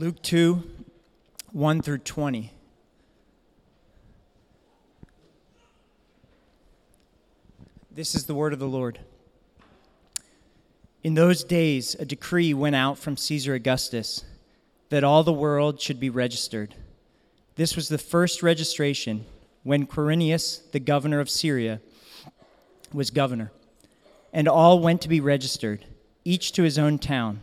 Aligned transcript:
Luke 0.00 0.22
2 0.22 0.62
1 1.52 1.82
through 1.82 1.98
20. 1.98 2.54
This 7.90 8.14
is 8.14 8.24
the 8.24 8.34
word 8.34 8.54
of 8.54 8.58
the 8.58 8.66
Lord. 8.66 9.00
In 11.04 11.12
those 11.12 11.44
days, 11.44 11.94
a 11.96 12.06
decree 12.06 12.54
went 12.54 12.76
out 12.76 12.96
from 12.96 13.18
Caesar 13.18 13.52
Augustus 13.52 14.24
that 14.88 15.04
all 15.04 15.22
the 15.22 15.34
world 15.34 15.82
should 15.82 16.00
be 16.00 16.08
registered. 16.08 16.74
This 17.56 17.76
was 17.76 17.90
the 17.90 17.98
first 17.98 18.42
registration 18.42 19.26
when 19.64 19.86
Quirinius, 19.86 20.62
the 20.72 20.80
governor 20.80 21.20
of 21.20 21.28
Syria, 21.28 21.82
was 22.90 23.10
governor. 23.10 23.52
And 24.32 24.48
all 24.48 24.80
went 24.80 25.02
to 25.02 25.10
be 25.10 25.20
registered, 25.20 25.84
each 26.24 26.52
to 26.52 26.62
his 26.62 26.78
own 26.78 26.98
town. 26.98 27.42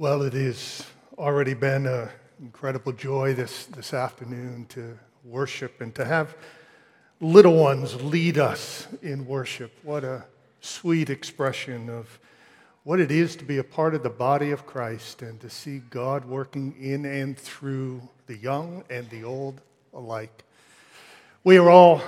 Well, 0.00 0.22
it 0.22 0.32
has 0.34 0.86
already 1.18 1.54
been 1.54 1.88
an 1.88 2.10
incredible 2.40 2.92
joy 2.92 3.34
this, 3.34 3.66
this 3.66 3.92
afternoon 3.92 4.66
to 4.68 4.96
worship 5.24 5.80
and 5.80 5.92
to 5.96 6.04
have 6.04 6.36
little 7.20 7.56
ones 7.56 8.00
lead 8.00 8.38
us 8.38 8.86
in 9.02 9.26
worship. 9.26 9.76
What 9.82 10.04
a 10.04 10.24
sweet 10.60 11.10
expression 11.10 11.90
of 11.90 12.20
what 12.84 13.00
it 13.00 13.10
is 13.10 13.34
to 13.34 13.44
be 13.44 13.58
a 13.58 13.64
part 13.64 13.92
of 13.92 14.04
the 14.04 14.08
body 14.08 14.52
of 14.52 14.66
Christ 14.66 15.22
and 15.22 15.40
to 15.40 15.50
see 15.50 15.80
God 15.90 16.24
working 16.24 16.76
in 16.80 17.04
and 17.04 17.36
through 17.36 18.00
the 18.28 18.36
young 18.36 18.84
and 18.88 19.10
the 19.10 19.24
old 19.24 19.60
alike. 19.92 20.44
We 21.42 21.58
are 21.58 21.70
all 21.70 22.02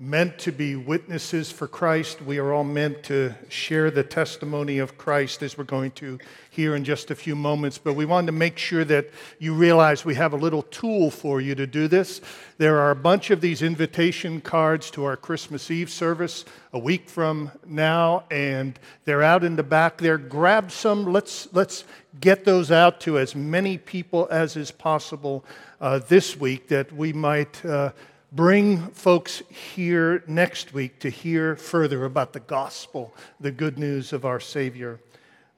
meant 0.00 0.36
to 0.40 0.50
be 0.50 0.74
witnesses 0.74 1.52
for 1.52 1.68
Christ. 1.68 2.20
We 2.20 2.38
are 2.38 2.52
all 2.52 2.64
meant 2.64 3.04
to 3.04 3.32
share 3.48 3.92
the 3.92 4.02
testimony 4.02 4.78
of 4.78 4.98
Christ 4.98 5.40
as 5.44 5.56
we're 5.56 5.62
going 5.62 5.92
to 5.92 6.18
hear 6.50 6.74
in 6.74 6.82
just 6.82 7.12
a 7.12 7.14
few 7.14 7.36
moments. 7.36 7.78
But 7.78 7.94
we 7.94 8.04
wanted 8.04 8.26
to 8.26 8.32
make 8.32 8.58
sure 8.58 8.84
that 8.86 9.08
you 9.38 9.54
realize 9.54 10.04
we 10.04 10.16
have 10.16 10.32
a 10.32 10.36
little 10.36 10.62
tool 10.62 11.12
for 11.12 11.40
you 11.40 11.54
to 11.54 11.66
do 11.66 11.86
this. 11.86 12.20
There 12.58 12.80
are 12.80 12.90
a 12.90 12.96
bunch 12.96 13.30
of 13.30 13.40
these 13.40 13.62
invitation 13.62 14.40
cards 14.40 14.90
to 14.92 15.04
our 15.04 15.16
Christmas 15.16 15.70
Eve 15.70 15.90
service 15.90 16.44
a 16.72 16.78
week 16.78 17.08
from 17.08 17.52
now, 17.64 18.24
and 18.32 18.76
they're 19.04 19.22
out 19.22 19.44
in 19.44 19.54
the 19.54 19.62
back 19.62 19.98
there. 19.98 20.18
Grab 20.18 20.72
some. 20.72 21.04
Let's, 21.04 21.46
let's 21.52 21.84
get 22.20 22.44
those 22.44 22.72
out 22.72 23.00
to 23.02 23.16
as 23.20 23.36
many 23.36 23.78
people 23.78 24.26
as 24.28 24.56
is 24.56 24.72
possible 24.72 25.44
uh, 25.80 26.00
this 26.00 26.36
week 26.36 26.66
that 26.68 26.92
we 26.92 27.12
might. 27.12 27.64
Uh, 27.64 27.92
bring 28.34 28.88
folks 28.88 29.42
here 29.48 30.24
next 30.26 30.74
week 30.74 30.98
to 30.98 31.08
hear 31.08 31.54
further 31.54 32.04
about 32.04 32.32
the 32.32 32.40
gospel, 32.40 33.14
the 33.38 33.52
good 33.52 33.78
news 33.78 34.12
of 34.12 34.24
our 34.24 34.40
Savior, 34.40 34.98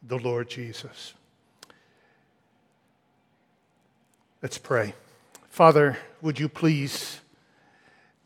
the 0.06 0.18
Lord 0.18 0.50
Jesus. 0.50 1.14
Let's 4.42 4.58
pray. 4.58 4.94
Father, 5.48 5.96
would 6.20 6.38
you 6.38 6.48
please 6.48 7.20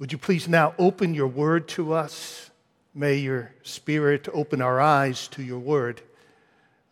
would 0.01 0.13
you 0.13 0.19
please 0.19 0.49
now 0.49 0.75
open 0.79 1.13
your 1.13 1.27
word 1.27 1.69
to 1.69 1.93
us? 1.93 2.51
May 2.95 3.17
your 3.17 3.53
spirit 3.63 4.29
open 4.33 4.63
our 4.63 4.81
eyes 4.81 5.29
to 5.29 5.43
your 5.43 5.59
word 5.59 6.01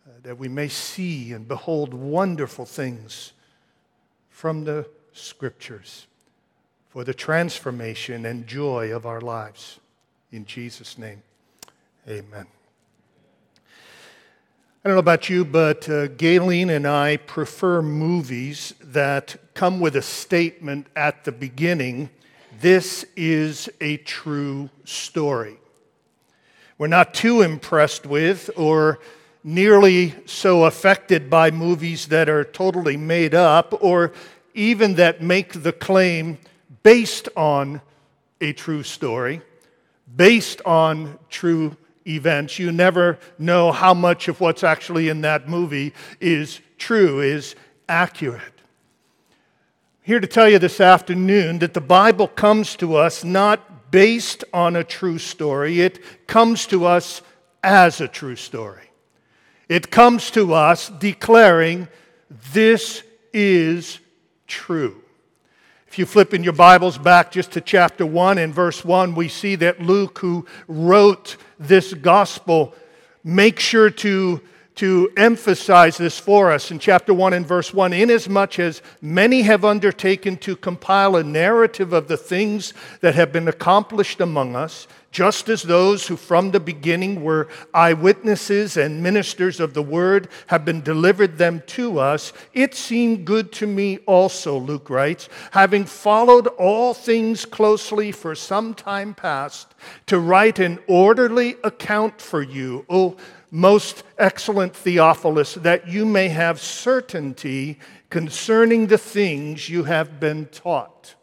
uh, 0.07 0.11
that 0.21 0.37
we 0.37 0.47
may 0.47 0.67
see 0.67 1.33
and 1.33 1.47
behold 1.47 1.91
wonderful 1.91 2.67
things 2.67 3.33
from 4.29 4.63
the 4.63 4.87
scriptures 5.11 6.05
for 6.99 7.05
the 7.05 7.13
transformation 7.13 8.25
and 8.25 8.45
joy 8.45 8.93
of 8.93 9.05
our 9.05 9.21
lives. 9.21 9.79
In 10.33 10.43
Jesus' 10.45 10.97
name, 10.97 11.23
amen. 12.05 12.45
I 14.83 14.89
don't 14.89 14.95
know 14.95 14.99
about 14.99 15.29
you, 15.29 15.45
but 15.45 15.87
uh, 15.87 16.07
Galen 16.07 16.69
and 16.69 16.85
I 16.85 17.15
prefer 17.15 17.81
movies 17.81 18.73
that 18.83 19.37
come 19.53 19.79
with 19.79 19.95
a 19.95 20.01
statement 20.01 20.87
at 20.93 21.23
the 21.23 21.31
beginning 21.31 22.09
this 22.59 23.05
is 23.15 23.69
a 23.79 23.95
true 23.95 24.69
story. 24.83 25.55
We're 26.77 26.87
not 26.87 27.13
too 27.13 27.43
impressed 27.43 28.05
with 28.05 28.49
or 28.57 28.99
nearly 29.41 30.15
so 30.25 30.65
affected 30.65 31.29
by 31.29 31.49
movies 31.49 32.07
that 32.07 32.27
are 32.27 32.43
totally 32.43 32.97
made 32.97 33.33
up 33.33 33.73
or 33.81 34.11
even 34.53 34.95
that 34.95 35.23
make 35.23 35.63
the 35.63 35.71
claim 35.71 36.37
based 36.83 37.29
on 37.35 37.81
a 38.41 38.53
true 38.53 38.83
story, 38.83 39.41
based 40.15 40.61
on 40.65 41.19
true 41.29 41.75
events. 42.07 42.59
You 42.59 42.71
never 42.71 43.19
know 43.37 43.71
how 43.71 43.93
much 43.93 44.27
of 44.27 44.39
what's 44.39 44.63
actually 44.63 45.09
in 45.09 45.21
that 45.21 45.47
movie 45.47 45.93
is 46.19 46.59
true, 46.77 47.21
is 47.21 47.55
accurate. 47.87 48.53
here 50.01 50.19
to 50.19 50.27
tell 50.27 50.49
you 50.49 50.57
this 50.57 50.81
afternoon 50.81 51.59
that 51.59 51.73
the 51.73 51.81
Bible 51.81 52.27
comes 52.27 52.75
to 52.75 52.95
us 52.95 53.23
not 53.23 53.91
based 53.91 54.43
on 54.53 54.75
a 54.75 54.83
true 54.83 55.17
story, 55.19 55.81
it 55.81 56.27
comes 56.27 56.65
to 56.67 56.85
us 56.85 57.21
as 57.63 58.01
a 58.01 58.07
true 58.07 58.35
story. 58.35 58.89
It 59.67 59.91
comes 59.91 60.31
to 60.31 60.53
us 60.53 60.89
declaring, 60.89 61.87
This 62.53 63.03
is 63.33 63.99
true. 64.47 65.03
If 65.89 65.97
you 65.97 66.05
flip 66.05 66.35
in 66.35 66.43
your 66.43 66.53
Bibles 66.53 66.99
back 66.99 67.31
just 67.31 67.53
to 67.53 67.61
chapter 67.61 68.05
1 68.05 68.37
and 68.37 68.53
verse 68.53 68.85
1, 68.85 69.15
we 69.15 69.27
see 69.27 69.55
that 69.55 69.81
Luke, 69.81 70.19
who 70.19 70.45
wrote 70.67 71.35
this 71.57 71.95
gospel, 71.95 72.75
makes 73.23 73.63
sure 73.63 73.89
to, 73.89 74.39
to 74.75 75.11
emphasize 75.17 75.97
this 75.97 76.19
for 76.19 76.51
us. 76.51 76.69
In 76.69 76.77
chapter 76.77 77.11
1 77.11 77.33
and 77.33 77.43
verse 77.43 77.73
1 77.73 77.91
inasmuch 77.91 78.59
as 78.59 78.83
many 79.01 79.41
have 79.41 79.65
undertaken 79.65 80.37
to 80.37 80.55
compile 80.55 81.15
a 81.15 81.23
narrative 81.23 81.91
of 81.91 82.07
the 82.07 82.17
things 82.17 82.71
that 83.01 83.15
have 83.15 83.33
been 83.33 83.47
accomplished 83.47 84.21
among 84.21 84.55
us, 84.55 84.87
just 85.11 85.49
as 85.49 85.63
those 85.63 86.07
who 86.07 86.15
from 86.15 86.51
the 86.51 86.59
beginning 86.59 87.23
were 87.23 87.47
eyewitnesses 87.73 88.77
and 88.77 89.01
ministers 89.01 89.59
of 89.59 89.73
the 89.73 89.81
word 89.81 90.27
have 90.47 90.65
been 90.65 90.81
delivered 90.81 91.37
them 91.37 91.63
to 91.67 91.99
us, 91.99 92.31
it 92.53 92.75
seemed 92.75 93.25
good 93.25 93.51
to 93.53 93.67
me 93.67 93.97
also, 94.05 94.57
Luke 94.57 94.89
writes, 94.89 95.29
having 95.51 95.85
followed 95.85 96.47
all 96.47 96.93
things 96.93 97.45
closely 97.45 98.11
for 98.11 98.35
some 98.35 98.73
time 98.73 99.13
past, 99.13 99.73
to 100.05 100.19
write 100.19 100.59
an 100.59 100.79
orderly 100.87 101.55
account 101.63 102.21
for 102.21 102.41
you, 102.41 102.85
O 102.89 103.17
most 103.51 104.03
excellent 104.17 104.75
Theophilus, 104.75 105.55
that 105.55 105.87
you 105.87 106.05
may 106.05 106.29
have 106.29 106.61
certainty 106.61 107.79
concerning 108.09 108.87
the 108.87 108.97
things 108.97 109.69
you 109.69 109.85
have 109.85 110.19
been 110.19 110.45
taught. 110.47 111.15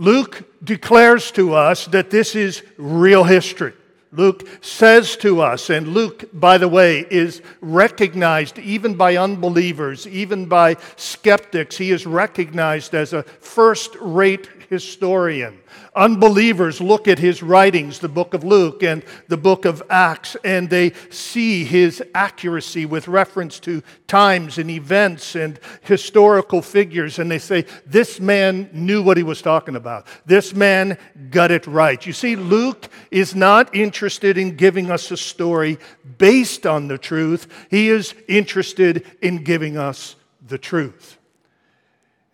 Luke 0.00 0.44
declares 0.64 1.30
to 1.32 1.52
us 1.52 1.84
that 1.88 2.08
this 2.08 2.34
is 2.34 2.62
real 2.78 3.22
history. 3.22 3.74
Luke 4.12 4.48
says 4.62 5.14
to 5.18 5.42
us, 5.42 5.68
and 5.68 5.88
Luke, 5.88 6.24
by 6.32 6.56
the 6.56 6.68
way, 6.68 7.06
is 7.10 7.42
recognized 7.60 8.58
even 8.58 8.94
by 8.94 9.16
unbelievers, 9.16 10.08
even 10.08 10.46
by 10.46 10.78
skeptics. 10.96 11.76
He 11.76 11.90
is 11.90 12.06
recognized 12.06 12.94
as 12.94 13.12
a 13.12 13.24
first 13.24 13.94
rate 14.00 14.48
historian. 14.70 15.60
Unbelievers 15.94 16.80
look 16.80 17.08
at 17.08 17.18
his 17.18 17.42
writings, 17.42 17.98
the 17.98 18.08
book 18.08 18.32
of 18.32 18.44
Luke 18.44 18.82
and 18.82 19.02
the 19.26 19.36
book 19.36 19.64
of 19.64 19.82
Acts, 19.90 20.36
and 20.44 20.70
they 20.70 20.92
see 21.10 21.64
his 21.64 22.02
accuracy 22.14 22.86
with 22.86 23.08
reference 23.08 23.58
to 23.60 23.82
times 24.06 24.58
and 24.58 24.70
events 24.70 25.34
and 25.34 25.58
historical 25.82 26.62
figures, 26.62 27.18
and 27.18 27.28
they 27.28 27.40
say, 27.40 27.66
This 27.86 28.20
man 28.20 28.70
knew 28.72 29.02
what 29.02 29.16
he 29.16 29.24
was 29.24 29.42
talking 29.42 29.74
about. 29.74 30.06
This 30.26 30.54
man 30.54 30.96
got 31.30 31.50
it 31.50 31.66
right. 31.66 32.04
You 32.06 32.12
see, 32.12 32.36
Luke 32.36 32.88
is 33.10 33.34
not 33.34 33.74
interested 33.74 34.38
in 34.38 34.54
giving 34.54 34.92
us 34.92 35.10
a 35.10 35.16
story 35.16 35.78
based 36.18 36.66
on 36.66 36.86
the 36.86 36.98
truth, 36.98 37.48
he 37.68 37.88
is 37.88 38.14
interested 38.28 39.06
in 39.22 39.42
giving 39.42 39.76
us 39.76 40.14
the 40.46 40.58
truth. 40.58 41.18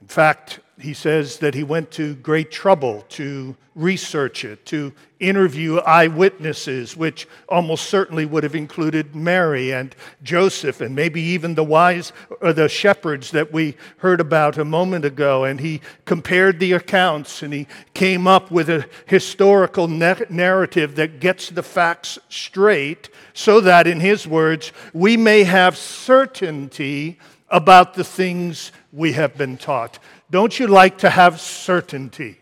In 0.03 0.09
fact, 0.09 0.61
he 0.79 0.93
says 0.93 1.39
that 1.39 1.55
he 1.55 1.63
went 1.63 1.91
to 1.93 2.15
great 2.17 2.51
trouble 2.51 3.03
to 3.09 3.57
research 3.75 4.45
it, 4.45 4.65
to 4.67 4.93
interview 5.21 5.79
eyewitnesses, 5.79 6.97
which 6.97 7.27
almost 7.49 7.89
certainly 7.89 8.27
would 8.27 8.43
have 8.43 8.55
included 8.55 9.15
Mary 9.15 9.73
and 9.73 9.95
Joseph 10.23 10.81
and 10.81 10.95
maybe 10.95 11.21
even 11.21 11.55
the 11.55 11.65
wise 11.65 12.13
or 12.41 12.53
the 12.53 12.69
shepherds 12.69 13.31
that 13.31 13.53
we 13.53 13.77
heard 13.99 14.21
about 14.21 14.59
a 14.59 14.65
moment 14.65 15.05
ago. 15.05 15.45
And 15.45 15.61
he 15.61 15.81
compared 16.05 16.59
the 16.59 16.73
accounts 16.73 17.43
and 17.43 17.53
he 17.53 17.67
came 17.95 18.27
up 18.27 18.51
with 18.51 18.69
a 18.69 18.87
historical 19.07 19.89
narrative 19.89 20.97
that 20.97 21.21
gets 21.21 21.51
the 21.51 21.63
facts 21.63 22.19
straight 22.29 23.09
so 23.33 23.61
that, 23.61 23.87
in 23.87 24.01
his 24.01 24.27
words, 24.27 24.73
we 24.93 25.17
may 25.17 25.45
have 25.45 25.77
certainty 25.77 27.19
about 27.49 27.95
the 27.95 28.05
things 28.05 28.73
we 28.93 29.13
have 29.13 29.37
been 29.37 29.57
taught. 29.57 29.99
Don't 30.31 30.59
you 30.59 30.67
like 30.67 30.99
to 30.99 31.11
have 31.11 31.41
certainty? 31.41 32.41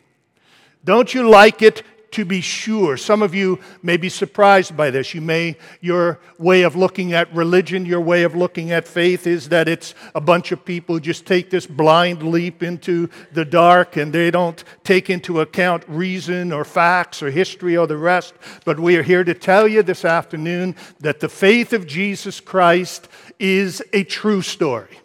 Don't 0.84 1.14
you 1.14 1.28
like 1.28 1.62
it 1.62 1.82
to 2.12 2.24
be 2.24 2.40
sure? 2.40 2.96
Some 2.96 3.22
of 3.22 3.34
you 3.34 3.58
may 3.82 3.96
be 3.96 4.08
surprised 4.08 4.76
by 4.76 4.90
this. 4.90 5.14
You 5.14 5.20
may, 5.20 5.56
your 5.80 6.20
way 6.38 6.62
of 6.62 6.76
looking 6.76 7.12
at 7.12 7.32
religion, 7.34 7.84
your 7.84 8.00
way 8.00 8.22
of 8.22 8.34
looking 8.34 8.70
at 8.70 8.86
faith 8.86 9.26
is 9.26 9.48
that 9.48 9.68
it's 9.68 9.94
a 10.14 10.20
bunch 10.20 10.52
of 10.52 10.64
people 10.64 10.94
who 10.94 11.00
just 11.00 11.26
take 11.26 11.50
this 11.50 11.66
blind 11.66 12.22
leap 12.22 12.62
into 12.62 13.10
the 13.32 13.44
dark 13.44 13.96
and 13.96 14.12
they 14.12 14.30
don't 14.30 14.62
take 14.84 15.10
into 15.10 15.40
account 15.40 15.84
reason 15.88 16.52
or 16.52 16.64
facts 16.64 17.22
or 17.22 17.30
history 17.30 17.76
or 17.76 17.86
the 17.86 17.96
rest. 17.96 18.34
But 18.64 18.78
we 18.78 18.96
are 18.96 19.02
here 19.02 19.24
to 19.24 19.34
tell 19.34 19.66
you 19.66 19.82
this 19.82 20.04
afternoon 20.04 20.76
that 21.00 21.20
the 21.20 21.28
faith 21.28 21.72
of 21.72 21.86
Jesus 21.86 22.40
Christ 22.40 23.08
is 23.38 23.82
a 23.92 24.04
true 24.04 24.40
story 24.40 24.98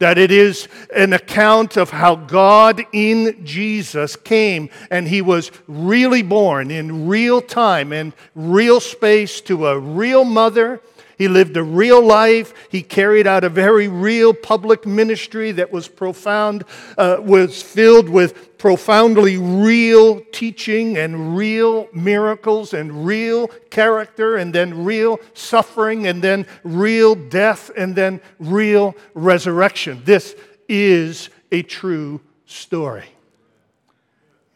that 0.00 0.18
it 0.18 0.32
is 0.32 0.66
an 0.94 1.12
account 1.12 1.76
of 1.76 1.90
how 1.90 2.16
God 2.16 2.84
in 2.92 3.44
Jesus 3.44 4.16
came 4.16 4.68
and 4.90 5.06
he 5.06 5.22
was 5.22 5.52
really 5.68 6.22
born 6.22 6.70
in 6.70 7.06
real 7.06 7.40
time 7.40 7.92
and 7.92 8.12
real 8.34 8.80
space 8.80 9.40
to 9.42 9.68
a 9.68 9.78
real 9.78 10.24
mother 10.24 10.80
he 11.20 11.28
lived 11.28 11.54
a 11.58 11.62
real 11.62 12.02
life. 12.02 12.54
He 12.70 12.80
carried 12.80 13.26
out 13.26 13.44
a 13.44 13.50
very 13.50 13.88
real 13.88 14.32
public 14.32 14.86
ministry 14.86 15.52
that 15.52 15.70
was 15.70 15.86
profound, 15.86 16.64
uh, 16.96 17.18
was 17.20 17.60
filled 17.60 18.08
with 18.08 18.56
profoundly 18.56 19.36
real 19.36 20.22
teaching 20.32 20.96
and 20.96 21.36
real 21.36 21.88
miracles 21.92 22.72
and 22.72 23.04
real 23.04 23.48
character 23.68 24.38
and 24.38 24.54
then 24.54 24.82
real 24.82 25.20
suffering 25.34 26.06
and 26.06 26.22
then 26.22 26.46
real 26.64 27.14
death 27.14 27.70
and 27.76 27.94
then 27.94 28.18
real 28.38 28.94
resurrection. 29.12 30.00
This 30.06 30.34
is 30.70 31.28
a 31.52 31.60
true 31.60 32.22
story. 32.46 33.04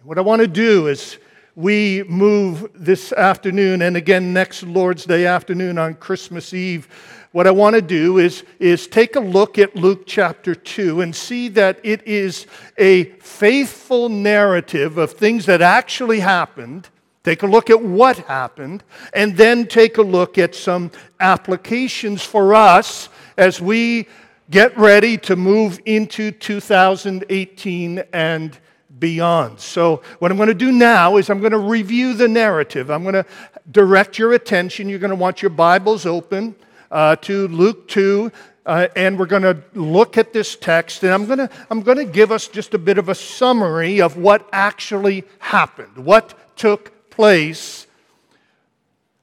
What 0.03 0.17
I 0.17 0.23
want 0.23 0.41
to 0.41 0.49
do 0.49 0.87
is 0.87 1.19
we 1.57 2.03
move 2.05 2.69
this 2.75 3.13
afternoon 3.13 3.83
and 3.83 3.97
again 3.97 4.33
next 4.33 4.65
Lord's 4.65 5.05
Day 5.05 5.27
afternoon 5.27 5.79
on 5.79 5.95
Christmas 5.95 6.53
Eve, 6.53 6.89
what 7.31 7.47
I 7.47 7.53
want 7.53 7.75
to 7.77 7.83
do 7.83 8.19
is, 8.19 8.45
is 8.59 8.89
take 8.89 9.15
a 9.15 9.21
look 9.21 9.59
at 9.59 9.77
Luke 9.77 10.03
chapter 10.05 10.55
2 10.55 11.01
and 11.01 11.15
see 11.15 11.49
that 11.49 11.79
it 11.85 12.05
is 12.07 12.47
a 12.77 13.05
faithful 13.21 14.09
narrative 14.09 14.99
of 14.99 15.13
things 15.13 15.47
that 15.47 15.63
actually 15.63 16.21
happened. 16.21 16.89
Take 17.23 17.43
a 17.43 17.47
look 17.47 17.71
at 17.71 17.83
what 17.83 18.19
happened, 18.19 18.85
and 19.15 19.37
then 19.37 19.67
take 19.67 19.97
a 19.97 20.03
look 20.03 20.37
at 20.37 20.55
some 20.55 20.91
applications 21.21 22.23
for 22.23 22.55
us 22.55 23.09
as 23.39 23.61
we 23.61 24.07
get 24.51 24.77
ready 24.77 25.17
to 25.19 25.35
move 25.35 25.81
into 25.87 26.31
2018 26.31 28.03
and 28.13 28.59
beyond. 28.99 29.61
So, 29.61 30.03
what 30.19 30.31
I'm 30.31 30.37
going 30.37 30.49
to 30.49 30.55
do 30.55 30.73
now 30.73 31.17
is 31.17 31.31
I'm 31.31 31.41
going 31.41 31.53
to 31.53 31.59
review 31.59 32.15
the 32.15 32.29
narrative. 32.29 32.91
I'm 32.91 33.03
going 33.03 33.15
to 33.15 33.27
direct 33.71 34.19
your 34.19 34.33
attention. 34.33 34.89
You're 34.89 34.99
going 34.99 35.11
to 35.11 35.17
want 35.17 35.43
your 35.43 35.51
Bibles 35.51 36.07
open 36.07 36.55
uh, 36.91 37.17
to 37.17 37.49
Luke 37.49 37.89
2. 37.89 38.31
Uh, 38.67 38.89
and 38.97 39.19
we're 39.19 39.27
going 39.27 39.43
to 39.43 39.63
look 39.75 40.17
at 40.17 40.33
this 40.33 40.57
text, 40.57 41.03
and 41.03 41.13
I'm 41.13 41.27
going 41.27 41.39
to 41.39 41.51
I'm 41.71 41.83
going 41.83 41.99
to 41.99 42.07
give 42.07 42.33
us 42.33 42.49
just 42.49 42.73
a 42.73 42.79
bit 42.79 42.97
of 42.97 43.11
a 43.11 43.15
summary 43.15 44.01
of 44.01 44.17
what 44.17 44.49
actually 44.53 45.25
happened, 45.39 45.99
what 45.99 46.57
took 46.57 47.11
place 47.11 47.87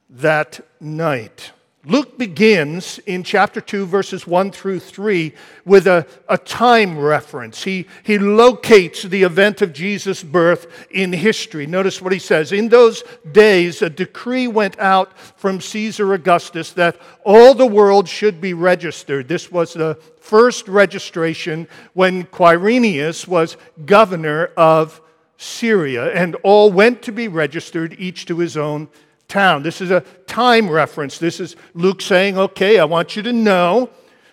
that 0.08 0.60
night. 0.80 1.50
Luke 1.84 2.16
begins 2.16 3.00
in 3.06 3.24
chapter 3.24 3.60
2, 3.60 3.86
verses 3.86 4.24
1 4.24 4.52
through 4.52 4.78
3, 4.78 5.32
with 5.64 5.88
a, 5.88 6.06
a 6.28 6.38
time 6.38 6.96
reference. 6.96 7.64
He, 7.64 7.88
he 8.04 8.20
locates 8.20 9.02
the 9.02 9.24
event 9.24 9.62
of 9.62 9.72
Jesus' 9.72 10.22
birth 10.22 10.86
in 10.92 11.12
history. 11.12 11.66
Notice 11.66 12.00
what 12.00 12.12
he 12.12 12.20
says. 12.20 12.52
In 12.52 12.68
those 12.68 13.02
days, 13.32 13.82
a 13.82 13.90
decree 13.90 14.46
went 14.46 14.78
out 14.78 15.18
from 15.18 15.60
Caesar 15.60 16.14
Augustus 16.14 16.70
that 16.74 17.00
all 17.24 17.52
the 17.52 17.66
world 17.66 18.08
should 18.08 18.40
be 18.40 18.54
registered. 18.54 19.26
This 19.26 19.50
was 19.50 19.72
the 19.72 19.98
first 20.20 20.68
registration 20.68 21.66
when 21.94 22.26
Quirinius 22.26 23.26
was 23.26 23.56
governor 23.84 24.52
of 24.56 25.00
Syria, 25.36 26.12
and 26.12 26.36
all 26.44 26.70
went 26.70 27.02
to 27.02 27.10
be 27.10 27.26
registered, 27.26 27.96
each 27.98 28.26
to 28.26 28.38
his 28.38 28.56
own 28.56 28.88
town. 29.32 29.62
This 29.62 29.80
is 29.80 29.90
a 29.90 30.02
time 30.26 30.70
reference. 30.70 31.18
This 31.18 31.40
is 31.40 31.56
Luke 31.72 32.02
saying, 32.02 32.36
okay, 32.38 32.78
I 32.78 32.84
want 32.84 33.16
you 33.16 33.22
to 33.22 33.32
know 33.32 33.88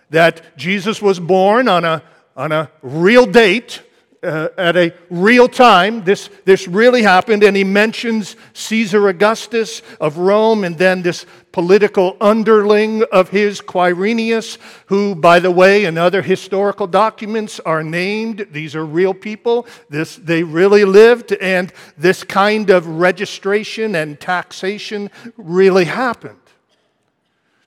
that 0.09 0.57
Jesus 0.57 1.01
was 1.01 1.19
born 1.19 1.69
on 1.69 1.85
a, 1.85 2.03
on 2.35 2.51
a 2.51 2.69
real 2.81 3.25
date 3.25 3.81
uh, 4.23 4.49
at 4.57 4.75
a 4.75 4.93
real 5.09 5.47
time. 5.47 6.03
This, 6.03 6.29
this 6.45 6.67
really 6.67 7.01
happened, 7.01 7.43
and 7.43 7.55
he 7.55 7.63
mentions 7.63 8.35
Caesar 8.53 9.07
Augustus 9.07 9.81
of 9.99 10.17
Rome 10.17 10.63
and 10.63 10.77
then 10.77 11.01
this 11.01 11.25
political 11.51 12.15
underling 12.21 13.03
of 13.11 13.29
his, 13.29 13.61
Quirinius, 13.61 14.57
who, 14.87 15.15
by 15.15 15.39
the 15.39 15.51
way, 15.51 15.85
in 15.85 15.97
other 15.97 16.21
historical 16.21 16.87
documents 16.87 17.59
are 17.61 17.83
named. 17.83 18.47
These 18.51 18.75
are 18.75 18.85
real 18.85 19.13
people. 19.13 19.65
This, 19.89 20.15
they 20.17 20.43
really 20.43 20.85
lived, 20.85 21.33
and 21.33 21.73
this 21.97 22.23
kind 22.23 22.69
of 22.69 22.85
registration 22.85 23.95
and 23.95 24.19
taxation 24.19 25.09
really 25.37 25.85
happened. 25.85 26.37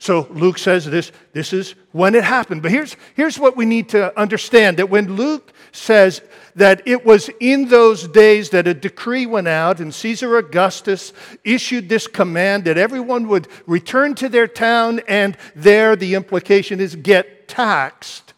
So 0.02 0.26
Luke 0.32 0.58
says 0.58 0.84
this, 0.84 1.12
this 1.32 1.52
is 1.52 1.76
when 1.92 2.16
it 2.16 2.24
happened. 2.24 2.60
But 2.60 2.72
here's, 2.72 2.96
here's 3.14 3.38
what 3.38 3.56
we 3.56 3.64
need 3.64 3.90
to 3.90 4.18
understand 4.18 4.78
that 4.78 4.90
when 4.90 5.14
Luke 5.14 5.52
says 5.70 6.22
that 6.56 6.82
it 6.86 7.06
was 7.06 7.30
in 7.38 7.68
those 7.68 8.08
days 8.08 8.50
that 8.50 8.66
a 8.66 8.74
decree 8.74 9.26
went 9.26 9.46
out 9.46 9.78
and 9.78 9.94
Caesar 9.94 10.36
Augustus 10.38 11.12
issued 11.44 11.88
this 11.88 12.08
command 12.08 12.64
that 12.64 12.76
everyone 12.76 13.28
would 13.28 13.46
return 13.64 14.16
to 14.16 14.28
their 14.28 14.48
town 14.48 15.00
and 15.06 15.36
there 15.54 15.94
the 15.94 16.16
implication 16.16 16.80
is 16.80 16.96
get 16.96 17.46
taxed. 17.46 18.34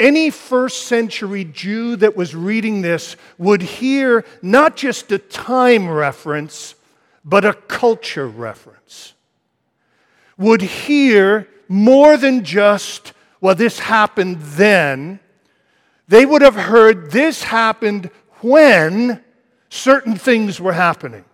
Any 0.00 0.28
first 0.28 0.88
century 0.88 1.44
Jew 1.44 1.94
that 1.94 2.16
was 2.16 2.34
reading 2.34 2.82
this 2.82 3.14
would 3.38 3.62
hear 3.62 4.24
not 4.42 4.74
just 4.74 5.12
a 5.12 5.18
time 5.18 5.88
reference, 5.88 6.74
but 7.24 7.44
a 7.44 7.52
culture 7.52 8.26
reference 8.26 9.13
would 10.36 10.62
hear 10.62 11.48
more 11.68 12.16
than 12.16 12.44
just, 12.44 13.12
well, 13.40 13.54
this 13.54 13.78
happened 13.78 14.40
then. 14.40 15.20
They 16.08 16.26
would 16.26 16.42
have 16.42 16.56
heard 16.56 17.10
this 17.10 17.42
happened 17.42 18.10
when 18.40 19.22
certain 19.68 20.16
things 20.16 20.60
were 20.60 20.72
happening. 20.72 21.24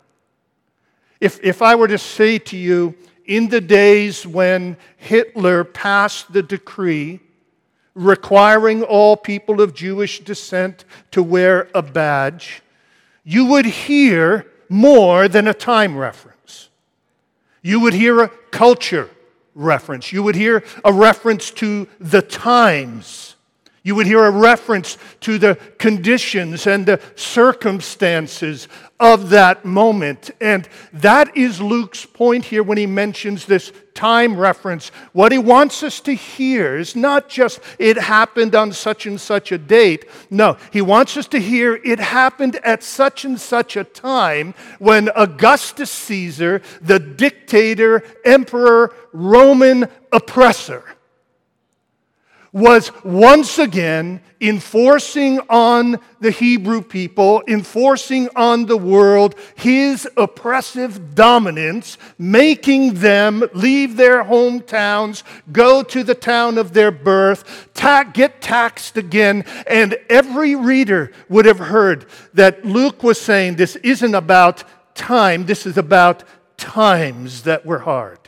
If, 1.21 1.43
if 1.43 1.61
I 1.61 1.75
were 1.75 1.89
to 1.89 1.99
say 1.99 2.39
to 2.39 2.57
you, 2.57 2.95
in 3.27 3.49
the 3.49 3.61
days 3.61 4.27
when 4.27 4.77
Hitler 4.97 5.63
passed 5.63 6.33
the 6.33 6.43
decree 6.43 7.21
requiring 7.95 8.83
all 8.83 9.17
people 9.17 9.61
of 9.61 9.75
Jewish 9.75 10.21
descent 10.21 10.85
to 11.11 11.23
wear 11.23 11.69
a 11.75 11.83
badge, 11.83 12.63
you 13.23 13.45
would 13.47 13.67
hear 13.67 14.47
more 14.69 15.29
than 15.29 15.47
a 15.47 15.55
time 15.55 15.97
reference. 15.97 16.40
You 17.63 17.81
would 17.81 17.95
hear 17.95 18.21
a 18.21 18.29
culture 18.29 19.11
reference. 19.55 20.13
You 20.13 20.23
would 20.23 20.35
hear 20.35 20.65
a 20.85 20.93
reference 20.93 21.51
to 21.53 21.89
the 21.99 22.23
times. 22.23 23.30
You 23.83 23.95
would 23.95 24.07
hear 24.07 24.25
a 24.25 24.31
reference 24.31 24.99
to 25.21 25.39
the 25.39 25.59
conditions 25.79 26.67
and 26.67 26.85
the 26.85 27.01
circumstances 27.17 28.69
of 28.99 29.31
that 29.31 29.65
moment. 29.65 30.31
And 30.39 30.69
that 30.93 31.35
is 31.35 31.63
Luke's 31.63 32.05
point 32.05 32.45
here 32.45 32.63
when 32.63 32.77
he 32.77 32.85
mentions 32.85 33.47
this 33.47 33.73
time 33.95 34.37
reference. 34.37 34.91
What 35.15 35.33
he 35.33 35.39
wants 35.39 35.83
us 35.83 36.01
to 36.01 36.15
hear 36.15 36.77
is 36.77 36.95
not 36.95 37.31
just 37.31 37.61
it 37.79 37.97
happened 37.97 38.55
on 38.55 38.73
such 38.73 39.07
and 39.07 39.19
such 39.19 39.51
a 39.51 39.59
date. 39.59 40.05
No, 40.29 40.59
he 40.71 40.83
wants 40.83 41.17
us 41.17 41.27
to 41.29 41.39
hear 41.39 41.77
it 41.77 41.99
happened 41.99 42.57
at 42.57 42.83
such 42.83 43.25
and 43.25 43.41
such 43.41 43.77
a 43.77 43.85
time 43.85 44.53
when 44.79 45.09
Augustus 45.17 45.91
Caesar, 45.91 46.61
the 46.83 46.99
dictator, 46.99 48.03
emperor, 48.27 48.95
Roman 49.13 49.89
oppressor, 50.13 50.85
was 52.53 52.91
once 53.05 53.59
again 53.59 54.21
enforcing 54.41 55.39
on 55.49 56.01
the 56.21 56.31
Hebrew 56.31 56.83
people, 56.83 57.43
enforcing 57.47 58.29
on 58.35 58.67
the 58.67 58.77
world 58.77 59.35
his 59.55 60.09
oppressive 60.17 61.15
dominance, 61.15 61.99
making 62.19 62.95
them 62.95 63.45
leave 63.53 63.97
their 63.97 64.25
hometowns, 64.25 65.23
go 65.53 65.83
to 65.83 66.03
the 66.03 66.15
town 66.15 66.59
of 66.59 66.73
their 66.73 66.91
birth, 66.91 67.69
ta- 67.75 68.05
get 68.05 68.41
taxed 68.41 68.97
again. 68.97 69.45
And 69.67 69.99
every 70.09 70.55
reader 70.57 71.13
would 71.29 71.45
have 71.45 71.59
heard 71.59 72.07
that 72.35 72.65
Luke 72.65 73.03
was 73.03 73.21
saying 73.21 73.57
this 73.57 73.77
isn't 73.77 74.15
about 74.15 74.65
time, 74.95 75.47
this 75.47 75.67
is 75.67 75.77
about 75.77 76.25
times 76.57 77.43
that 77.43 77.65
were 77.65 77.81
hard. 77.81 78.20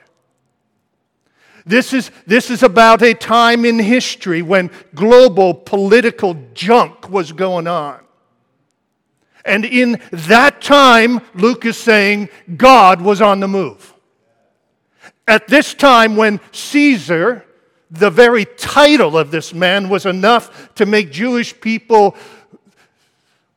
This 1.64 1.92
is, 1.92 2.10
this 2.26 2.50
is 2.50 2.62
about 2.62 3.02
a 3.02 3.14
time 3.14 3.64
in 3.64 3.78
history 3.78 4.42
when 4.42 4.70
global 4.94 5.54
political 5.54 6.36
junk 6.54 7.08
was 7.08 7.32
going 7.32 7.66
on. 7.66 8.00
And 9.44 9.64
in 9.64 10.00
that 10.12 10.60
time, 10.60 11.20
Luke 11.34 11.64
is 11.64 11.76
saying 11.76 12.28
God 12.56 13.00
was 13.00 13.20
on 13.20 13.40
the 13.40 13.48
move. 13.48 13.94
At 15.26 15.48
this 15.48 15.74
time, 15.74 16.16
when 16.16 16.40
Caesar, 16.52 17.44
the 17.90 18.10
very 18.10 18.44
title 18.44 19.16
of 19.16 19.30
this 19.30 19.54
man, 19.54 19.88
was 19.88 20.06
enough 20.06 20.74
to 20.74 20.86
make 20.86 21.10
Jewish 21.10 21.58
people, 21.60 22.16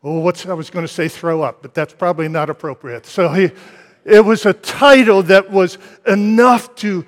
oh, 0.04 0.20
what's 0.20 0.46
I 0.46 0.54
was 0.54 0.70
going 0.70 0.86
to 0.86 0.92
say 0.92 1.08
throw 1.08 1.42
up, 1.42 1.62
but 1.62 1.74
that's 1.74 1.94
probably 1.94 2.28
not 2.28 2.50
appropriate. 2.50 3.06
So 3.06 3.30
he, 3.30 3.52
it 4.04 4.24
was 4.24 4.46
a 4.46 4.54
title 4.54 5.24
that 5.24 5.50
was 5.50 5.78
enough 6.08 6.76
to 6.76 7.06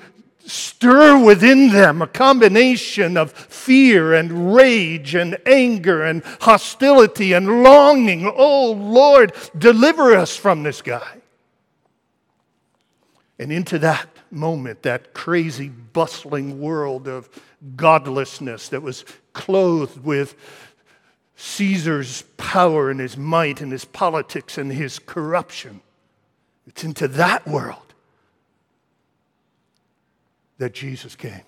stir 0.47 1.23
within 1.23 1.69
them 1.69 2.01
a 2.01 2.07
combination 2.07 3.17
of 3.17 3.31
fear 3.31 4.13
and 4.13 4.55
rage 4.55 5.13
and 5.13 5.37
anger 5.45 6.03
and 6.03 6.23
hostility 6.41 7.33
and 7.33 7.63
longing. 7.63 8.31
Oh 8.35 8.71
Lord, 8.71 9.33
deliver 9.57 10.15
us 10.15 10.35
from 10.35 10.63
this 10.63 10.81
guy. 10.81 11.17
And 13.39 13.51
into 13.51 13.77
that 13.79 14.07
moment, 14.31 14.83
that 14.83 15.13
crazy, 15.13 15.69
bustling 15.69 16.59
world 16.59 17.07
of 17.07 17.29
godlessness 17.75 18.69
that 18.69 18.81
was 18.81 19.05
clothed 19.33 20.03
with 20.03 20.35
Caesar's 21.35 22.23
power 22.37 22.89
and 22.89 22.99
his 22.99 23.15
might 23.15 23.61
and 23.61 23.71
his 23.71 23.85
politics 23.85 24.57
and 24.57 24.71
his 24.71 24.97
corruption. 24.97 25.81
It's 26.65 26.83
into 26.83 27.07
that 27.09 27.47
world 27.47 27.86
that 30.57 30.73
Jesus 30.73 31.15
came. 31.15 31.41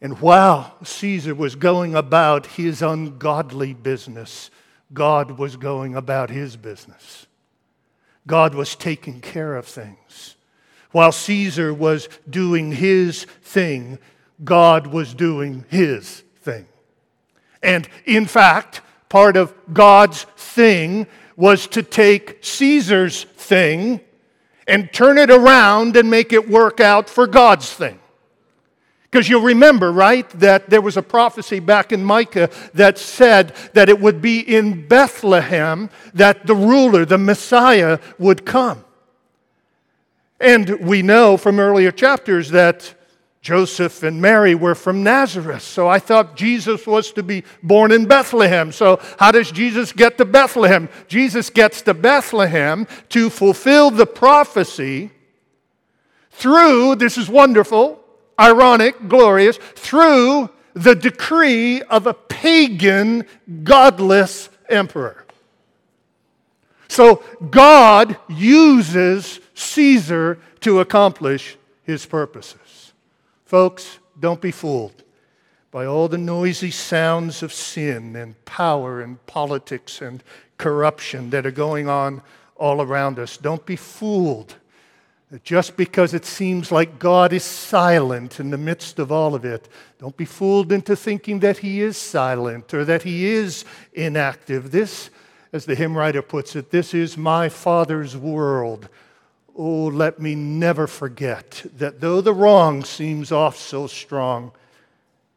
And 0.00 0.20
while 0.20 0.76
Caesar 0.84 1.34
was 1.34 1.56
going 1.56 1.94
about 1.94 2.46
his 2.46 2.82
ungodly 2.82 3.74
business, 3.74 4.50
God 4.92 5.32
was 5.32 5.56
going 5.56 5.96
about 5.96 6.30
his 6.30 6.56
business. 6.56 7.26
God 8.26 8.54
was 8.54 8.76
taking 8.76 9.20
care 9.20 9.56
of 9.56 9.66
things. 9.66 10.36
While 10.92 11.12
Caesar 11.12 11.74
was 11.74 12.08
doing 12.28 12.72
his 12.72 13.24
thing, 13.42 13.98
God 14.44 14.86
was 14.86 15.14
doing 15.14 15.64
his 15.68 16.22
thing. 16.40 16.66
And 17.62 17.88
in 18.04 18.26
fact, 18.26 18.80
part 19.08 19.36
of 19.36 19.52
God's 19.72 20.22
thing 20.36 21.06
was 21.36 21.66
to 21.68 21.82
take 21.82 22.44
Caesar's 22.44 23.24
thing 23.24 24.00
and 24.68 24.92
turn 24.92 25.18
it 25.18 25.30
around 25.30 25.96
and 25.96 26.08
make 26.08 26.32
it 26.32 26.48
work 26.48 26.78
out 26.78 27.08
for 27.08 27.26
God's 27.26 27.72
thing. 27.72 27.98
Because 29.10 29.26
you'll 29.26 29.42
remember, 29.42 29.90
right, 29.90 30.28
that 30.38 30.68
there 30.68 30.82
was 30.82 30.98
a 30.98 31.02
prophecy 31.02 31.60
back 31.60 31.92
in 31.92 32.04
Micah 32.04 32.50
that 32.74 32.98
said 32.98 33.54
that 33.72 33.88
it 33.88 33.98
would 33.98 34.20
be 34.20 34.40
in 34.40 34.86
Bethlehem 34.86 35.88
that 36.12 36.46
the 36.46 36.54
ruler, 36.54 37.06
the 37.06 37.16
Messiah, 37.16 37.98
would 38.18 38.44
come. 38.44 38.84
And 40.38 40.80
we 40.80 41.00
know 41.00 41.38
from 41.38 41.58
earlier 41.58 41.90
chapters 41.90 42.50
that 42.50 42.94
Joseph 43.40 44.02
and 44.02 44.20
Mary 44.20 44.54
were 44.54 44.74
from 44.74 45.02
Nazareth. 45.02 45.62
So 45.62 45.88
I 45.88 45.98
thought 45.98 46.36
Jesus 46.36 46.86
was 46.86 47.12
to 47.12 47.22
be 47.22 47.44
born 47.62 47.92
in 47.92 48.06
Bethlehem. 48.06 48.72
So, 48.72 49.00
how 49.18 49.30
does 49.30 49.50
Jesus 49.50 49.92
get 49.92 50.18
to 50.18 50.24
Bethlehem? 50.24 50.88
Jesus 51.06 51.48
gets 51.48 51.82
to 51.82 51.94
Bethlehem 51.94 52.86
to 53.10 53.30
fulfill 53.30 53.90
the 53.90 54.06
prophecy 54.06 55.10
through, 56.32 56.96
this 56.96 57.18
is 57.18 57.28
wonderful, 57.28 58.00
ironic, 58.38 59.08
glorious, 59.08 59.56
through 59.56 60.50
the 60.74 60.94
decree 60.94 61.82
of 61.82 62.06
a 62.06 62.14
pagan, 62.14 63.24
godless 63.64 64.48
emperor. 64.68 65.24
So, 66.88 67.22
God 67.50 68.16
uses 68.28 69.40
Caesar 69.54 70.38
to 70.60 70.80
accomplish 70.80 71.56
his 71.82 72.06
purposes. 72.06 72.67
Folks, 73.48 73.98
don't 74.20 74.42
be 74.42 74.50
fooled 74.50 75.04
by 75.70 75.86
all 75.86 76.06
the 76.06 76.18
noisy 76.18 76.70
sounds 76.70 77.42
of 77.42 77.50
sin 77.50 78.14
and 78.14 78.44
power 78.44 79.00
and 79.00 79.24
politics 79.24 80.02
and 80.02 80.22
corruption 80.58 81.30
that 81.30 81.46
are 81.46 81.50
going 81.50 81.88
on 81.88 82.20
all 82.56 82.82
around 82.82 83.18
us. 83.18 83.38
Don't 83.38 83.64
be 83.64 83.74
fooled 83.74 84.56
just 85.44 85.78
because 85.78 86.12
it 86.12 86.26
seems 86.26 86.70
like 86.70 86.98
God 86.98 87.32
is 87.32 87.42
silent 87.42 88.38
in 88.38 88.50
the 88.50 88.58
midst 88.58 88.98
of 88.98 89.10
all 89.10 89.34
of 89.34 89.46
it, 89.46 89.66
don't 89.98 90.18
be 90.18 90.26
fooled 90.26 90.70
into 90.70 90.94
thinking 90.94 91.38
that 91.38 91.56
He 91.56 91.80
is 91.80 91.96
silent 91.96 92.74
or 92.74 92.84
that 92.84 93.04
He 93.04 93.24
is 93.24 93.64
inactive. 93.94 94.72
This, 94.72 95.08
as 95.54 95.64
the 95.64 95.74
hymn 95.74 95.96
writer 95.96 96.20
puts 96.20 96.54
it, 96.54 96.70
this 96.70 96.92
is 96.92 97.16
my 97.16 97.48
Father's 97.48 98.14
world 98.14 98.90
Oh, 99.60 99.86
let 99.86 100.20
me 100.20 100.36
never 100.36 100.86
forget 100.86 101.66
that 101.78 102.00
though 102.00 102.20
the 102.20 102.32
wrong 102.32 102.84
seems 102.84 103.32
off 103.32 103.58
so 103.58 103.88
strong, 103.88 104.52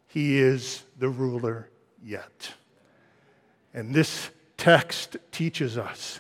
he 0.08 0.38
is 0.38 0.84
the 1.00 1.10
ruler 1.10 1.70
yet. 2.04 2.54
And 3.74 3.96
this 3.96 4.30
text 4.58 5.18
teaches 5.32 5.76
us 5.76 6.20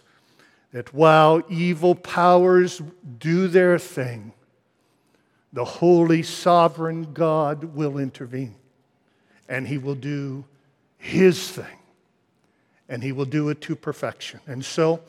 that 0.72 0.96
while 0.96 1.44
evil 1.48 1.94
powers 1.94 2.82
do 3.20 3.48
their 3.48 3.78
thing, 3.78 4.34
the 5.54 5.66
holy, 5.66 6.24
sovereign 6.24 7.14
God 7.14 7.76
will 7.76 8.00
intervene 8.00 8.56
and 9.48 9.68
he 9.68 9.78
will 9.78 9.96
do 9.96 10.46
his 10.98 11.50
thing 11.50 11.78
and 12.90 13.04
he 13.04 13.12
will 13.12 13.26
do 13.26 13.50
it 13.50 13.62
to 13.62 13.76
perfection. 13.76 14.40
And 14.48 14.66
so 14.66 15.02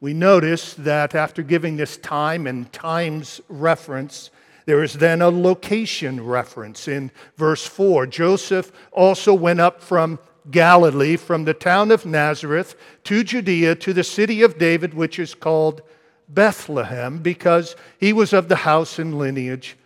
we 0.00 0.14
notice 0.14 0.74
that 0.74 1.14
after 1.14 1.42
giving 1.42 1.76
this 1.76 1.96
time 1.96 2.46
and 2.46 2.72
times 2.72 3.40
reference, 3.48 4.30
there 4.66 4.82
is 4.82 4.94
then 4.94 5.22
a 5.22 5.28
location 5.28 6.24
reference 6.24 6.88
in 6.88 7.10
verse 7.36 7.66
4. 7.66 8.06
Joseph 8.06 8.70
also 8.92 9.34
went 9.34 9.60
up 9.60 9.82
from 9.82 10.18
Galilee, 10.50 11.16
from 11.16 11.44
the 11.44 11.54
town 11.54 11.90
of 11.90 12.06
Nazareth 12.06 12.76
to 13.04 13.24
Judea, 13.24 13.74
to 13.76 13.92
the 13.92 14.04
city 14.04 14.42
of 14.42 14.58
David, 14.58 14.94
which 14.94 15.18
is 15.18 15.34
called 15.34 15.82
Bethlehem, 16.28 17.18
because 17.18 17.74
he 17.98 18.12
was 18.12 18.32
of 18.32 18.48
the 18.48 18.56
house 18.56 18.98
and 18.98 19.18
lineage 19.18 19.76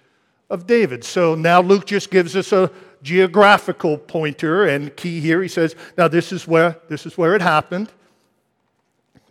of 0.50 0.66
David. 0.66 1.04
So 1.04 1.34
now 1.34 1.62
Luke 1.62 1.86
just 1.86 2.10
gives 2.10 2.36
us 2.36 2.52
a 2.52 2.70
geographical 3.02 3.96
pointer 3.96 4.66
and 4.66 4.94
key 4.96 5.20
here. 5.20 5.42
He 5.42 5.48
says, 5.48 5.74
now 5.96 6.08
this 6.08 6.32
is 6.32 6.46
where 6.46 6.76
this 6.88 7.06
is 7.06 7.16
where 7.16 7.34
it 7.34 7.42
happened. 7.42 7.90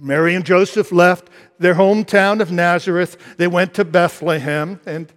Mary 0.02 0.34
and 0.34 0.44
Joseph 0.44 0.92
left 0.92 1.30
their 1.60 1.76
hometown 1.76 2.42
of 2.42 2.52
Nazareth. 2.52 3.36
They 3.38 3.48
went 3.48 3.76
to 3.76 3.86
Bethlehem. 3.86 4.82
And 4.88 5.14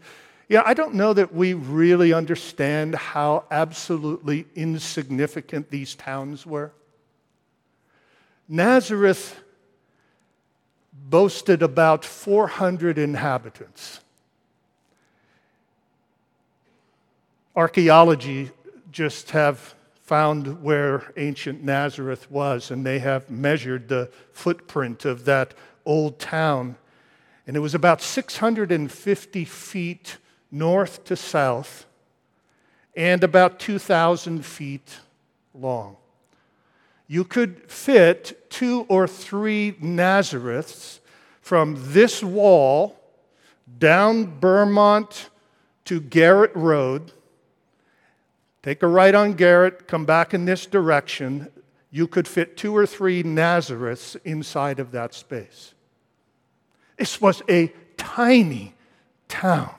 yeah, 0.46 0.62
I 0.66 0.74
don't 0.74 0.94
know 0.94 1.14
that 1.14 1.34
we 1.34 1.54
really 1.54 2.12
understand 2.12 2.94
how 2.94 3.44
absolutely 3.50 4.46
insignificant 4.54 5.70
these 5.70 5.94
towns 5.94 6.44
were. 6.44 6.70
Nazareth 8.46 9.40
boasted 10.92 11.62
about 11.62 12.04
400 12.04 12.98
inhabitants. 12.98 14.00
Archaeology 17.56 18.50
just 18.90 19.30
have 19.30 19.74
found 20.04 20.62
where 20.62 21.02
ancient 21.16 21.64
Nazareth 21.64 22.30
was, 22.30 22.70
and 22.70 22.84
they 22.84 22.98
have 22.98 23.30
measured 23.30 23.88
the 23.88 24.10
footprint 24.32 25.06
of 25.06 25.24
that 25.24 25.54
old 25.86 26.18
town. 26.18 26.76
And 27.46 27.56
it 27.56 27.60
was 27.60 27.74
about 27.74 28.02
650 28.02 29.44
feet 29.46 30.18
north 30.50 31.04
to 31.04 31.16
south 31.16 31.86
and 32.94 33.24
about 33.24 33.58
2,000 33.58 34.44
feet 34.44 34.98
long. 35.54 35.96
You 37.06 37.24
could 37.24 37.70
fit 37.70 38.50
two 38.50 38.84
or 38.88 39.08
three 39.08 39.72
Nazareths 39.80 41.00
from 41.40 41.76
this 41.78 42.22
wall 42.22 43.00
down 43.78 44.38
Bermont 44.38 45.30
to 45.86 46.00
Garrett 46.00 46.54
Road 46.54 47.12
Take 48.64 48.82
a 48.82 48.86
right 48.86 49.14
on 49.14 49.34
Garrett, 49.34 49.86
come 49.86 50.06
back 50.06 50.32
in 50.32 50.46
this 50.46 50.64
direction. 50.64 51.50
You 51.90 52.06
could 52.06 52.26
fit 52.26 52.56
two 52.56 52.74
or 52.74 52.86
three 52.86 53.22
Nazareths 53.22 54.16
inside 54.24 54.80
of 54.80 54.90
that 54.92 55.12
space. 55.12 55.74
This 56.96 57.20
was 57.20 57.42
a 57.46 57.74
tiny 57.98 58.72
town. 59.28 59.74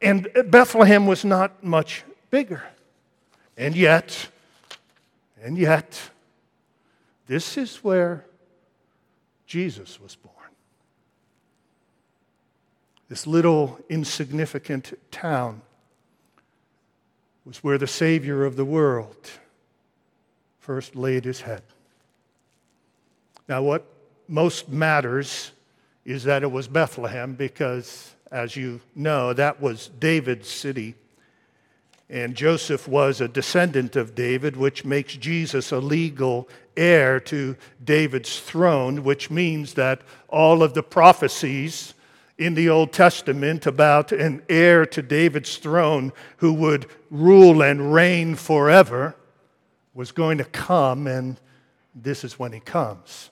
And 0.00 0.28
Bethlehem 0.50 1.08
was 1.08 1.24
not 1.24 1.64
much 1.64 2.04
bigger. 2.30 2.62
And 3.56 3.74
yet, 3.74 4.28
and 5.42 5.58
yet, 5.58 5.98
this 7.26 7.56
is 7.58 7.78
where 7.78 8.24
Jesus 9.46 10.00
was 10.00 10.14
born. 10.14 10.36
This 13.08 13.26
little 13.26 13.80
insignificant 13.88 14.96
town 15.10 15.62
was 17.44 17.64
where 17.64 17.78
the 17.78 17.86
Savior 17.86 18.44
of 18.44 18.56
the 18.56 18.64
world 18.64 19.30
first 20.60 20.94
laid 20.94 21.24
his 21.24 21.40
head. 21.40 21.62
Now, 23.48 23.62
what 23.62 23.84
most 24.28 24.68
matters 24.68 25.52
is 26.04 26.24
that 26.24 26.42
it 26.42 26.50
was 26.50 26.68
Bethlehem 26.68 27.34
because, 27.34 28.14
as 28.30 28.56
you 28.56 28.80
know, 28.94 29.32
that 29.32 29.60
was 29.60 29.88
David's 29.98 30.48
city. 30.48 30.94
And 32.08 32.34
Joseph 32.34 32.86
was 32.86 33.20
a 33.20 33.28
descendant 33.28 33.96
of 33.96 34.14
David, 34.14 34.56
which 34.56 34.84
makes 34.84 35.16
Jesus 35.16 35.72
a 35.72 35.78
legal 35.78 36.48
heir 36.76 37.18
to 37.20 37.56
David's 37.82 38.38
throne, 38.38 39.02
which 39.02 39.30
means 39.30 39.74
that 39.74 40.02
all 40.28 40.62
of 40.62 40.74
the 40.74 40.82
prophecies 40.82 41.94
in 42.44 42.54
the 42.54 42.68
Old 42.68 42.92
Testament 42.92 43.66
about 43.66 44.12
an 44.12 44.42
heir 44.48 44.84
to 44.86 45.02
David's 45.02 45.56
throne 45.56 46.12
who 46.38 46.52
would 46.54 46.86
rule 47.10 47.62
and 47.62 47.94
reign 47.94 48.34
forever 48.34 49.14
was 49.94 50.12
going 50.12 50.38
to 50.38 50.44
come, 50.44 51.06
and 51.06 51.40
this 51.94 52.24
is 52.24 52.38
when 52.38 52.52
he 52.52 52.60
comes. 52.60 53.30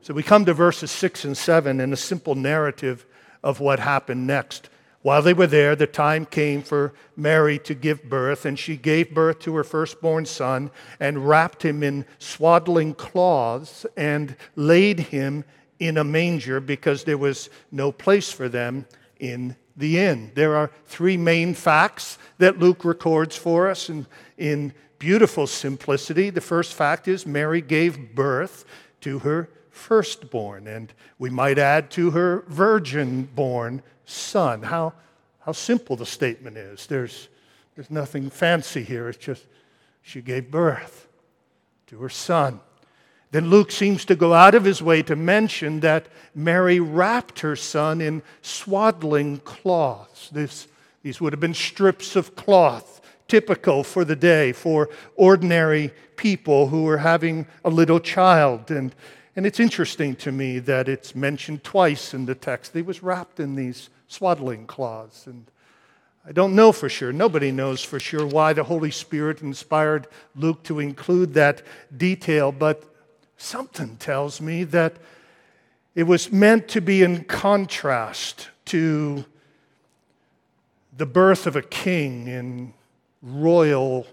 So 0.00 0.12
we 0.12 0.22
come 0.22 0.44
to 0.46 0.54
verses 0.54 0.90
6 0.90 1.24
and 1.24 1.36
7 1.36 1.80
in 1.80 1.92
a 1.92 1.96
simple 1.96 2.34
narrative 2.34 3.06
of 3.42 3.60
what 3.60 3.78
happened 3.78 4.26
next. 4.26 4.68
While 5.02 5.22
they 5.22 5.34
were 5.34 5.46
there, 5.48 5.74
the 5.74 5.86
time 5.86 6.26
came 6.26 6.62
for 6.62 6.92
Mary 7.16 7.58
to 7.60 7.74
give 7.74 8.04
birth, 8.04 8.44
and 8.44 8.58
she 8.58 8.76
gave 8.76 9.12
birth 9.12 9.40
to 9.40 9.54
her 9.56 9.64
firstborn 9.64 10.26
son 10.26 10.70
and 10.98 11.28
wrapped 11.28 11.64
him 11.64 11.82
in 11.82 12.04
swaddling 12.18 12.94
cloths 12.94 13.84
and 13.96 14.36
laid 14.54 15.00
him 15.00 15.44
in 15.82 15.98
a 15.98 16.04
manger 16.04 16.60
because 16.60 17.02
there 17.02 17.18
was 17.18 17.50
no 17.72 17.90
place 17.90 18.30
for 18.30 18.48
them 18.48 18.86
in 19.18 19.56
the 19.76 19.98
inn. 19.98 20.30
There 20.34 20.54
are 20.54 20.70
three 20.86 21.16
main 21.16 21.54
facts 21.54 22.18
that 22.38 22.58
Luke 22.58 22.84
records 22.84 23.36
for 23.36 23.68
us 23.68 23.88
in, 23.88 24.06
in 24.38 24.72
beautiful 25.00 25.48
simplicity. 25.48 26.30
The 26.30 26.40
first 26.40 26.74
fact 26.74 27.08
is 27.08 27.26
Mary 27.26 27.60
gave 27.60 28.14
birth 28.14 28.64
to 29.00 29.18
her 29.20 29.48
firstborn, 29.70 30.68
and 30.68 30.92
we 31.18 31.30
might 31.30 31.58
add 31.58 31.90
to 31.92 32.12
her 32.12 32.44
virgin 32.46 33.24
born 33.34 33.82
son. 34.04 34.62
How, 34.62 34.92
how 35.40 35.50
simple 35.50 35.96
the 35.96 36.06
statement 36.06 36.56
is. 36.56 36.86
There's, 36.86 37.28
there's 37.74 37.90
nothing 37.90 38.30
fancy 38.30 38.84
here, 38.84 39.08
it's 39.08 39.18
just 39.18 39.46
she 40.00 40.22
gave 40.22 40.48
birth 40.48 41.08
to 41.88 41.98
her 41.98 42.08
son. 42.08 42.60
Then 43.32 43.48
Luke 43.48 43.72
seems 43.72 44.04
to 44.04 44.14
go 44.14 44.34
out 44.34 44.54
of 44.54 44.64
his 44.64 44.82
way 44.82 45.02
to 45.04 45.16
mention 45.16 45.80
that 45.80 46.06
Mary 46.34 46.78
wrapped 46.80 47.40
her 47.40 47.56
son 47.56 48.02
in 48.02 48.22
swaddling 48.42 49.38
cloths. 49.38 50.28
This, 50.30 50.68
these 51.02 51.18
would 51.20 51.32
have 51.32 51.40
been 51.40 51.54
strips 51.54 52.14
of 52.14 52.36
cloth, 52.36 53.00
typical 53.28 53.84
for 53.84 54.04
the 54.04 54.14
day, 54.14 54.52
for 54.52 54.90
ordinary 55.16 55.92
people 56.16 56.68
who 56.68 56.82
were 56.82 56.98
having 56.98 57.46
a 57.64 57.70
little 57.70 58.00
child. 58.00 58.70
And, 58.70 58.94
and 59.34 59.46
it's 59.46 59.60
interesting 59.60 60.14
to 60.16 60.30
me 60.30 60.58
that 60.58 60.86
it's 60.86 61.14
mentioned 61.14 61.64
twice 61.64 62.12
in 62.12 62.26
the 62.26 62.34
text. 62.34 62.74
He 62.74 62.82
was 62.82 63.02
wrapped 63.02 63.40
in 63.40 63.54
these 63.54 63.88
swaddling 64.08 64.66
cloths. 64.66 65.26
And 65.26 65.46
I 66.26 66.32
don't 66.32 66.54
know 66.54 66.70
for 66.70 66.90
sure. 66.90 67.14
Nobody 67.14 67.50
knows 67.50 67.82
for 67.82 67.98
sure 67.98 68.26
why 68.26 68.52
the 68.52 68.64
Holy 68.64 68.90
Spirit 68.90 69.40
inspired 69.40 70.06
Luke 70.36 70.62
to 70.64 70.80
include 70.80 71.32
that 71.32 71.62
detail, 71.96 72.52
but 72.52 72.91
Something 73.42 73.96
tells 73.96 74.40
me 74.40 74.62
that 74.62 74.98
it 75.96 76.04
was 76.04 76.30
meant 76.30 76.68
to 76.68 76.80
be 76.80 77.02
in 77.02 77.24
contrast 77.24 78.48
to 78.66 79.24
the 80.96 81.06
birth 81.06 81.48
of 81.48 81.56
a 81.56 81.62
king 81.62 82.28
in 82.28 82.72
royal 83.20 84.06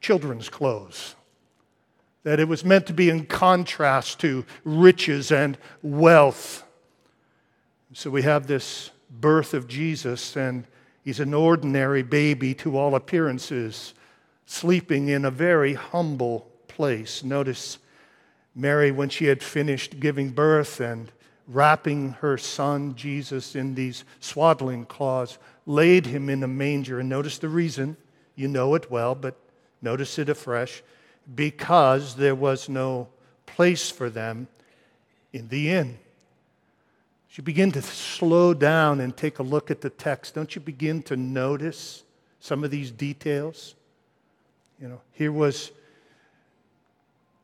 children's 0.00 0.48
clothes. 0.48 1.14
That 2.22 2.40
it 2.40 2.48
was 2.48 2.64
meant 2.64 2.86
to 2.86 2.94
be 2.94 3.10
in 3.10 3.26
contrast 3.26 4.20
to 4.20 4.46
riches 4.64 5.30
and 5.30 5.58
wealth. 5.82 6.64
So 7.92 8.08
we 8.08 8.22
have 8.22 8.46
this 8.46 8.90
birth 9.10 9.52
of 9.52 9.68
Jesus, 9.68 10.34
and 10.34 10.66
he's 11.04 11.20
an 11.20 11.34
ordinary 11.34 12.02
baby 12.02 12.54
to 12.54 12.78
all 12.78 12.94
appearances, 12.94 13.92
sleeping 14.46 15.08
in 15.08 15.26
a 15.26 15.30
very 15.30 15.74
humble 15.74 16.50
place. 16.68 17.22
Notice 17.22 17.76
Mary, 18.54 18.90
when 18.90 19.08
she 19.08 19.26
had 19.26 19.42
finished 19.42 19.98
giving 20.00 20.30
birth 20.30 20.80
and 20.80 21.10
wrapping 21.48 22.10
her 22.20 22.36
son 22.38 22.94
Jesus 22.94 23.54
in 23.56 23.74
these 23.74 24.04
swaddling 24.20 24.84
cloths, 24.84 25.38
laid 25.66 26.06
him 26.06 26.28
in 26.28 26.42
a 26.42 26.48
manger. 26.48 27.00
And 27.00 27.08
notice 27.08 27.38
the 27.38 27.48
reason. 27.48 27.96
You 28.34 28.48
know 28.48 28.74
it 28.74 28.90
well, 28.90 29.14
but 29.14 29.36
notice 29.80 30.18
it 30.18 30.28
afresh. 30.28 30.82
Because 31.34 32.16
there 32.16 32.34
was 32.34 32.68
no 32.68 33.08
place 33.46 33.90
for 33.90 34.10
them 34.10 34.48
in 35.32 35.48
the 35.48 35.70
inn. 35.70 35.98
As 37.30 37.38
you 37.38 37.44
begin 37.44 37.72
to 37.72 37.82
slow 37.82 38.52
down 38.52 39.00
and 39.00 39.16
take 39.16 39.38
a 39.38 39.42
look 39.42 39.70
at 39.70 39.80
the 39.80 39.90
text, 39.90 40.34
don't 40.34 40.54
you 40.54 40.60
begin 40.60 41.02
to 41.04 41.16
notice 41.16 42.02
some 42.40 42.64
of 42.64 42.70
these 42.70 42.90
details? 42.90 43.74
You 44.80 44.88
know, 44.88 45.00
here 45.12 45.32
was 45.32 45.70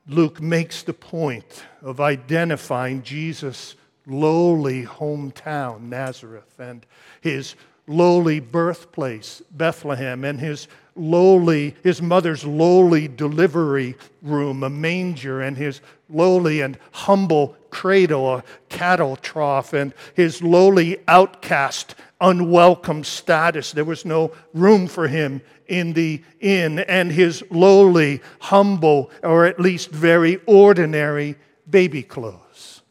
Luke 0.09 0.41
makes 0.41 0.83
the 0.83 0.95
point 0.95 1.65
of 1.83 2.01
identifying 2.01 3.03
Jesus' 3.03 3.77
lowly 4.07 4.85
hometown, 4.85 5.83
Nazareth, 5.83 6.59
and 6.59 6.87
his 7.21 7.55
lowly 7.87 8.41
birthplace, 8.41 9.43
Bethlehem, 9.51 10.25
and 10.25 10.41
his 10.41 10.67
lowly, 10.99 11.77
his 11.83 12.03
mother's 12.03 12.45
lowly 12.45 13.09
delivery 13.09 13.97
room, 14.23 14.63
a 14.63 14.71
manger, 14.71 15.41
and 15.41 15.57
his 15.57 15.81
lowly 16.09 16.61
and 16.61 16.79
humble 16.93 17.57
cradle, 17.71 18.37
a 18.37 18.45
cattle 18.69 19.17
trough, 19.17 19.73
and 19.73 19.95
his 20.15 20.43
lowly 20.43 20.99
outcast, 21.07 21.95
unwelcome 22.21 23.05
status. 23.05 23.73
There 23.73 23.85
was 23.85 24.05
no 24.05 24.33
room 24.53 24.87
for 24.87 25.09
him 25.09 25.41
in 25.67 25.93
the 25.93 26.23
inn, 26.41 26.81
and 26.81 27.13
his 27.13 27.45
lowly, 27.51 28.23
humble, 28.41 29.11
or 29.23 29.45
at 29.45 29.61
least 29.61 29.91
very 29.91 30.41
ordinary 30.47 31.37
baby 31.69 32.03
clothes. 32.03 32.83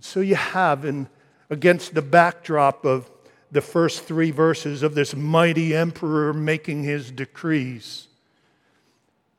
So 0.00 0.20
you 0.20 0.36
have, 0.36 0.84
in, 0.84 1.08
against 1.50 1.94
the 1.94 2.02
backdrop 2.02 2.84
of 2.84 3.10
the 3.52 3.60
first 3.60 4.04
three 4.04 4.30
verses 4.30 4.82
of 4.82 4.94
this 4.94 5.14
mighty 5.14 5.76
emperor 5.76 6.32
making 6.32 6.82
his 6.84 7.10
decrees, 7.10 8.08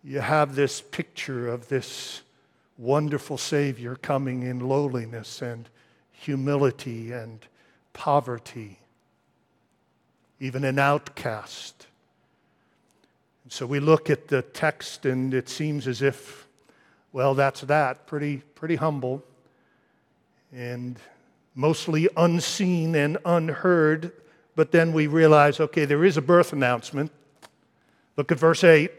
you 0.04 0.20
have 0.20 0.54
this 0.54 0.82
picture 0.82 1.48
of 1.48 1.68
this 1.68 2.22
wonderful 2.78 3.40
Savior 3.40 3.96
coming 3.96 4.44
in 4.44 4.60
lowliness 4.60 5.42
and 5.42 5.68
humility 6.12 7.12
and 7.12 7.40
poverty, 7.94 8.78
even 10.40 10.64
an 10.64 10.78
outcast. 10.78 11.88
So 13.50 13.66
we 13.66 13.80
look 13.80 14.12
at 14.12 14.28
the 14.28 14.44
text 14.44 15.08
and 15.08 15.34
it 15.34 15.50
seems 15.50 15.88
as 15.88 16.04
if, 16.04 16.48
well, 17.12 17.34
that's 17.34 17.62
that, 17.62 18.06
pretty, 18.06 18.44
pretty 18.54 18.76
humble. 18.76 19.24
And 20.52 21.00
mostly 21.56 22.08
unseen 22.18 22.96
and 22.96 23.18
unheard. 23.26 24.12
But 24.56 24.72
then 24.72 24.94
we 24.94 25.08
realize 25.08 25.60
okay, 25.60 25.86
there 25.86 26.06
is 26.06 26.18
a 26.18 26.22
birth 26.22 26.54
announcement. 26.54 27.12
Look 28.18 28.32
at 28.32 28.40
verse 28.40 28.64
8. 28.64 28.92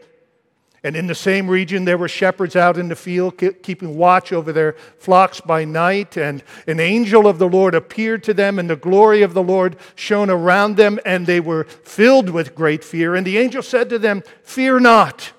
And 0.85 0.95
in 0.95 1.07
the 1.07 1.15
same 1.15 1.49
region, 1.49 1.83
there 1.83 1.97
were 1.97 2.07
shepherds 2.07 2.55
out 2.55 2.77
in 2.77 2.89
the 2.89 2.95
field, 2.95 3.39
keeping 3.63 3.97
watch 3.97 4.31
over 4.31 4.53
their 4.53 4.73
flocks 4.99 5.41
by 5.41 5.65
night. 5.65 6.15
And 6.15 6.43
an 6.67 6.79
angel 6.79 7.25
of 7.25 7.39
the 7.39 7.49
Lord 7.49 7.73
appeared 7.73 8.23
to 8.25 8.35
them, 8.35 8.59
and 8.59 8.69
the 8.69 8.75
glory 8.75 9.23
of 9.23 9.33
the 9.33 9.41
Lord 9.41 9.77
shone 9.95 10.29
around 10.29 10.77
them, 10.77 10.99
and 11.03 11.25
they 11.25 11.39
were 11.39 11.63
filled 11.63 12.29
with 12.29 12.53
great 12.53 12.83
fear. 12.83 13.15
And 13.15 13.25
the 13.25 13.39
angel 13.39 13.63
said 13.63 13.89
to 13.89 13.97
them, 13.97 14.21
Fear 14.43 14.81
not. 14.81 15.31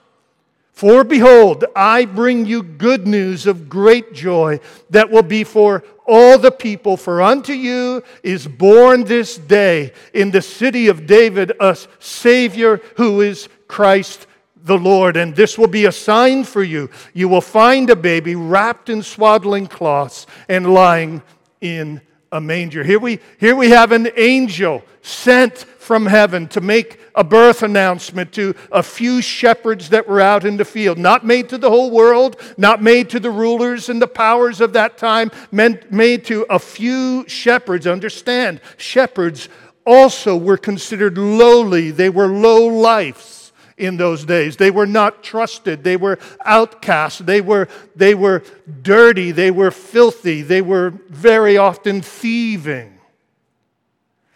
For 0.73 1.05
behold, 1.05 1.65
I 1.77 2.07
bring 2.07 2.45
you 2.45 2.65
good 2.65 3.07
news 3.07 3.47
of 3.47 3.69
great 3.69 4.15
joy 4.15 4.59
that 4.91 5.11
will 5.11 5.23
be 5.23 5.45
for 5.45 5.85
all 6.07 6.39
the 6.39 6.51
people. 6.51 6.97
For 6.97 7.23
unto 7.23 7.53
you 7.53 8.03
is 8.23 8.47
born 8.47 9.05
this 9.05 9.37
day 9.37 9.93
in 10.13 10.31
the 10.31 10.43
city 10.43 10.89
of 10.89 11.07
David 11.07 11.53
a 11.61 11.77
Savior 11.99 12.81
who 12.97 13.21
is 13.21 13.49
Christ 13.69 14.27
the 14.63 14.79
Lord. 14.79 15.17
And 15.17 15.35
this 15.35 15.57
will 15.57 15.69
be 15.69 15.87
a 15.87 15.93
sign 15.93 16.45
for 16.45 16.63
you. 16.63 16.91
You 17.15 17.29
will 17.29 17.41
find 17.41 17.89
a 17.91 17.97
baby 17.97 18.35
wrapped 18.35 18.89
in 18.89 19.03
swaddling 19.03 19.67
cloths 19.67 20.27
and 20.49 20.73
lying 20.73 21.23
in 21.61 22.01
a 22.33 22.41
manger. 22.41 22.85
Here 22.85 22.99
we, 22.99 23.21
here 23.39 23.57
we 23.57 23.71
have 23.71 23.93
an 23.93 24.09
angel 24.17 24.83
sent 25.03 25.59
from 25.59 26.07
heaven 26.07 26.49
to 26.49 26.61
make 26.61 27.01
a 27.17 27.25
birth 27.25 27.63
announcement 27.63 28.31
to 28.33 28.55
a 28.71 28.83
few 28.83 29.23
shepherds 29.23 29.89
that 29.89 30.07
were 30.07 30.21
out 30.21 30.45
in 30.45 30.59
the 30.59 30.65
field. 30.65 30.99
Not 30.99 31.25
made 31.25 31.49
to 31.49 31.59
the 31.59 31.71
whole 31.71 31.91
world, 31.91 32.37
not 32.59 32.83
made 32.83 33.09
to 33.11 33.21
the 33.21 33.31
rulers 33.31 33.89
and 33.89 34.01
the 34.01 34.07
powers 34.07 34.61
of 34.61 34.75
that 34.75 34.99
time, 34.99 35.31
meant, 35.51 35.91
made 35.91 36.25
to 36.27 36.47
a 36.51 36.59
few 36.59 37.27
shepherds. 37.27 37.87
Understand, 37.87 38.61
shepherds 38.77 39.49
also 39.87 40.37
were 40.37 40.59
considered 40.59 41.17
lowly, 41.17 41.91
they 41.91 42.11
were 42.11 42.27
low 42.27 42.67
lives 42.67 43.53
in 43.79 43.97
those 43.97 44.25
days. 44.25 44.57
They 44.57 44.71
were 44.71 44.87
not 44.87 45.23
trusted. 45.23 45.85
They 45.85 45.97
were 45.97 46.19
outcasts. 46.45 47.19
They 47.19 47.43
were, 47.43 47.69
they 47.95 48.15
were 48.15 48.43
dirty. 48.83 49.33
They 49.33 49.51
were 49.51 49.71
filthy. 49.71 50.41
They 50.41 50.63
were 50.63 50.95
very 51.09 51.59
often 51.59 52.01
thieving. 52.01 52.99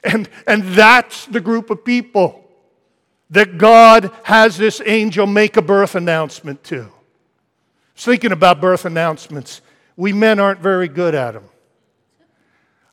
And, 0.04 0.28
and 0.46 0.62
that's 0.64 1.24
the 1.26 1.40
group 1.40 1.70
of 1.70 1.84
people 1.84 2.49
that 3.30 3.58
God 3.58 4.10
has 4.24 4.56
this 4.56 4.82
angel 4.84 5.26
make 5.26 5.56
a 5.56 5.62
birth 5.62 5.94
announcement 5.94 6.64
to. 6.64 6.88
Thinking 7.94 8.32
about 8.32 8.60
birth 8.60 8.84
announcements, 8.84 9.60
we 9.96 10.12
men 10.12 10.40
aren't 10.40 10.60
very 10.60 10.88
good 10.88 11.14
at 11.14 11.32
them. 11.32 11.44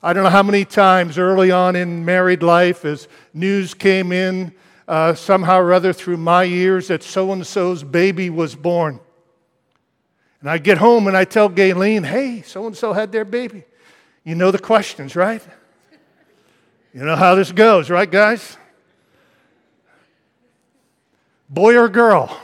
I 0.02 0.14
don't 0.14 0.24
know 0.24 0.30
how 0.30 0.44
many 0.44 0.64
times 0.64 1.18
early 1.18 1.50
on 1.50 1.76
in 1.76 2.06
married 2.06 2.44
life, 2.44 2.86
as 2.86 3.08
news 3.34 3.74
came 3.74 4.12
in 4.12 4.54
uh, 4.88 5.16
somehow 5.16 5.60
or 5.60 5.74
other 5.74 5.92
through 5.92 6.18
my 6.18 6.46
ears 6.46 6.90
that 6.90 7.04
so 7.04 7.32
and 7.32 7.46
so's 7.46 7.84
baby 7.84 8.30
was 8.30 8.56
born. 8.56 9.00
And 10.40 10.50
I 10.50 10.60
get 10.60 10.78
home 10.78 11.08
and 11.08 11.18
I 11.18 11.26
tell 11.26 11.50
Gayleen, 11.50 12.06
hey, 12.06 12.44
so 12.44 12.68
and 12.68 12.78
so 12.78 12.94
had 12.94 13.12
their 13.12 13.26
baby. 13.26 13.64
You 14.24 14.36
know 14.36 14.52
the 14.52 14.60
questions, 14.60 15.16
right? 15.16 15.42
You 16.94 17.04
know 17.04 17.16
how 17.16 17.36
this 17.36 17.52
goes, 17.52 17.90
right, 17.90 18.10
guys? 18.10 18.58
Boy 21.50 21.78
or 21.78 21.90
girl? 21.90 22.40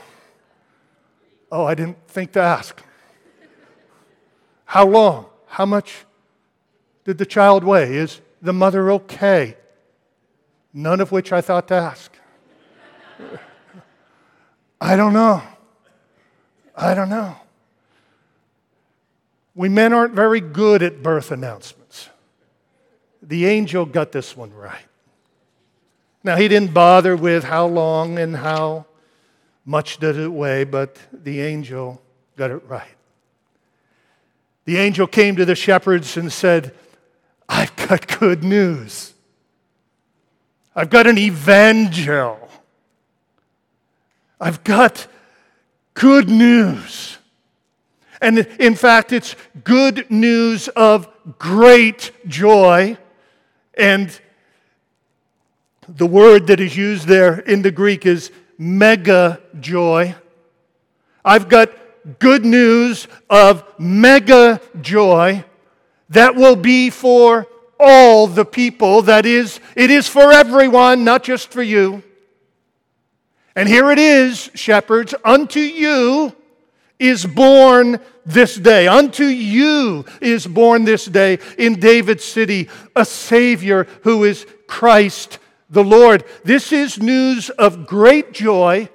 Oh, 1.52 1.64
I 1.64 1.74
didn't 1.74 2.08
think 2.08 2.32
to 2.32 2.40
ask. 2.40 2.82
How 4.64 4.86
long? 4.86 5.26
How 5.46 5.66
much 5.66 6.04
did 7.04 7.18
the 7.18 7.26
child 7.26 7.64
weigh? 7.64 7.96
Is 7.96 8.20
the 8.42 8.52
mother 8.52 8.90
okay? 8.92 9.56
None 10.72 11.00
of 11.00 11.12
which 11.12 11.32
I 11.32 11.40
thought 11.40 11.68
to 11.68 11.74
ask. 11.74 12.10
I 14.80 14.96
don't 14.96 15.12
know. 15.12 15.42
I 16.76 16.94
don't 16.94 17.08
know. 17.08 17.36
We 19.54 19.68
men 19.68 19.92
aren't 19.92 20.14
very 20.14 20.40
good 20.40 20.82
at 20.82 21.02
birth 21.02 21.30
announcements 21.30 21.84
the 23.28 23.46
angel 23.46 23.86
got 23.86 24.12
this 24.12 24.36
one 24.36 24.52
right. 24.52 24.86
Now, 26.22 26.36
he 26.36 26.48
didn't 26.48 26.72
bother 26.72 27.16
with 27.16 27.44
how 27.44 27.66
long 27.66 28.18
and 28.18 28.36
how 28.36 28.86
much 29.64 29.98
did 29.98 30.18
it 30.18 30.28
weigh, 30.28 30.64
but 30.64 30.98
the 31.12 31.40
angel 31.40 32.00
got 32.36 32.50
it 32.50 32.62
right. 32.68 32.96
The 34.64 34.78
angel 34.78 35.06
came 35.06 35.36
to 35.36 35.44
the 35.44 35.54
shepherds 35.54 36.16
and 36.16 36.32
said, 36.32 36.74
I've 37.48 37.74
got 37.76 38.18
good 38.18 38.42
news. 38.42 39.12
I've 40.74 40.90
got 40.90 41.06
an 41.06 41.18
evangel. 41.18 42.48
I've 44.40 44.64
got 44.64 45.06
good 45.94 46.28
news. 46.28 47.18
And 48.20 48.38
in 48.38 48.74
fact, 48.74 49.12
it's 49.12 49.36
good 49.62 50.10
news 50.10 50.68
of 50.68 51.08
great 51.38 52.10
joy 52.26 52.96
and 53.76 54.18
the 55.88 56.06
word 56.06 56.46
that 56.46 56.60
is 56.60 56.76
used 56.76 57.06
there 57.06 57.40
in 57.40 57.62
the 57.62 57.70
Greek 57.70 58.06
is 58.06 58.30
mega 58.56 59.40
joy. 59.60 60.14
I've 61.24 61.48
got 61.48 61.70
good 62.18 62.44
news 62.44 63.08
of 63.30 63.64
mega 63.78 64.60
joy 64.80 65.44
that 66.10 66.34
will 66.34 66.56
be 66.56 66.90
for 66.90 67.46
all 67.80 68.26
the 68.26 68.44
people. 68.44 69.02
That 69.02 69.26
is, 69.26 69.60
it 69.74 69.90
is 69.90 70.08
for 70.08 70.32
everyone, 70.32 71.04
not 71.04 71.24
just 71.24 71.50
for 71.50 71.62
you. 71.62 72.02
And 73.56 73.68
here 73.68 73.90
it 73.90 73.98
is, 73.98 74.50
shepherds, 74.54 75.14
unto 75.24 75.60
you 75.60 76.34
is 76.98 77.24
born 77.24 78.00
this 78.24 78.56
day. 78.56 78.86
Unto 78.86 79.24
you 79.24 80.04
is 80.20 80.46
born 80.46 80.84
this 80.84 81.04
day 81.06 81.38
in 81.58 81.78
David's 81.78 82.24
city 82.24 82.68
a 82.96 83.04
Savior 83.04 83.86
who 84.02 84.24
is 84.24 84.46
Christ 84.66 85.38
the 85.70 85.84
Lord. 85.84 86.24
This 86.44 86.72
is 86.72 87.00
news 87.00 87.50
of 87.50 87.86
great 87.86 88.32
joy 88.32 88.88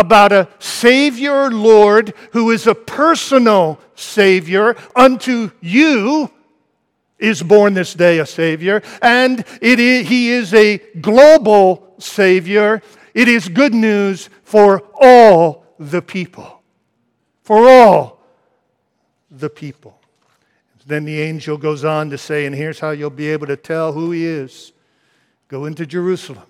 about 0.00 0.32
a 0.32 0.48
Savior 0.58 1.50
Lord 1.50 2.14
who 2.32 2.50
is 2.50 2.66
a 2.66 2.74
personal 2.74 3.80
Savior. 3.94 4.76
Unto 4.94 5.50
you 5.60 6.30
is 7.18 7.42
born 7.42 7.74
this 7.74 7.94
day 7.94 8.18
a 8.18 8.26
Savior, 8.26 8.82
and 9.02 9.44
it 9.60 9.80
is, 9.80 10.08
He 10.08 10.30
is 10.30 10.54
a 10.54 10.78
global 11.00 11.94
Savior. 11.98 12.82
It 13.14 13.28
is 13.28 13.48
good 13.48 13.74
news 13.74 14.30
for 14.44 14.82
all 15.00 15.64
the 15.78 16.02
people 16.02 16.58
for 17.48 17.66
all 17.66 18.20
the 19.30 19.48
people. 19.48 19.98
Then 20.84 21.06
the 21.06 21.18
angel 21.22 21.56
goes 21.56 21.82
on 21.82 22.10
to 22.10 22.18
say, 22.18 22.44
and 22.44 22.54
here's 22.54 22.78
how 22.78 22.90
you'll 22.90 23.08
be 23.08 23.28
able 23.28 23.46
to 23.46 23.56
tell 23.56 23.94
who 23.94 24.10
he 24.10 24.26
is 24.26 24.72
go 25.48 25.64
into 25.64 25.86
Jerusalem 25.86 26.44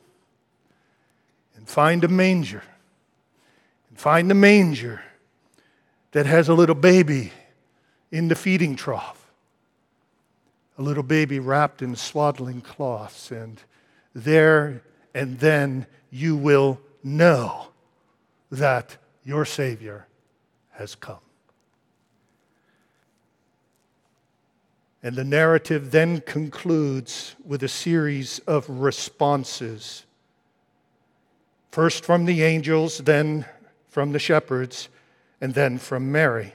and 1.54 1.68
find 1.68 2.02
a 2.02 2.08
manger, 2.08 2.64
find 3.98 4.30
the 4.30 4.34
manger 4.34 5.02
that 6.12 6.24
has 6.24 6.48
a 6.48 6.54
little 6.54 6.76
baby 6.76 7.32
in 8.12 8.28
the 8.28 8.37
feeding 8.37 8.76
trough. 8.76 9.28
a 10.78 10.82
little 10.82 11.02
baby 11.02 11.40
wrapped 11.40 11.82
in 11.82 11.96
swaddling 11.96 12.61
cloths, 12.61 13.32
and 13.32 13.61
there 14.14 14.80
and 15.12 15.40
then 15.40 15.87
you 16.11 16.37
will 16.37 16.80
know 17.02 17.66
that 18.50 18.96
your 19.24 19.44
Savior 19.44 20.06
has 20.70 20.94
come. 20.94 21.18
And 25.02 25.16
the 25.16 25.24
narrative 25.24 25.90
then 25.90 26.20
concludes 26.20 27.34
with 27.44 27.62
a 27.62 27.68
series 27.68 28.38
of 28.40 28.68
responses. 28.68 30.04
First 31.72 32.04
from 32.04 32.24
the 32.24 32.42
angels, 32.42 32.98
then 32.98 33.44
from 33.88 34.12
the 34.12 34.18
shepherds, 34.18 34.88
and 35.40 35.55
then 35.55 35.79
from 35.79 36.11
Mary. 36.12 36.55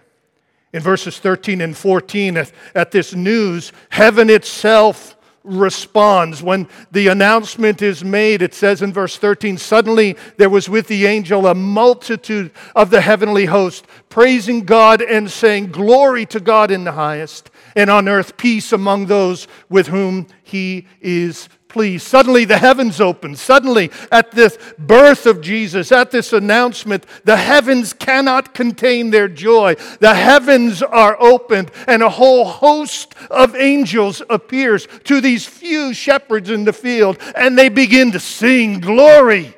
In 0.73 0.81
verses 0.81 1.19
13 1.19 1.61
and 1.61 1.77
14, 1.77 2.37
at, 2.37 2.51
at 2.73 2.91
this 2.91 3.13
news, 3.13 3.71
heaven 3.89 4.29
itself 4.29 5.15
responds. 5.43 6.41
When 6.41 6.67
the 6.91 7.07
announcement 7.09 7.81
is 7.81 8.03
made, 8.03 8.41
it 8.41 8.53
says 8.53 8.81
in 8.81 8.93
verse 8.93 9.17
13 9.17 9.57
Suddenly 9.57 10.15
there 10.37 10.49
was 10.49 10.69
with 10.69 10.87
the 10.87 11.05
angel 11.05 11.47
a 11.47 11.53
multitude 11.53 12.51
of 12.75 12.89
the 12.89 13.01
heavenly 13.01 13.45
host, 13.45 13.85
praising 14.09 14.65
God 14.65 15.01
and 15.01 15.29
saying, 15.29 15.71
Glory 15.71 16.25
to 16.27 16.39
God 16.39 16.71
in 16.71 16.83
the 16.83 16.93
highest, 16.93 17.51
and 17.75 17.89
on 17.89 18.07
earth 18.07 18.37
peace 18.37 18.71
among 18.71 19.07
those 19.07 19.47
with 19.69 19.87
whom 19.87 20.27
he 20.43 20.87
is 21.01 21.49
Suddenly 21.73 22.45
the 22.45 22.59
heavens 22.59 23.01
open. 23.01 23.35
Suddenly, 23.35 23.89
at 24.11 24.31
this 24.31 24.57
birth 24.77 25.25
of 25.25 25.41
Jesus, 25.41 25.91
at 25.91 26.11
this 26.11 26.31
announcement, 26.31 27.05
the 27.25 27.37
heavens 27.37 27.93
cannot 27.93 28.53
contain 28.53 29.09
their 29.09 29.27
joy. 29.27 29.75
The 29.99 30.13
heavens 30.13 30.83
are 30.83 31.17
opened, 31.19 31.71
and 31.87 32.03
a 32.03 32.09
whole 32.09 32.45
host 32.45 33.15
of 33.31 33.55
angels 33.55 34.21
appears 34.29 34.87
to 35.05 35.19
these 35.19 35.47
few 35.47 35.93
shepherds 35.93 36.51
in 36.51 36.63
the 36.63 36.73
field, 36.73 37.17
and 37.35 37.57
they 37.57 37.69
begin 37.69 38.11
to 38.11 38.19
sing 38.19 38.79
glory. 38.79 39.55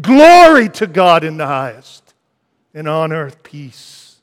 Glory 0.00 0.68
to 0.70 0.86
God 0.86 1.22
in 1.22 1.36
the 1.36 1.46
highest, 1.46 2.14
and 2.74 2.88
on 2.88 3.12
earth 3.12 3.42
peace, 3.42 4.16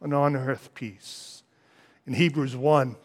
and 0.00 0.12
on 0.12 0.34
earth 0.34 0.70
peace. 0.74 1.42
In 2.06 2.14
Hebrews 2.14 2.56
1, 2.56 2.96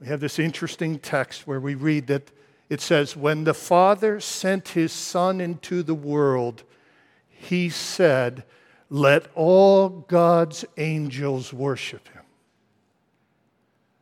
we 0.00 0.06
have 0.08 0.20
this 0.20 0.38
interesting 0.38 0.98
text 0.98 1.46
where 1.46 1.60
we 1.60 1.74
read 1.74 2.06
that 2.08 2.30
it 2.68 2.80
says, 2.80 3.16
When 3.16 3.44
the 3.44 3.54
Father 3.54 4.20
sent 4.20 4.68
his 4.68 4.92
Son 4.92 5.40
into 5.40 5.82
the 5.82 5.94
world, 5.94 6.64
he 7.28 7.70
said, 7.70 8.44
Let 8.90 9.26
all 9.34 9.88
God's 9.88 10.64
angels 10.76 11.52
worship 11.52 12.08
him. 12.08 12.22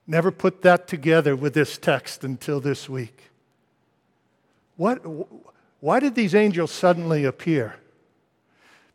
Never 0.06 0.30
put 0.30 0.62
that 0.62 0.86
together 0.86 1.34
with 1.36 1.54
this 1.54 1.78
text 1.78 2.24
until 2.24 2.60
this 2.60 2.88
week. 2.88 3.30
What, 4.76 5.02
why 5.80 6.00
did 6.00 6.14
these 6.14 6.34
angels 6.34 6.72
suddenly 6.72 7.24
appear? 7.24 7.76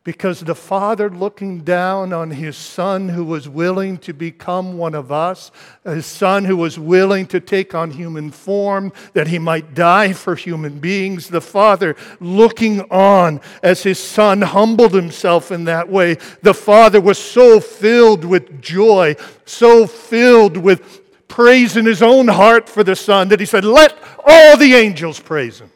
Because 0.02 0.40
the 0.40 0.54
Father, 0.54 1.10
looking 1.10 1.60
down 1.60 2.14
on 2.14 2.30
his 2.30 2.56
Son 2.56 3.10
who 3.10 3.22
was 3.22 3.48
willing 3.48 3.98
to 3.98 4.14
become 4.14 4.78
one 4.78 4.94
of 4.94 5.12
us, 5.12 5.50
his 5.84 6.06
Son 6.06 6.46
who 6.46 6.56
was 6.56 6.78
willing 6.78 7.26
to 7.26 7.38
take 7.38 7.74
on 7.74 7.90
human 7.90 8.30
form 8.30 8.94
that 9.12 9.28
he 9.28 9.38
might 9.38 9.74
die 9.74 10.14
for 10.14 10.34
human 10.34 10.78
beings, 10.78 11.28
the 11.28 11.40
Father 11.42 11.96
looking 12.18 12.80
on 12.90 13.42
as 13.62 13.82
his 13.82 13.98
Son 13.98 14.40
humbled 14.40 14.94
himself 14.94 15.52
in 15.52 15.64
that 15.64 15.90
way, 15.90 16.16
the 16.40 16.54
Father 16.54 17.00
was 17.00 17.18
so 17.18 17.60
filled 17.60 18.24
with 18.24 18.62
joy, 18.62 19.14
so 19.44 19.86
filled 19.86 20.56
with 20.56 21.28
praise 21.28 21.76
in 21.76 21.84
his 21.84 22.02
own 22.02 22.26
heart 22.26 22.70
for 22.70 22.82
the 22.82 22.96
Son 22.96 23.28
that 23.28 23.38
he 23.38 23.46
said, 23.46 23.66
Let 23.66 23.98
all 24.26 24.56
the 24.56 24.74
angels 24.74 25.20
praise 25.20 25.60
him. 25.60 25.70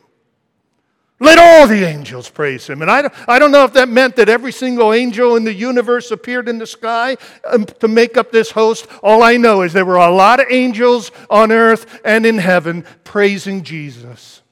Let 1.25 1.39
all 1.39 1.67
the 1.67 1.85
angels 1.85 2.29
praise 2.29 2.67
him. 2.67 2.83
And 2.83 2.91
I 2.91 3.01
don't, 3.01 3.15
I 3.27 3.39
don't 3.39 3.51
know 3.51 3.65
if 3.65 3.73
that 3.73 3.89
meant 3.89 4.17
that 4.17 4.29
every 4.29 4.53
single 4.53 4.93
angel 4.93 5.37
in 5.37 5.45
the 5.45 5.55
universe 5.55 6.11
appeared 6.11 6.51
in 6.51 6.59
the 6.59 6.67
sky 6.67 7.17
um, 7.51 7.65
to 7.65 7.89
make 7.89 8.19
up 8.19 8.31
this 8.31 8.51
host. 8.51 8.87
All 9.03 9.23
I 9.23 9.39
know 9.39 9.63
is 9.63 9.73
there 9.73 9.87
were 9.87 9.97
a 9.97 10.11
lot 10.11 10.39
of 10.39 10.47
angels 10.51 11.11
on 11.31 11.51
earth 11.51 12.03
and 12.05 12.27
in 12.27 12.37
heaven 12.37 12.85
praising 13.05 13.63
Jesus. 13.63 14.43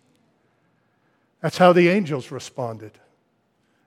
That's 1.42 1.58
how 1.58 1.74
the 1.74 1.90
angels 1.90 2.30
responded. 2.30 2.92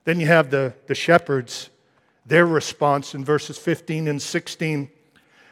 Then 0.04 0.20
you 0.20 0.28
have 0.28 0.52
the, 0.52 0.76
the 0.86 0.94
shepherds, 0.94 1.72
their 2.24 2.46
response 2.46 3.16
in 3.16 3.26
verses 3.26 3.58
15 3.58 4.08
and 4.08 4.22
16. 4.22 4.92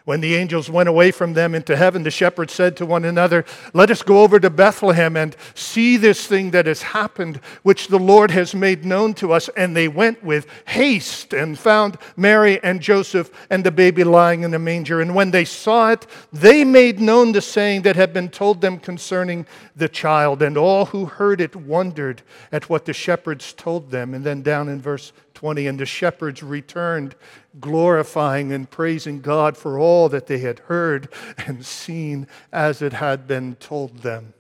When 0.06 0.20
the 0.20 0.36
angels 0.36 0.70
went 0.70 0.90
away 0.90 1.12
from 1.12 1.32
them 1.32 1.56
into 1.56 1.78
heaven, 1.78 2.04
the 2.04 2.12
shepherds 2.12 2.52
said 2.52 2.76
to 2.76 2.86
one 2.86 3.06
another, 3.06 3.46
Let 3.74 3.90
us 3.90 4.02
go 4.02 4.22
over 4.22 4.38
to 4.38 4.50
Bethlehem 4.50 5.16
and 5.16 5.34
see 5.56 5.96
this 5.96 6.28
thing 6.28 6.52
that 6.52 6.66
has 6.66 6.82
happened, 6.82 7.38
which 7.62 7.88
the 7.88 8.00
Lord 8.00 8.30
has 8.32 8.54
made 8.54 8.84
known 8.84 9.14
to 9.16 9.32
us. 9.32 9.48
And 9.56 9.78
they 9.78 9.88
went 9.88 10.22
with 10.22 10.46
haste 10.68 11.34
and 11.34 11.58
found 11.58 11.98
Mary 12.18 12.62
and 12.64 12.82
Joseph 12.82 13.32
and 13.50 13.64
the 13.64 13.72
baby 13.72 14.04
lying 14.04 14.44
in 14.44 14.54
a 14.54 14.60
manger. 14.60 15.00
And 15.00 15.16
when 15.16 15.32
they 15.32 15.46
saw 15.46 15.92
it, 15.92 16.06
they 16.34 16.66
made 16.66 17.00
known 17.00 17.32
the 17.32 17.42
saying 17.42 17.84
that 17.84 17.96
had 17.96 18.12
been 18.12 18.28
told 18.28 18.60
them 18.60 18.80
concerning 18.80 19.46
the 19.74 19.88
child. 19.88 20.42
And 20.42 20.58
all 20.58 20.88
who 20.88 21.06
heard 21.06 21.40
it 21.40 21.56
wondered 21.56 22.24
at 22.52 22.70
what 22.70 22.84
the 22.84 22.94
shepherds 22.94 23.54
told 23.54 23.90
them. 23.90 24.14
And 24.14 24.26
then 24.26 24.42
down 24.42 24.68
in 24.68 24.82
verse 24.82 25.14
20, 25.44 25.68
and 25.68 25.78
the 25.78 25.86
shepherds 25.86 26.42
returned, 26.42 27.16
glorifying 27.60 28.54
and 28.54 28.72
praising 28.72 29.20
God 29.20 29.58
for 29.58 29.78
all 29.78 30.08
that 30.08 30.28
they 30.28 30.38
had 30.38 30.60
heard 30.60 31.10
and 31.46 31.66
seen 31.66 32.28
as 32.54 32.82
it 32.82 32.94
had 32.94 33.28
been 33.28 33.56
told 33.56 33.98
them. 33.98 34.34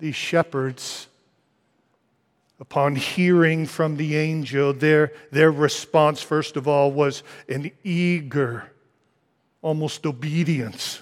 These 0.00 0.16
shepherds, 0.16 1.06
upon 2.58 2.96
hearing 2.96 3.64
from 3.64 3.96
the 3.96 4.16
angel, 4.16 4.72
their, 4.72 5.12
their 5.30 5.52
response, 5.52 6.20
first 6.20 6.56
of 6.56 6.66
all, 6.66 6.90
was 6.90 7.22
an 7.48 7.70
eager, 7.84 8.72
almost 9.62 10.04
obedience. 10.04 11.00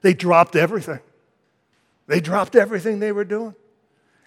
They 0.00 0.14
dropped 0.14 0.56
everything. 0.56 1.00
They 2.06 2.20
dropped 2.20 2.56
everything 2.56 3.00
they 3.00 3.12
were 3.12 3.24
doing. 3.24 3.54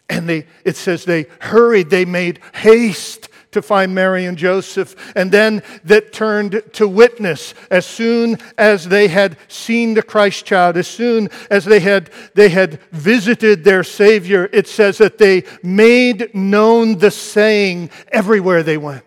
And 0.08 0.30
they, 0.30 0.46
it 0.64 0.76
says 0.76 1.06
they 1.06 1.26
hurried, 1.40 1.90
they 1.90 2.06
made 2.06 2.42
haste 2.54 3.29
to 3.52 3.62
find 3.62 3.96
Mary 3.96 4.26
and 4.26 4.38
Joseph, 4.38 4.96
and 5.16 5.32
then 5.32 5.64
that 5.84 6.14
turned 6.14 6.62
to 6.74 6.88
witness 6.88 7.54
as 7.72 7.86
soon 7.86 8.38
as 8.58 8.88
they 8.90 9.08
had 9.08 9.38
seen 9.48 9.96
the 9.96 10.04
Christ 10.04 10.46
child, 10.46 10.78
as 10.78 10.88
soon 10.88 11.30
as 11.50 11.66
they 11.66 11.80
had, 11.80 12.12
they 12.36 12.50
had 12.50 12.80
visited 12.92 13.64
their 13.64 13.84
Savior. 13.84 14.50
It 14.54 14.68
says 14.68 15.00
that 15.00 15.18
they 15.18 15.44
made 15.64 16.34
known 16.36 17.00
the 17.00 17.12
saying 17.12 17.90
everywhere 18.12 18.62
they 18.62 18.78
went. 18.78 19.04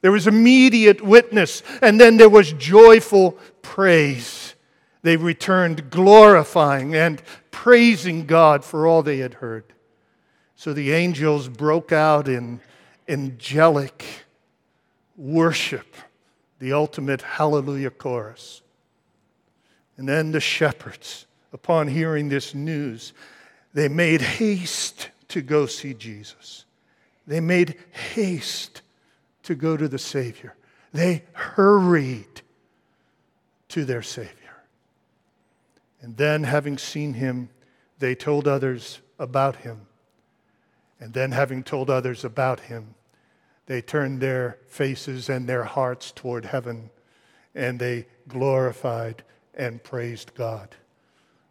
There 0.00 0.12
was 0.12 0.26
immediate 0.26 1.02
witness, 1.02 1.62
and 1.82 2.00
then 2.00 2.16
there 2.16 2.28
was 2.28 2.52
joyful 2.52 3.32
praise. 3.62 4.54
They 5.02 5.16
returned 5.16 5.90
glorifying 5.90 6.94
and 6.94 7.22
praising 7.50 8.26
God 8.26 8.64
for 8.64 8.86
all 8.86 9.02
they 9.02 9.18
had 9.18 9.34
heard. 9.34 9.64
So 10.54 10.72
the 10.72 10.92
angels 10.92 11.48
broke 11.48 11.90
out 11.90 12.28
in 12.28 12.60
angelic 13.10 14.04
worship, 15.16 15.94
the 16.58 16.72
ultimate 16.72 17.22
hallelujah 17.22 17.90
chorus. 17.90 18.62
And 19.96 20.08
then 20.08 20.32
the 20.32 20.40
shepherds, 20.40 21.26
upon 21.52 21.88
hearing 21.88 22.28
this 22.28 22.54
news, 22.54 23.12
they 23.74 23.88
made 23.88 24.22
haste 24.22 25.10
to 25.28 25.42
go 25.42 25.66
see 25.66 25.94
Jesus. 25.94 26.64
They 27.26 27.40
made 27.40 27.76
haste 27.90 28.82
to 29.42 29.54
go 29.54 29.76
to 29.76 29.88
the 29.88 29.98
Savior. 29.98 30.56
They 30.92 31.24
hurried 31.32 32.42
to 33.68 33.84
their 33.84 34.02
Savior. 34.02 34.34
And 36.02 36.16
then, 36.16 36.44
having 36.44 36.78
seen 36.78 37.14
him, 37.14 37.50
they 37.98 38.14
told 38.14 38.48
others 38.48 39.00
about 39.18 39.56
him. 39.56 39.86
And 40.98 41.12
then, 41.12 41.32
having 41.32 41.62
told 41.62 41.90
others 41.90 42.24
about 42.24 42.60
him, 42.60 42.94
they 43.70 43.80
turned 43.80 44.20
their 44.20 44.58
faces 44.66 45.28
and 45.28 45.48
their 45.48 45.62
hearts 45.62 46.10
toward 46.10 46.44
heaven 46.44 46.90
and 47.54 47.78
they 47.78 48.04
glorified 48.26 49.22
and 49.54 49.80
praised 49.84 50.34
God 50.34 50.74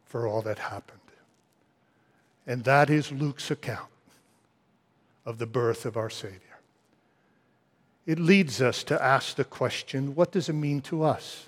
for 0.03 0.27
all 0.27 0.41
that 0.41 0.59
happened. 0.59 0.99
And 2.45 2.65
that 2.65 2.89
is 2.89 3.09
Luke's 3.13 3.49
account 3.49 3.87
of 5.25 5.37
the 5.37 5.45
birth 5.45 5.85
of 5.85 5.95
our 5.95 6.09
Savior. 6.09 6.59
It 8.05 8.19
leads 8.19 8.61
us 8.61 8.83
to 8.83 9.01
ask 9.01 9.37
the 9.37 9.45
question 9.45 10.13
what 10.13 10.33
does 10.33 10.49
it 10.49 10.53
mean 10.53 10.81
to 10.81 11.03
us? 11.03 11.45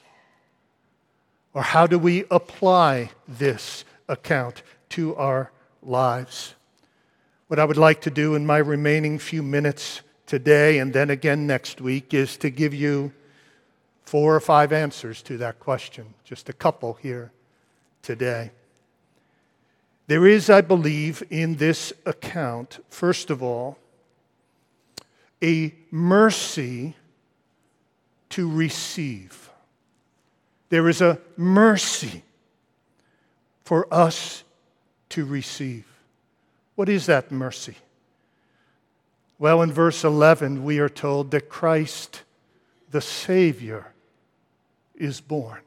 Or 1.53 1.63
how 1.63 1.85
do 1.85 1.99
we 1.99 2.23
apply 2.31 3.11
this 3.27 3.83
account 4.07 4.63
to 4.91 5.17
our 5.17 5.51
lives? 5.83 6.55
What 7.49 7.59
I 7.59 7.65
would 7.65 7.75
like 7.75 7.99
to 8.03 8.09
do 8.09 8.35
in 8.35 8.45
my 8.45 8.59
remaining 8.59 9.19
few 9.19 9.43
minutes 9.43 10.01
today 10.31 10.79
and 10.79 10.93
then 10.93 11.09
again 11.09 11.45
next 11.45 11.81
week 11.81 12.13
is 12.13 12.37
to 12.37 12.49
give 12.49 12.73
you 12.73 13.11
four 14.05 14.33
or 14.33 14.39
five 14.39 14.71
answers 14.71 15.21
to 15.21 15.37
that 15.37 15.59
question, 15.59 16.13
just 16.23 16.47
a 16.47 16.53
couple 16.53 16.93
here 16.93 17.33
today. 18.01 18.49
There 20.07 20.25
is, 20.25 20.49
I 20.49 20.61
believe, 20.61 21.21
in 21.29 21.57
this 21.57 21.91
account, 22.05 22.79
first 22.89 23.29
of 23.29 23.43
all, 23.43 23.77
a 25.43 25.75
mercy 25.91 26.95
to 28.29 28.49
receive. 28.49 29.49
There 30.69 30.87
is 30.87 31.01
a 31.01 31.19
mercy 31.35 32.23
for 33.65 33.85
us 33.93 34.45
to 35.09 35.25
receive. 35.25 35.85
What 36.75 36.87
is 36.87 37.07
that 37.07 37.33
mercy? 37.33 37.75
Well, 39.41 39.63
in 39.63 39.71
verse 39.71 40.03
11, 40.03 40.63
we 40.63 40.77
are 40.77 40.87
told 40.87 41.31
that 41.31 41.49
Christ, 41.49 42.21
the 42.91 43.01
Savior, 43.01 43.91
is 44.93 45.19
born. 45.19 45.61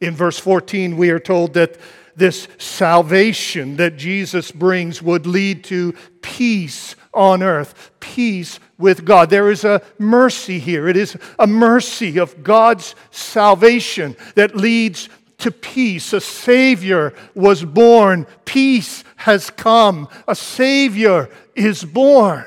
In 0.00 0.14
verse 0.14 0.38
14, 0.38 0.96
we 0.96 1.10
are 1.10 1.18
told 1.18 1.54
that 1.54 1.76
this 2.14 2.46
salvation 2.56 3.78
that 3.78 3.96
Jesus 3.96 4.52
brings 4.52 5.02
would 5.02 5.26
lead 5.26 5.64
to 5.64 5.94
peace 6.22 6.94
on 7.12 7.42
earth, 7.42 7.90
peace 7.98 8.60
with 8.78 9.04
God. 9.04 9.28
There 9.28 9.50
is 9.50 9.64
a 9.64 9.82
mercy 9.98 10.60
here. 10.60 10.86
It 10.86 10.96
is 10.96 11.16
a 11.40 11.48
mercy 11.48 12.16
of 12.20 12.44
God's 12.44 12.94
salvation 13.10 14.14
that 14.36 14.54
leads 14.54 15.08
to 15.38 15.50
peace. 15.50 16.12
A 16.12 16.20
Savior 16.20 17.12
was 17.34 17.64
born, 17.64 18.28
peace 18.44 19.02
has 19.16 19.50
come, 19.50 20.06
a 20.28 20.36
Savior 20.36 21.28
is 21.56 21.82
born. 21.82 22.44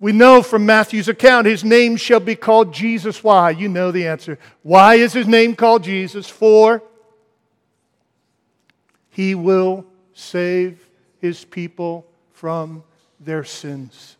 We 0.00 0.12
know 0.12 0.42
from 0.42 0.64
Matthew's 0.64 1.08
account 1.08 1.46
his 1.46 1.62
name 1.62 1.96
shall 1.96 2.20
be 2.20 2.34
called 2.34 2.72
Jesus. 2.72 3.22
Why? 3.22 3.50
You 3.50 3.68
know 3.68 3.92
the 3.92 4.06
answer. 4.06 4.38
Why 4.62 4.94
is 4.94 5.12
his 5.12 5.28
name 5.28 5.54
called 5.54 5.84
Jesus? 5.84 6.28
For 6.28 6.82
he 9.10 9.34
will 9.34 9.84
save 10.14 10.88
his 11.18 11.44
people 11.44 12.06
from 12.32 12.82
their 13.20 13.44
sins. 13.44 14.16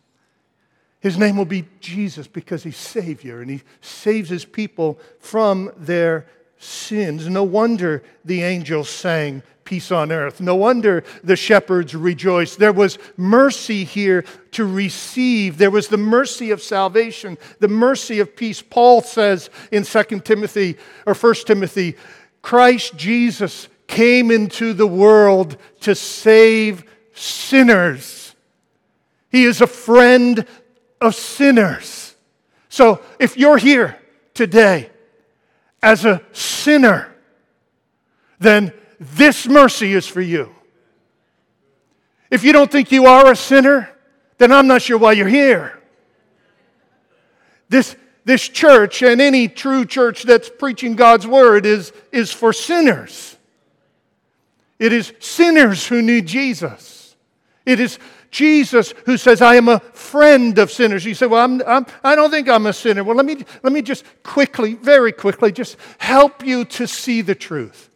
His 0.99 1.17
name 1.17 1.35
will 1.35 1.45
be 1.45 1.65
Jesus 1.79 2.27
because 2.27 2.61
he's 2.61 2.77
Savior 2.77 3.41
and 3.41 3.49
he 3.49 3.63
saves 3.81 4.29
his 4.29 4.45
people 4.45 4.99
from 5.19 5.71
their 5.75 6.27
sins. 6.59 7.27
No 7.27 7.43
wonder 7.43 8.03
the 8.23 8.43
angels 8.43 8.87
sang, 8.87 9.41
peace 9.71 9.89
on 9.89 10.11
earth. 10.11 10.41
No 10.41 10.55
wonder 10.55 11.01
the 11.23 11.37
shepherds 11.37 11.95
rejoiced. 11.95 12.59
There 12.59 12.73
was 12.73 12.99
mercy 13.15 13.85
here 13.85 14.25
to 14.51 14.65
receive. 14.65 15.57
There 15.57 15.71
was 15.71 15.87
the 15.87 15.95
mercy 15.95 16.51
of 16.51 16.61
salvation, 16.61 17.37
the 17.59 17.69
mercy 17.69 18.19
of 18.19 18.35
peace. 18.35 18.61
Paul 18.61 18.99
says 18.99 19.49
in 19.71 19.83
2 19.83 20.03
Timothy 20.25 20.77
or 21.05 21.13
1 21.13 21.33
Timothy, 21.45 21.95
Christ 22.41 22.97
Jesus 22.97 23.69
came 23.87 24.29
into 24.29 24.73
the 24.73 24.85
world 24.85 25.55
to 25.79 25.95
save 25.95 26.83
sinners. 27.13 28.35
He 29.29 29.45
is 29.45 29.61
a 29.61 29.67
friend 29.67 30.45
of 30.99 31.15
sinners. 31.15 32.13
So 32.67 32.99
if 33.19 33.37
you're 33.37 33.55
here 33.55 33.97
today 34.33 34.89
as 35.81 36.03
a 36.03 36.21
sinner, 36.33 37.15
then 38.37 38.73
this 39.01 39.47
mercy 39.47 39.93
is 39.93 40.05
for 40.05 40.21
you. 40.21 40.53
If 42.29 42.43
you 42.43 42.53
don't 42.53 42.71
think 42.71 42.91
you 42.91 43.07
are 43.07 43.31
a 43.31 43.35
sinner, 43.35 43.89
then 44.37 44.51
I'm 44.51 44.67
not 44.67 44.83
sure 44.83 44.97
why 44.97 45.13
you're 45.13 45.27
here. 45.27 45.79
This, 47.67 47.95
this 48.25 48.47
church 48.47 49.01
and 49.01 49.19
any 49.19 49.47
true 49.47 49.85
church 49.85 50.21
that's 50.23 50.49
preaching 50.49 50.95
God's 50.95 51.25
word 51.25 51.65
is, 51.65 51.91
is 52.11 52.31
for 52.31 52.53
sinners. 52.53 53.37
It 54.77 54.93
is 54.93 55.13
sinners 55.19 55.87
who 55.87 56.03
need 56.03 56.27
Jesus. 56.27 57.15
It 57.65 57.79
is 57.79 57.97
Jesus 58.29 58.93
who 59.05 59.17
says, 59.17 59.41
I 59.41 59.55
am 59.55 59.67
a 59.67 59.79
friend 59.79 60.57
of 60.59 60.71
sinners. 60.71 61.05
You 61.05 61.15
say, 61.15 61.25
Well, 61.25 61.43
I'm, 61.43 61.61
I'm, 61.67 61.85
I 62.03 62.15
do 62.15 62.21
not 62.21 62.31
think 62.31 62.47
I'm 62.47 62.65
a 62.67 62.73
sinner. 62.73 63.03
Well, 63.03 63.15
let 63.15 63.25
me, 63.25 63.43
let 63.63 63.73
me 63.73 63.81
just 63.81 64.05
quickly, 64.23 64.75
very 64.75 65.11
quickly, 65.11 65.51
just 65.51 65.75
help 65.97 66.45
you 66.45 66.65
to 66.65 66.87
see 66.87 67.21
the 67.21 67.35
truth. 67.35 67.90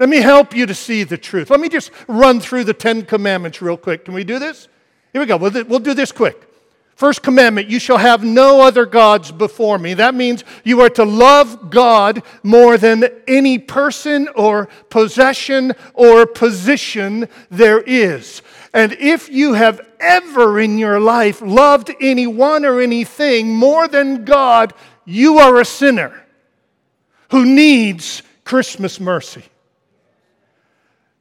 Let 0.00 0.08
me 0.08 0.16
help 0.16 0.56
you 0.56 0.64
to 0.64 0.74
see 0.74 1.04
the 1.04 1.18
truth. 1.18 1.50
Let 1.50 1.60
me 1.60 1.68
just 1.68 1.90
run 2.08 2.40
through 2.40 2.64
the 2.64 2.72
Ten 2.72 3.04
Commandments 3.04 3.60
real 3.60 3.76
quick. 3.76 4.06
Can 4.06 4.14
we 4.14 4.24
do 4.24 4.38
this? 4.38 4.66
Here 5.12 5.20
we 5.20 5.26
go. 5.26 5.36
We'll, 5.36 5.78
do 5.78 5.92
this 5.92 6.10
quick. 6.10 6.48
First 6.94 7.22
commandment, 7.22 7.68
you 7.68 7.78
shall 7.78 7.98
have 7.98 8.24
no 8.24 8.62
other 8.62 8.86
gods 8.86 9.30
before 9.30 9.78
me. 9.78 9.92
That 9.92 10.14
means 10.14 10.42
you 10.64 10.80
are 10.80 10.88
to 10.90 11.04
love 11.04 11.68
God 11.68 12.22
more 12.42 12.78
than 12.78 13.04
any 13.28 13.58
person 13.58 14.26
or 14.34 14.70
possession 14.88 15.74
or 15.92 16.24
position 16.24 17.28
there 17.50 17.80
is. 17.80 18.40
And 18.72 18.92
if 18.92 19.28
you 19.28 19.52
have 19.52 19.86
ever 19.98 20.58
in 20.60 20.78
your 20.78 20.98
life 20.98 21.42
loved 21.42 21.90
anyone 22.00 22.64
or 22.64 22.80
anything 22.80 23.54
more 23.54 23.86
than 23.86 24.24
God, 24.24 24.72
you 25.04 25.38
are 25.38 25.60
a 25.60 25.64
sinner 25.66 26.24
who 27.30 27.44
needs 27.44 28.22
Christmas 28.44 28.98
mercy. 28.98 29.44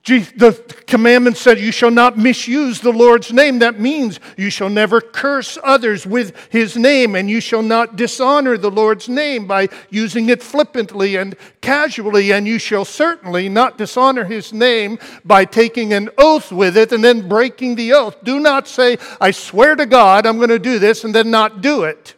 The 0.10 0.54
commandment 0.88 1.38
said, 1.38 1.60
You 1.60 1.72
shall 1.72 1.92
not 1.92 2.18
misuse 2.18 2.82
the 2.82 2.92
Lord's 2.92 3.32
name. 3.32 3.60
That 3.60 3.80
means 3.80 4.20
you 4.38 4.50
shall 4.50 4.70
never 4.70 5.02
curse 5.02 5.58
others 5.64 6.06
with 6.06 6.36
his 6.50 6.76
name, 6.76 7.16
and 7.16 7.30
you 7.30 7.40
shall 7.40 7.62
not 7.62 7.96
dishonor 7.96 8.58
the 8.58 8.72
Lord's 8.72 9.08
name 9.08 9.46
by 9.46 9.70
using 9.90 10.30
it 10.30 10.42
flippantly 10.42 11.16
and 11.16 11.36
casually, 11.62 12.34
and 12.34 12.48
you 12.48 12.58
shall 12.58 12.86
certainly 12.86 13.50
not 13.50 13.78
dishonor 13.78 14.26
his 14.26 14.52
name 14.52 14.98
by 15.24 15.46
taking 15.46 15.94
an 15.94 16.10
oath 16.18 16.52
with 16.52 16.76
it 16.76 16.92
and 16.92 17.04
then 17.04 17.30
breaking 17.30 17.76
the 17.76 17.94
oath. 17.94 18.24
Do 18.24 18.40
not 18.40 18.68
say, 18.68 18.98
I 19.22 19.32
swear 19.32 19.76
to 19.76 19.86
God 19.86 20.26
I'm 20.26 20.38
going 20.38 20.50
to 20.50 20.60
do 20.60 20.80
this, 20.80 21.04
and 21.04 21.14
then 21.14 21.30
not 21.30 21.62
do 21.62 21.84
it. 21.84 22.16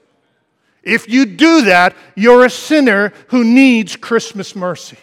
If 0.84 1.08
you 1.08 1.26
do 1.26 1.66
that, 1.66 1.96
you're 2.16 2.46
a 2.46 2.50
sinner 2.50 3.14
who 3.28 3.44
needs 3.44 3.96
Christmas 3.96 4.56
mercy. 4.56 4.98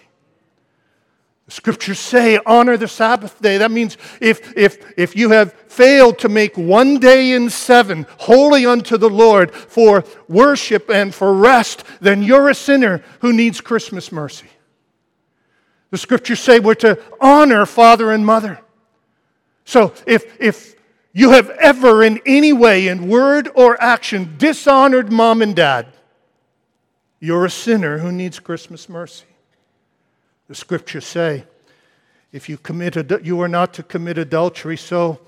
Scriptures 1.50 1.98
say, 1.98 2.38
honor 2.44 2.76
the 2.76 2.86
Sabbath 2.86 3.40
day. 3.40 3.56
That 3.56 3.70
means 3.70 3.96
if, 4.20 4.54
if, 4.56 4.92
if 4.98 5.16
you 5.16 5.30
have 5.30 5.52
failed 5.52 6.18
to 6.18 6.28
make 6.28 6.58
one 6.58 6.98
day 6.98 7.32
in 7.32 7.48
seven 7.48 8.06
holy 8.18 8.66
unto 8.66 8.98
the 8.98 9.08
Lord 9.08 9.54
for 9.54 10.04
worship 10.28 10.90
and 10.90 11.14
for 11.14 11.32
rest, 11.32 11.84
then 12.00 12.22
you're 12.22 12.50
a 12.50 12.54
sinner 12.54 13.02
who 13.20 13.32
needs 13.32 13.62
Christmas 13.62 14.12
mercy. 14.12 14.46
The 15.90 15.96
scriptures 15.96 16.40
say 16.40 16.60
we're 16.60 16.74
to 16.76 17.02
honor 17.18 17.64
father 17.64 18.12
and 18.12 18.26
mother. 18.26 18.60
So 19.64 19.94
if, 20.06 20.38
if 20.38 20.74
you 21.14 21.30
have 21.30 21.48
ever 21.48 22.02
in 22.02 22.20
any 22.26 22.52
way, 22.52 22.88
in 22.88 23.08
word 23.08 23.50
or 23.54 23.82
action, 23.82 24.34
dishonored 24.36 25.10
mom 25.10 25.40
and 25.40 25.56
dad, 25.56 25.86
you're 27.20 27.46
a 27.46 27.50
sinner 27.50 27.98
who 27.98 28.12
needs 28.12 28.38
Christmas 28.38 28.86
mercy. 28.86 29.24
The 30.48 30.54
scriptures 30.54 31.06
say, 31.06 31.44
if 32.32 32.48
you 32.48 32.56
commit, 32.58 33.24
you 33.24 33.40
are 33.40 33.48
not 33.48 33.74
to 33.74 33.82
commit 33.82 34.18
adultery. 34.18 34.76
So 34.76 35.20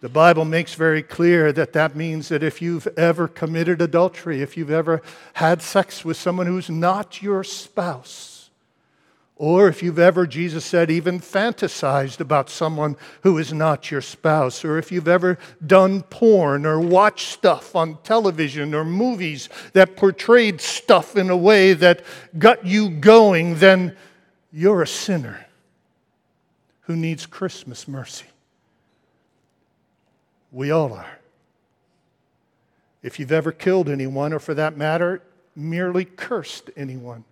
the 0.00 0.08
Bible 0.08 0.44
makes 0.44 0.74
very 0.74 1.02
clear 1.02 1.52
that 1.52 1.72
that 1.74 1.96
means 1.96 2.28
that 2.28 2.42
if 2.42 2.62
you've 2.62 2.86
ever 2.96 3.28
committed 3.28 3.82
adultery, 3.82 4.42
if 4.42 4.56
you've 4.56 4.70
ever 4.70 5.02
had 5.34 5.60
sex 5.60 6.04
with 6.04 6.16
someone 6.16 6.46
who's 6.46 6.70
not 6.70 7.22
your 7.22 7.44
spouse, 7.44 8.50
or 9.36 9.68
if 9.68 9.82
you've 9.82 9.98
ever, 9.98 10.26
Jesus 10.26 10.66
said, 10.66 10.90
even 10.90 11.18
fantasized 11.18 12.20
about 12.20 12.50
someone 12.50 12.96
who 13.22 13.38
is 13.38 13.54
not 13.54 13.90
your 13.90 14.02
spouse, 14.02 14.62
or 14.66 14.76
if 14.76 14.92
you've 14.92 15.08
ever 15.08 15.38
done 15.66 16.02
porn 16.02 16.66
or 16.66 16.78
watched 16.78 17.28
stuff 17.28 17.74
on 17.74 17.96
television 18.02 18.74
or 18.74 18.84
movies 18.84 19.48
that 19.72 19.96
portrayed 19.96 20.60
stuff 20.60 21.16
in 21.16 21.30
a 21.30 21.36
way 21.36 21.72
that 21.72 22.02
got 22.38 22.66
you 22.66 22.90
going, 22.90 23.54
then 23.54 23.96
you're 24.52 24.82
a 24.82 24.86
sinner 24.86 25.46
who 26.82 26.96
needs 26.96 27.26
Christmas 27.26 27.86
mercy. 27.86 28.26
We 30.50 30.70
all 30.70 30.92
are. 30.92 31.18
If 33.02 33.18
you've 33.18 33.32
ever 33.32 33.52
killed 33.52 33.88
anyone, 33.88 34.32
or 34.32 34.38
for 34.38 34.54
that 34.54 34.76
matter, 34.76 35.22
merely 35.56 36.04
cursed 36.04 36.70
anyone, 36.76 37.24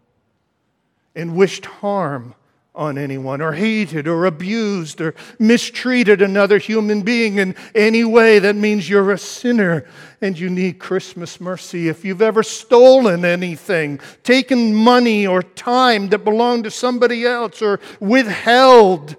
and 1.14 1.34
wished 1.34 1.66
harm 1.66 2.34
on 2.78 2.96
anyone, 2.96 3.42
or 3.42 3.52
hated, 3.52 4.06
or 4.06 4.24
abused, 4.24 5.00
or 5.00 5.14
mistreated 5.38 6.22
another 6.22 6.58
human 6.58 7.02
being 7.02 7.36
in 7.38 7.56
any 7.74 8.04
way, 8.04 8.38
that 8.38 8.54
means 8.54 8.88
you're 8.88 9.10
a 9.10 9.18
sinner 9.18 9.84
and 10.20 10.38
you 10.38 10.48
need 10.48 10.78
Christmas 10.78 11.40
mercy. 11.40 11.88
If 11.88 12.04
you've 12.04 12.22
ever 12.22 12.42
stolen 12.42 13.24
anything, 13.24 14.00
taken 14.22 14.74
money 14.74 15.26
or 15.26 15.42
time 15.42 16.08
that 16.10 16.20
belonged 16.20 16.64
to 16.64 16.70
somebody 16.70 17.26
else, 17.26 17.60
or 17.60 17.80
withheld 18.00 19.16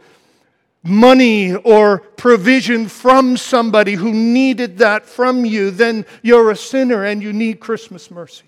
money 0.83 1.53
or 1.53 1.99
provision 1.99 2.87
from 2.87 3.37
somebody 3.37 3.93
who 3.93 4.13
needed 4.13 4.77
that 4.79 5.05
from 5.05 5.45
you, 5.45 5.71
then 5.71 6.05
you're 6.21 6.51
a 6.51 6.55
sinner 6.55 7.03
and 7.03 7.21
you 7.21 7.33
need 7.33 7.59
Christmas 7.59 8.09
mercy. 8.09 8.45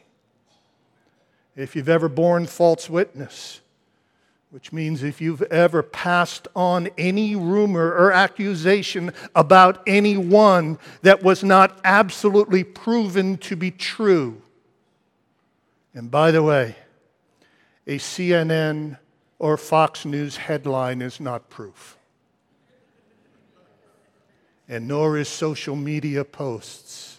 if 1.56 1.76
you've 1.76 1.90
ever 1.90 2.10
borne 2.10 2.48
false 2.48 2.90
witness, 2.90 3.61
which 4.52 4.74
means 4.74 5.02
if 5.02 5.22
you've 5.22 5.42
ever 5.44 5.82
passed 5.82 6.46
on 6.54 6.90
any 6.98 7.38
rumor 7.38 7.88
or 7.94 8.12
accusation 8.12 9.14
about 9.34 9.82
anyone 9.88 10.78
that 11.04 11.24
was 11.24 11.42
not 11.42 11.80
absolutely 11.86 12.62
proven 12.62 13.38
to 13.38 13.56
be 13.56 13.72
true. 13.72 14.42
And 15.94 16.12
by 16.12 16.32
the 16.32 16.44
way, 16.44 16.76
a 17.88 17.98
CNN 17.98 18.98
or 19.40 19.56
Fox 19.56 20.06
News 20.06 20.36
headline 20.36 21.02
is 21.02 21.22
not 21.22 21.50
proof. 21.50 21.98
And 24.68 24.86
nor 24.88 25.18
is 25.18 25.30
social 25.30 25.78
media 25.78 26.26
posts. 26.26 27.11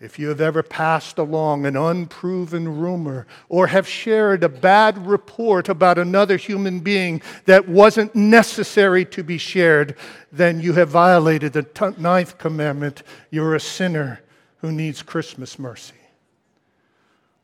If 0.00 0.18
you 0.18 0.28
have 0.28 0.40
ever 0.40 0.62
passed 0.62 1.18
along 1.18 1.66
an 1.66 1.76
unproven 1.76 2.80
rumor 2.80 3.26
or 3.50 3.66
have 3.66 3.86
shared 3.86 4.42
a 4.42 4.48
bad 4.48 5.06
report 5.06 5.68
about 5.68 5.98
another 5.98 6.38
human 6.38 6.80
being 6.80 7.20
that 7.44 7.68
wasn't 7.68 8.14
necessary 8.14 9.04
to 9.04 9.22
be 9.22 9.36
shared, 9.36 9.94
then 10.32 10.58
you 10.58 10.72
have 10.72 10.88
violated 10.88 11.52
the 11.52 11.64
t- 11.64 11.90
ninth 11.98 12.38
commandment. 12.38 13.02
You're 13.30 13.54
a 13.54 13.60
sinner 13.60 14.22
who 14.62 14.72
needs 14.72 15.02
Christmas 15.02 15.58
mercy. 15.58 15.94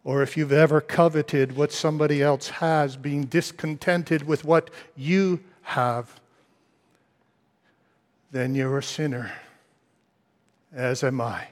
Or 0.03 0.23
if 0.23 0.35
you've 0.35 0.53
ever 0.53 0.81
coveted 0.81 1.57
what 1.57 1.73
somebody 1.73 2.23
else 2.23 2.49
has, 2.49 2.97
being 2.97 3.25
discontented 3.25 4.27
with 4.27 4.47
what 4.47 4.71
you 4.97 5.41
have, 5.61 6.21
then 8.33 8.55
you're 8.55 8.79
a 8.79 8.83
sinner, 8.83 9.33
as 10.73 11.05
am 11.05 11.21
I 11.21 11.49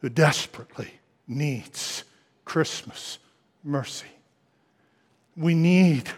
who 0.00 0.08
desperately 0.08 0.92
needs 1.26 2.04
Christmas 2.44 3.18
mercy. 3.64 4.06
We 5.36 5.54
need 5.54 6.08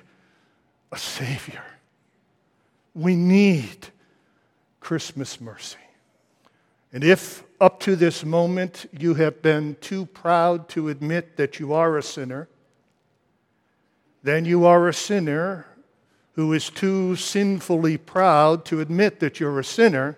a 0.93 0.99
Savior. 0.99 1.63
We 2.95 3.17
need 3.17 3.89
Christmas 4.81 5.41
mercy. 5.41 5.79
And 6.93 7.05
if 7.05 7.45
up 7.61 7.81
to 7.81 7.95
this 7.95 8.25
moment 8.25 8.87
you 8.99 9.15
have 9.15 9.43
been 9.43 9.77
too 9.81 10.07
proud 10.07 10.69
to 10.71 10.89
admit 10.89 11.37
that 11.37 11.61
you 11.61 11.73
are 11.73 11.97
a 11.97 12.03
sinner, 12.03 12.49
then 14.23 14.45
you 14.45 14.65
are 14.65 14.89
a 14.89 14.95
sinner 14.95 15.67
who 16.33 16.53
is 16.53 16.71
too 16.71 17.17
sinfully 17.17 17.97
proud 17.97 18.65
to 18.65 18.81
admit 18.81 19.21
that 19.21 19.41
you're 19.41 19.59
a 19.59 19.65
sinner, 19.65 20.17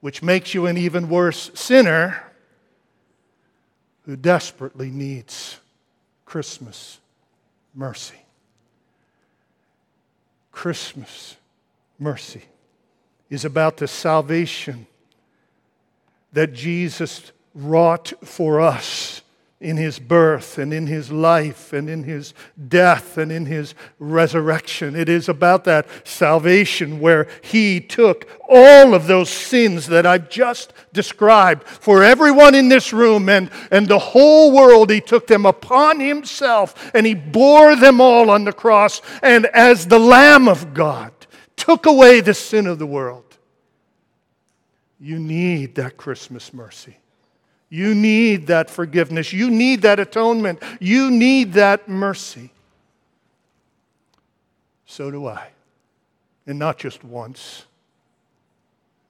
which 0.00 0.22
makes 0.22 0.54
you 0.54 0.66
an 0.66 0.76
even 0.76 1.08
worse 1.08 1.50
sinner 1.54 2.23
who 4.06 4.16
desperately 4.16 4.90
needs 4.90 5.58
Christmas 6.26 6.98
mercy. 7.74 8.14
Christmas 10.52 11.36
mercy 11.98 12.44
is 13.30 13.44
about 13.44 13.78
the 13.78 13.88
salvation 13.88 14.86
that 16.32 16.52
Jesus 16.52 17.32
wrought 17.54 18.12
for 18.22 18.60
us 18.60 19.22
in 19.64 19.78
his 19.78 19.98
birth 19.98 20.58
and 20.58 20.74
in 20.74 20.86
his 20.86 21.10
life 21.10 21.72
and 21.72 21.88
in 21.88 22.04
his 22.04 22.34
death 22.68 23.16
and 23.16 23.32
in 23.32 23.46
his 23.46 23.74
resurrection. 23.98 24.94
It 24.94 25.08
is 25.08 25.26
about 25.26 25.64
that 25.64 25.86
salvation 26.06 27.00
where 27.00 27.26
he 27.40 27.80
took 27.80 28.28
all 28.46 28.92
of 28.92 29.06
those 29.06 29.30
sins 29.30 29.86
that 29.86 30.04
I've 30.04 30.28
just 30.28 30.74
described 30.92 31.66
for 31.66 32.04
everyone 32.04 32.54
in 32.54 32.68
this 32.68 32.92
room 32.92 33.30
and, 33.30 33.50
and 33.70 33.88
the 33.88 33.98
whole 33.98 34.52
world. 34.52 34.90
He 34.90 35.00
took 35.00 35.26
them 35.26 35.46
upon 35.46 35.98
himself 35.98 36.90
and 36.94 37.06
he 37.06 37.14
bore 37.14 37.74
them 37.74 38.02
all 38.02 38.28
on 38.30 38.44
the 38.44 38.52
cross. 38.52 39.00
And 39.22 39.46
as 39.46 39.86
the 39.86 39.98
Lamb 39.98 40.46
of 40.46 40.74
God 40.74 41.12
took 41.56 41.86
away 41.86 42.20
the 42.20 42.34
sin 42.34 42.66
of 42.66 42.78
the 42.78 42.86
world, 42.86 43.38
you 45.00 45.18
need 45.18 45.76
that 45.76 45.96
Christmas 45.96 46.52
mercy. 46.52 46.98
You 47.74 47.92
need 47.92 48.46
that 48.46 48.70
forgiveness. 48.70 49.32
You 49.32 49.50
need 49.50 49.82
that 49.82 49.98
atonement. 49.98 50.62
You 50.78 51.10
need 51.10 51.54
that 51.54 51.88
mercy. 51.88 52.52
So 54.86 55.10
do 55.10 55.26
I. 55.26 55.48
And 56.46 56.56
not 56.56 56.78
just 56.78 57.02
once, 57.02 57.64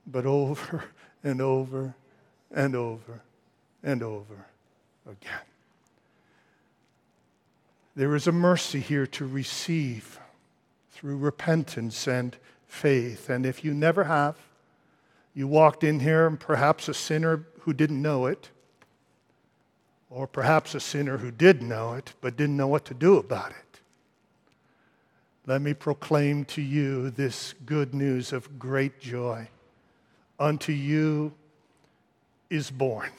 but 0.07 0.25
over 0.25 0.83
and 1.23 1.43
over 1.43 1.95
and 2.51 2.75
over 2.75 3.21
and 3.83 4.03
over 4.03 4.47
again. 5.05 5.45
There 7.95 8.15
is 8.15 8.27
a 8.27 8.33
mercy 8.33 8.81
here 8.81 9.07
to 9.09 9.27
receive 9.27 10.19
through 10.91 11.19
repentance 11.19 12.07
and 12.07 12.35
faith. 12.67 13.29
And 13.29 13.45
if 13.45 13.63
you 13.63 13.75
never 13.75 14.05
have, 14.05 14.39
you 15.35 15.47
walked 15.47 15.85
in 15.85 16.01
here, 16.01 16.27
and 16.27 16.41
perhaps 16.41 16.89
a 16.89 16.95
sinner 16.95 17.45
who 17.61 17.75
didn't 17.75 18.01
know 18.01 18.25
it, 18.25 18.49
or 20.15 20.29
perhaps 20.29 20.77
a 20.77 20.81
sinner 20.81 21.19
who 21.19 21.33
did 21.33 21.61
know 21.61 21.95
it 21.95 22.15
but 22.21 22.37
didn't 22.37 22.57
know 22.57 22.69
what 22.69 22.85
to 22.85 22.95
do 22.95 23.19
about 23.19 23.51
it. 23.51 23.81
Let 25.45 25.61
me 25.61 25.75
proclaim 25.75 26.45
to 26.47 26.63
you 26.63 27.11
this 27.11 27.53
good 27.67 27.93
news 27.95 28.33
of 28.33 28.59
great 28.59 29.01
joy. 29.01 29.49
Unto 30.39 30.73
you 30.73 31.33
is 32.49 32.71
born, 32.71 33.11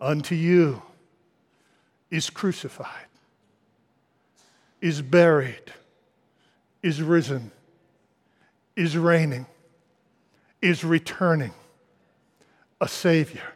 unto 0.00 0.34
you 0.34 0.82
is 2.10 2.30
crucified, 2.30 3.06
is 4.80 5.02
buried, 5.02 5.72
is 6.82 7.02
risen, 7.02 7.50
is 8.74 8.96
reigning, 8.96 9.46
is 10.62 10.82
returning, 10.84 11.52
a 12.80 12.88
Savior 12.88 13.54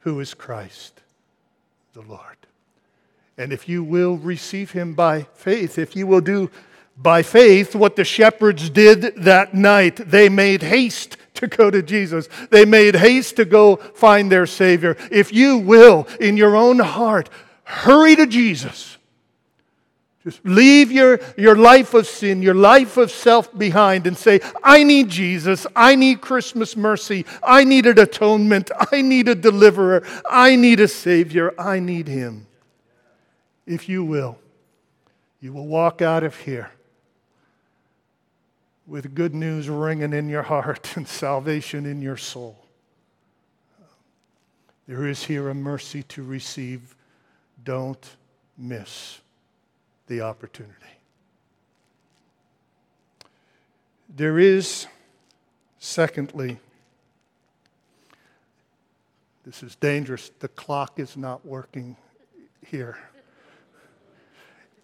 who 0.00 0.20
is 0.20 0.34
Christ 0.34 1.00
the 1.92 2.02
Lord. 2.02 2.36
And 3.36 3.52
if 3.52 3.68
you 3.68 3.82
will 3.82 4.16
receive 4.16 4.72
him 4.72 4.94
by 4.94 5.22
faith, 5.34 5.78
if 5.78 5.96
you 5.96 6.06
will 6.06 6.20
do 6.20 6.50
by 6.96 7.22
faith 7.22 7.74
what 7.74 7.96
the 7.96 8.04
shepherds 8.04 8.68
did 8.68 9.14
that 9.16 9.54
night, 9.54 9.96
they 9.96 10.28
made 10.28 10.62
haste 10.62 11.16
to 11.34 11.46
go 11.46 11.70
to 11.70 11.82
Jesus. 11.82 12.28
They 12.50 12.64
made 12.64 12.96
haste 12.96 13.36
to 13.36 13.44
go 13.44 13.76
find 13.76 14.30
their 14.30 14.46
Savior. 14.46 14.96
If 15.10 15.32
you 15.32 15.58
will, 15.58 16.06
in 16.20 16.36
your 16.36 16.54
own 16.54 16.80
heart, 16.80 17.30
hurry 17.64 18.14
to 18.16 18.26
Jesus 18.26 18.98
just 20.22 20.44
leave 20.44 20.92
your, 20.92 21.18
your 21.38 21.56
life 21.56 21.94
of 21.94 22.06
sin, 22.06 22.42
your 22.42 22.54
life 22.54 22.98
of 22.98 23.10
self 23.10 23.56
behind, 23.56 24.06
and 24.06 24.16
say, 24.16 24.40
I 24.62 24.84
need 24.84 25.08
Jesus. 25.08 25.66
I 25.74 25.94
need 25.94 26.20
Christmas 26.20 26.76
mercy. 26.76 27.24
I 27.42 27.64
need 27.64 27.86
an 27.86 27.98
atonement. 27.98 28.70
I 28.92 29.00
need 29.00 29.28
a 29.28 29.34
deliverer. 29.34 30.06
I 30.28 30.56
need 30.56 30.80
a 30.80 30.88
Savior. 30.88 31.54
I 31.58 31.80
need 31.80 32.06
Him. 32.06 32.46
If 33.66 33.88
you 33.88 34.04
will, 34.04 34.38
you 35.40 35.54
will 35.54 35.66
walk 35.66 36.02
out 36.02 36.22
of 36.22 36.36
here 36.36 36.70
with 38.86 39.14
good 39.14 39.34
news 39.34 39.70
ringing 39.70 40.12
in 40.12 40.28
your 40.28 40.42
heart 40.42 40.92
and 40.96 41.08
salvation 41.08 41.86
in 41.86 42.02
your 42.02 42.18
soul. 42.18 42.58
There 44.86 45.06
is 45.06 45.24
here 45.24 45.48
a 45.48 45.54
mercy 45.54 46.02
to 46.04 46.22
receive. 46.22 46.94
Don't 47.64 48.04
miss 48.58 49.20
the 50.10 50.22
opportunity. 50.22 50.74
There 54.08 54.40
is, 54.40 54.88
secondly, 55.78 56.58
this 59.46 59.62
is 59.62 59.76
dangerous. 59.76 60.32
The 60.40 60.48
clock 60.48 60.98
is 60.98 61.16
not 61.16 61.46
working 61.46 61.96
here. 62.66 62.98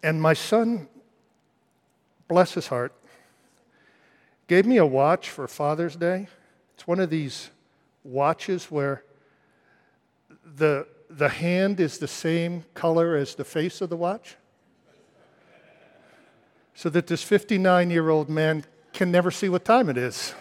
And 0.01 0.23
my 0.23 0.33
son, 0.33 0.87
bless 2.29 2.55
his 2.55 2.69
heart, 2.69 2.93
gave 4.47 4.65
me 4.65 4.77
a 4.77 4.87
watch 4.87 5.29
for 5.29 5.49
Father's 5.49 5.97
Day. 5.97 6.29
It's 6.75 6.87
one 6.87 7.01
of 7.01 7.11
these 7.11 7.51
watches 8.05 8.71
where 8.71 9.03
the, 10.57 10.87
the 11.11 11.31
hand 11.31 11.81
is 11.81 11.99
the 11.99 12.07
same 12.07 12.65
color 12.75 13.17
as 13.17 13.35
the 13.35 13.45
face 13.45 13.81
of 13.81 13.91
the 13.91 13.97
watch 13.97 14.37
so 16.77 16.91
that 16.91 17.07
this 17.07 17.23
59 17.23 17.91
year 17.91 18.11
old 18.11 18.29
man 18.29 18.63
can 18.93 19.11
never 19.11 19.31
see 19.31 19.49
what 19.49 19.65
time 19.65 19.89
it 19.89 19.97
is. 19.97 20.35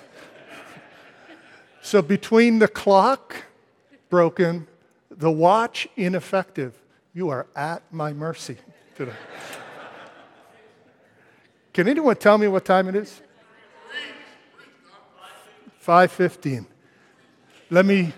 so 1.81 2.01
between 2.01 2.59
the 2.59 2.67
clock 2.67 3.45
broken, 4.09 4.67
the 5.09 5.31
watch 5.31 5.87
ineffective, 5.95 6.79
you 7.13 7.29
are 7.29 7.47
at 7.55 7.81
my 7.89 8.11
mercy 8.11 8.57
today. 8.95 9.13
Can 11.73 11.87
anyone 11.87 12.17
tell 12.17 12.37
me 12.37 12.47
what 12.49 12.65
time 12.65 12.89
it 12.89 12.95
is? 12.95 13.21
5:15. 15.79 16.65
Let 17.69 17.85
me 17.85 18.13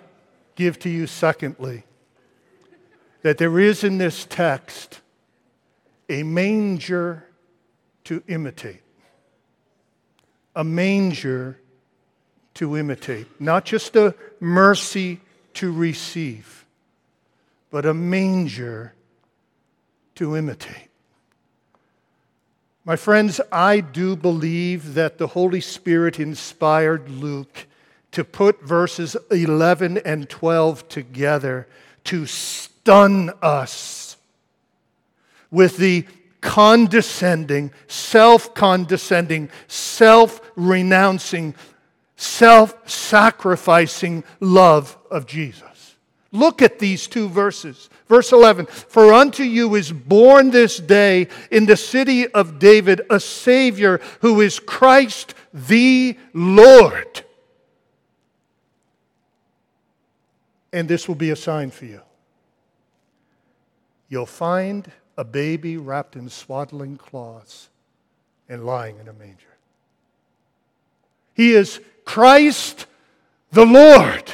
give 0.56 0.80
to 0.80 0.90
you 0.90 1.06
secondly 1.06 1.84
that 3.22 3.38
there 3.38 3.60
is 3.60 3.84
in 3.84 4.00
this 4.00 4.26
text 4.26 5.02
a 6.10 6.24
manger 6.24 7.27
to 8.08 8.24
imitate. 8.30 8.82
A 10.56 10.64
manger 10.64 11.60
to 12.54 12.78
imitate. 12.78 13.28
Not 13.40 13.66
just 13.66 13.98
a 13.98 14.16
mercy 14.40 15.20
to 15.56 15.74
receive, 15.74 16.66
but 17.70 17.86
a 17.86 17.94
manger 17.94 18.94
to 20.16 20.38
imitate. 20.38 20.88
My 22.86 22.96
friends, 22.96 23.42
I 23.52 23.82
do 23.82 24.16
believe 24.16 24.94
that 24.94 25.18
the 25.18 25.28
Holy 25.28 25.60
Spirit 25.60 26.18
inspired 26.18 27.10
Luke 27.10 27.68
to 28.14 28.24
put 28.24 28.64
verses 28.64 29.18
11 29.30 29.98
and 29.98 30.30
12 30.30 30.88
together 30.88 31.68
to 32.06 32.26
stun 32.26 33.32
us 33.42 34.16
with 35.52 35.76
the 35.76 36.06
condescending, 36.48 37.72
self 37.88 38.54
condescending, 38.54 39.50
self 39.68 40.40
renouncing, 40.56 41.54
self 42.16 42.90
sacrificing 42.90 44.24
love 44.40 44.98
of 45.12 45.26
Jesus. 45.26 45.98
Look 46.32 46.62
at 46.62 46.80
these 46.80 47.08
two 47.08 47.28
verses. 47.28 47.90
Verse 48.08 48.32
11 48.32 48.68
For 48.68 49.14
unto 49.14 49.44
you 49.44 49.76
is 49.76 49.92
born 49.92 50.52
this 50.52 50.78
day 50.78 51.28
in 51.52 51.66
the 51.66 51.76
city 51.76 52.28
of 52.30 52.60
David 52.60 53.02
a 53.10 53.20
Savior 53.20 54.00
who 54.22 54.40
is 54.40 54.58
Christ 54.58 55.34
the 55.54 56.18
Lord. 56.34 57.24
And 60.72 60.88
this 60.88 61.10
will 61.10 61.16
be 61.16 61.32
a 61.32 61.36
sign 61.36 61.72
for 61.72 61.86
you. 61.86 62.02
You'll 64.08 64.26
find 64.26 64.90
a 65.18 65.24
baby 65.24 65.78
wrapped 65.78 66.16
in 66.16 66.30
swaddling 66.30 66.98
cloths 66.98 67.70
and 68.48 68.66
lying 68.66 69.00
in 69.00 69.08
a 69.08 69.14
manger. 69.14 69.58
He 71.34 71.54
is 71.54 71.82
Christ 72.06 72.86
the 73.52 73.66
Lord. 73.66 74.32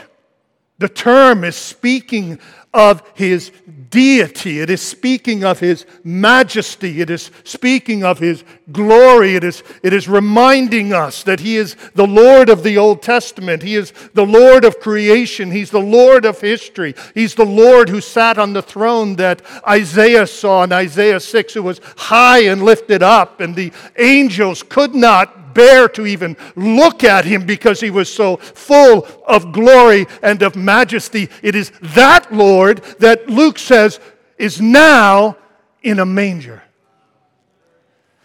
The 0.80 0.90
term 0.90 1.44
is 1.44 1.56
speaking 1.56 2.40
of 2.74 3.04
his 3.14 3.52
deity. 3.90 4.60
It 4.60 4.72
is 4.72 4.82
speaking 4.82 5.44
of 5.44 5.60
his 5.60 5.86
majesty. 6.04 7.00
It 7.00 7.12
is 7.12 7.30
speaking 7.44 8.04
of 8.04 8.18
his 8.18 8.44
glory. 8.72 9.36
It 9.36 9.44
is, 9.44 9.62
it 9.84 9.94
is 9.94 10.08
reminding 10.08 10.92
us 10.92 11.22
that 11.24 11.40
he 11.40 11.58
is 11.58 11.76
the 11.94 12.08
Lord 12.08 12.50
of 12.50 12.64
the 12.64 12.78
Old 12.78 13.04
Testament. 13.04 13.62
He 13.62 13.76
is 13.76 13.94
the 14.16 14.26
Lord 14.26 14.66
of 14.66 14.80
creation. 14.80 15.52
He's 15.52 15.70
the 15.70 15.80
Lord 15.80 16.26
of 16.26 16.42
history. 16.42 16.96
He's 17.14 17.36
the 17.36 17.46
Lord 17.46 17.90
who 17.90 18.02
sat 18.02 18.40
on 18.40 18.54
the 18.54 18.64
throne 18.64 19.16
that 19.18 19.44
Isaiah 19.68 20.26
saw 20.26 20.64
in 20.64 20.72
Isaiah 20.72 21.20
6, 21.20 21.54
who 21.54 21.64
was 21.64 21.80
high 21.96 22.46
and 22.46 22.64
lifted 22.64 23.04
up, 23.04 23.42
and 23.42 23.56
the 23.56 23.72
angels 23.98 24.64
could 24.64 24.96
not 24.96 25.43
bear 25.54 25.88
to 25.90 26.06
even 26.06 26.38
look 26.56 27.04
at 27.04 27.26
him 27.26 27.46
because 27.46 27.80
he 27.80 27.90
was 27.90 28.14
so 28.14 28.38
full 28.38 29.08
of 29.28 29.52
glory 29.52 30.06
and 30.22 30.42
of 30.42 30.56
majesty. 30.56 31.30
It 31.42 31.56
is 31.56 31.72
that 31.82 32.34
Lord 32.34 32.84
that 33.00 33.30
Luke 33.30 33.60
says 33.60 34.00
is 34.38 34.60
now 34.60 35.38
in 35.82 36.00
a 36.00 36.06
manger. 36.06 36.64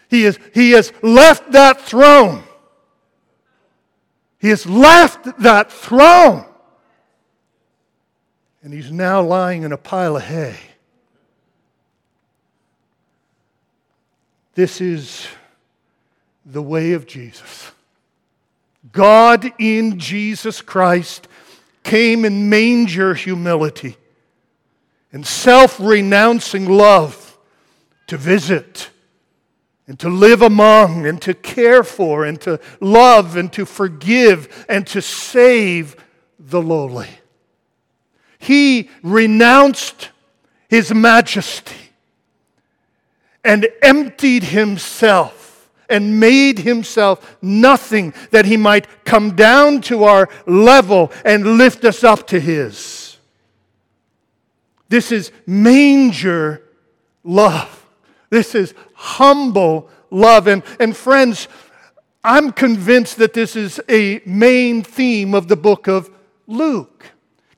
He, 0.09 0.25
is, 0.25 0.39
he 0.53 0.71
has 0.71 0.91
left 1.01 1.51
that 1.51 1.81
throne. 1.81 2.43
He 4.39 4.49
has 4.49 4.65
left 4.65 5.39
that 5.39 5.71
throne. 5.71 6.45
And 8.63 8.73
he's 8.73 8.91
now 8.91 9.21
lying 9.21 9.63
in 9.63 9.71
a 9.71 9.77
pile 9.77 10.17
of 10.17 10.23
hay. 10.23 10.57
This 14.55 14.81
is 14.81 15.27
the 16.51 16.61
way 16.61 16.93
of 16.93 17.05
Jesus. 17.05 17.71
God 18.91 19.51
in 19.59 19.99
Jesus 19.99 20.61
Christ 20.61 21.27
came 21.83 22.25
in 22.25 22.49
manger 22.49 23.13
humility 23.13 23.97
and 25.11 25.25
self 25.25 25.79
renouncing 25.79 26.67
love 26.67 27.37
to 28.07 28.17
visit 28.17 28.89
and 29.87 29.99
to 29.99 30.09
live 30.09 30.41
among 30.41 31.05
and 31.05 31.21
to 31.21 31.33
care 31.33 31.83
for 31.83 32.25
and 32.25 32.39
to 32.41 32.59
love 32.79 33.35
and 33.35 33.51
to 33.53 33.65
forgive 33.65 34.65
and 34.69 34.85
to 34.87 35.01
save 35.01 35.95
the 36.39 36.61
lowly. 36.61 37.09
He 38.37 38.89
renounced 39.03 40.09
his 40.69 40.93
majesty 40.93 41.75
and 43.43 43.67
emptied 43.81 44.43
himself 44.43 45.38
and 45.89 46.19
made 46.19 46.59
himself 46.59 47.37
nothing 47.41 48.13
that 48.31 48.45
he 48.45 48.57
might 48.57 48.87
come 49.05 49.35
down 49.35 49.81
to 49.81 50.03
our 50.03 50.29
level 50.45 51.11
and 51.25 51.57
lift 51.57 51.85
us 51.85 52.03
up 52.03 52.27
to 52.27 52.39
his. 52.39 53.17
This 54.89 55.11
is 55.11 55.31
manger 55.45 56.63
love. 57.23 57.85
This 58.29 58.55
is 58.55 58.73
humble 58.93 59.89
love. 60.09 60.47
And, 60.47 60.63
and 60.79 60.95
friends, 60.95 61.47
I'm 62.23 62.51
convinced 62.51 63.17
that 63.17 63.33
this 63.33 63.55
is 63.55 63.79
a 63.87 64.21
main 64.25 64.83
theme 64.83 65.33
of 65.33 65.47
the 65.47 65.55
book 65.55 65.87
of 65.87 66.09
Luke. 66.47 67.05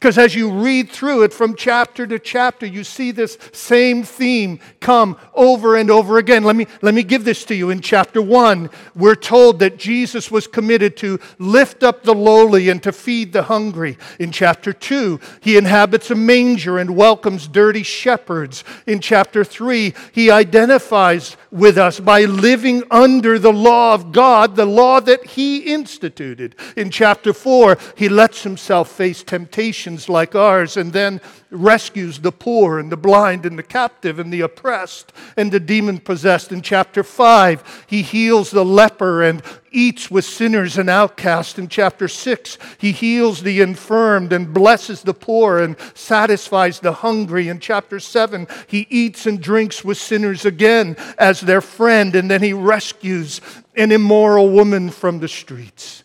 Because 0.02 0.18
as 0.18 0.34
you 0.34 0.50
read 0.50 0.90
through 0.90 1.22
it 1.22 1.32
from 1.32 1.56
chapter 1.56 2.08
to 2.08 2.18
chapter, 2.18 2.66
you 2.66 2.84
see 2.84 3.12
this 3.12 3.38
same 3.54 4.02
theme 4.02 4.60
come 4.80 5.16
over 5.36 5.76
and 5.76 5.92
over 5.92 6.18
again. 6.18 6.44
Let 6.44 6.56
me, 6.56 6.66
let 6.82 6.96
me 6.96 7.04
give 7.04 7.24
this 7.24 7.46
to 7.46 7.54
you. 7.54 7.70
In 7.70 7.82
chapter 7.82 8.20
one, 8.20 8.72
we're 8.96 9.14
told 9.14 9.60
that 9.60 9.78
Jesus 9.78 10.32
was 10.32 10.48
committed 10.48 10.98
to 10.98 11.20
lift 11.38 11.84
up 11.84 12.02
the 12.02 12.16
lowly 12.16 12.70
and 12.70 12.82
to 12.82 12.92
feed 12.92 13.32
the 13.32 13.44
hungry. 13.44 13.96
In 14.18 14.32
chapter 14.32 14.74
two, 14.74 15.20
he 15.40 15.56
inhabits 15.56 16.10
a 16.10 16.16
manger 16.16 16.80
and 16.80 16.96
welcomes 16.96 17.48
dirty 17.48 17.84
shepherds. 17.84 18.64
In 18.88 19.02
chapter 19.02 19.44
three, 19.44 19.94
he 20.12 20.32
identifies 20.32 21.38
with 21.52 21.78
us 21.78 22.00
by 22.00 22.24
living 22.26 22.82
under 22.90 23.38
the 23.38 23.54
law 23.54 23.94
of 23.94 24.12
God, 24.12 24.56
the 24.56 24.66
law 24.66 25.00
that 25.00 25.24
he 25.28 25.60
instituted. 25.60 26.56
In 26.76 26.90
chapter 26.90 27.34
four, 27.34 27.78
he 27.96 28.10
lets 28.10 28.42
himself 28.42 28.90
face 28.90 29.22
temptation 29.22 29.91
like 30.10 30.36
ours 30.36 30.78
and 30.78 30.94
then 30.94 31.22
rescues 31.50 32.20
the 32.20 32.32
poor 32.32 32.80
and 32.80 32.92
the 32.92 32.98
blind 32.98 33.46
and 33.46 33.58
the 33.58 33.64
captive 33.64 34.20
and 34.20 34.32
the 34.32 34.42
oppressed 34.42 35.12
and 35.38 35.52
the 35.52 35.60
demon 35.60 36.00
possessed. 36.00 36.52
In 36.52 36.62
chapter 36.62 37.04
5, 37.04 37.86
he 37.88 38.02
heals 38.02 38.52
the 38.52 38.66
leper 38.66 39.24
and 39.24 39.42
eats 39.72 40.12
with 40.12 40.26
sinners 40.26 40.78
and 40.78 40.90
outcasts. 40.90 41.58
In 41.58 41.68
chapter 41.68 42.08
6, 42.08 42.58
he 42.78 42.92
heals 42.92 43.42
the 43.42 43.62
infirmed 43.62 44.34
and 44.34 44.54
blesses 44.54 45.02
the 45.02 45.14
poor 45.14 45.60
and 45.60 45.76
satisfies 45.94 46.80
the 46.80 46.94
hungry. 46.94 47.50
In 47.50 47.60
chapter 47.60 48.00
7, 48.00 48.48
he 48.68 48.88
eats 48.90 49.26
and 49.26 49.42
drinks 49.42 49.84
with 49.84 49.98
sinners 49.98 50.46
again 50.46 50.96
as 51.18 51.42
their 51.42 51.62
friend, 51.62 52.16
and 52.16 52.30
then 52.30 52.42
he 52.42 52.54
rescues 52.54 53.42
an 53.76 53.92
immoral 53.92 54.50
woman 54.50 54.90
from 54.90 55.20
the 55.20 55.28
streets. 55.28 56.04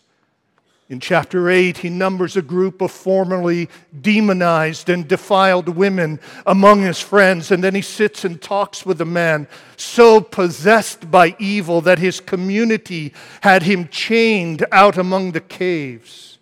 In 0.89 1.01
chapter 1.01 1.49
8, 1.49 1.79
he 1.79 1.89
numbers 1.89 2.37
a 2.37 2.41
group 2.41 2.79
of 2.79 2.91
formerly 2.91 3.67
demonized 3.99 4.87
and 4.87 5.05
defiled 5.05 5.67
women 5.67 6.17
among 6.45 6.81
his 6.81 7.01
friends, 7.01 7.51
and 7.51 7.61
then 7.61 7.75
he 7.75 7.81
sits 7.81 8.23
and 8.23 8.41
talks 8.41 8.85
with 8.85 9.01
a 9.01 9.05
man 9.05 9.49
so 9.75 10.21
possessed 10.21 11.11
by 11.11 11.35
evil 11.39 11.81
that 11.81 11.99
his 11.99 12.21
community 12.21 13.13
had 13.41 13.63
him 13.63 13.89
chained 13.89 14.65
out 14.71 14.97
among 14.97 15.33
the 15.33 15.41
caves. 15.41 16.39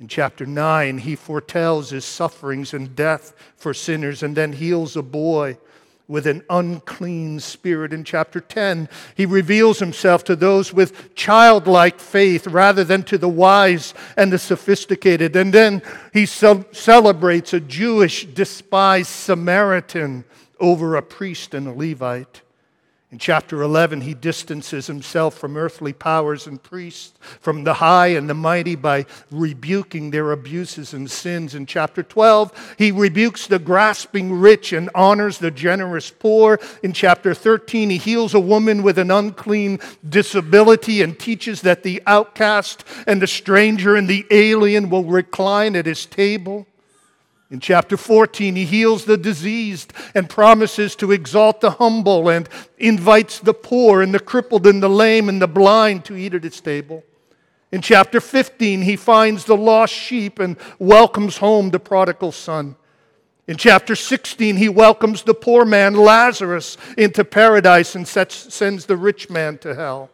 In 0.00 0.08
chapter 0.08 0.46
9, 0.46 0.98
he 0.98 1.14
foretells 1.14 1.90
his 1.90 2.06
sufferings 2.06 2.72
and 2.72 2.96
death 2.96 3.34
for 3.56 3.74
sinners, 3.74 4.22
and 4.22 4.34
then 4.34 4.54
heals 4.54 4.96
a 4.96 5.02
boy 5.02 5.58
with 6.12 6.26
an 6.26 6.44
unclean 6.50 7.40
spirit. 7.40 7.92
In 7.92 8.04
chapter 8.04 8.38
10, 8.38 8.88
he 9.16 9.24
reveals 9.26 9.78
himself 9.78 10.22
to 10.24 10.36
those 10.36 10.72
with 10.72 11.14
childlike 11.14 11.98
faith 11.98 12.46
rather 12.46 12.84
than 12.84 13.02
to 13.04 13.16
the 13.16 13.28
wise 13.28 13.94
and 14.16 14.30
the 14.30 14.38
sophisticated. 14.38 15.34
And 15.34 15.52
then 15.52 15.82
he 16.12 16.26
celebrates 16.26 17.54
a 17.54 17.60
Jewish 17.60 18.26
despised 18.26 19.08
Samaritan 19.08 20.24
over 20.60 20.96
a 20.96 21.02
priest 21.02 21.54
and 21.54 21.66
a 21.66 21.72
Levite. 21.72 22.42
In 23.12 23.18
chapter 23.18 23.60
11, 23.60 24.00
he 24.00 24.14
distances 24.14 24.86
himself 24.86 25.36
from 25.36 25.58
earthly 25.58 25.92
powers 25.92 26.46
and 26.46 26.60
priests, 26.62 27.12
from 27.40 27.62
the 27.62 27.74
high 27.74 28.06
and 28.06 28.26
the 28.26 28.32
mighty 28.32 28.74
by 28.74 29.04
rebuking 29.30 30.10
their 30.10 30.32
abuses 30.32 30.94
and 30.94 31.10
sins. 31.10 31.54
In 31.54 31.66
chapter 31.66 32.02
12, 32.02 32.74
he 32.78 32.90
rebukes 32.90 33.46
the 33.46 33.58
grasping 33.58 34.32
rich 34.32 34.72
and 34.72 34.88
honors 34.94 35.36
the 35.36 35.50
generous 35.50 36.10
poor. 36.10 36.58
In 36.82 36.94
chapter 36.94 37.34
13, 37.34 37.90
he 37.90 37.98
heals 37.98 38.32
a 38.32 38.40
woman 38.40 38.82
with 38.82 38.96
an 38.96 39.10
unclean 39.10 39.78
disability 40.08 41.02
and 41.02 41.18
teaches 41.18 41.60
that 41.60 41.82
the 41.82 42.02
outcast 42.06 42.82
and 43.06 43.20
the 43.20 43.26
stranger 43.26 43.94
and 43.94 44.08
the 44.08 44.24
alien 44.30 44.88
will 44.88 45.04
recline 45.04 45.76
at 45.76 45.84
his 45.84 46.06
table. 46.06 46.66
In 47.52 47.60
chapter 47.60 47.98
14, 47.98 48.56
he 48.56 48.64
heals 48.64 49.04
the 49.04 49.18
diseased 49.18 49.92
and 50.14 50.28
promises 50.28 50.96
to 50.96 51.12
exalt 51.12 51.60
the 51.60 51.72
humble 51.72 52.30
and 52.30 52.48
invites 52.78 53.40
the 53.40 53.52
poor 53.52 54.00
and 54.00 54.14
the 54.14 54.20
crippled 54.20 54.66
and 54.66 54.82
the 54.82 54.88
lame 54.88 55.28
and 55.28 55.40
the 55.40 55.46
blind 55.46 56.06
to 56.06 56.16
eat 56.16 56.32
at 56.32 56.44
his 56.44 56.62
table. 56.62 57.04
In 57.70 57.82
chapter 57.82 58.22
15, 58.22 58.80
he 58.80 58.96
finds 58.96 59.44
the 59.44 59.56
lost 59.56 59.92
sheep 59.92 60.38
and 60.38 60.56
welcomes 60.78 61.36
home 61.36 61.68
the 61.68 61.78
prodigal 61.78 62.32
son. 62.32 62.74
In 63.46 63.58
chapter 63.58 63.96
16, 63.96 64.56
he 64.56 64.70
welcomes 64.70 65.22
the 65.22 65.34
poor 65.34 65.66
man 65.66 65.92
Lazarus 65.92 66.78
into 66.96 67.22
paradise 67.22 67.94
and 67.94 68.08
sends 68.08 68.86
the 68.86 68.96
rich 68.96 69.28
man 69.28 69.58
to 69.58 69.74
hell. 69.74 70.08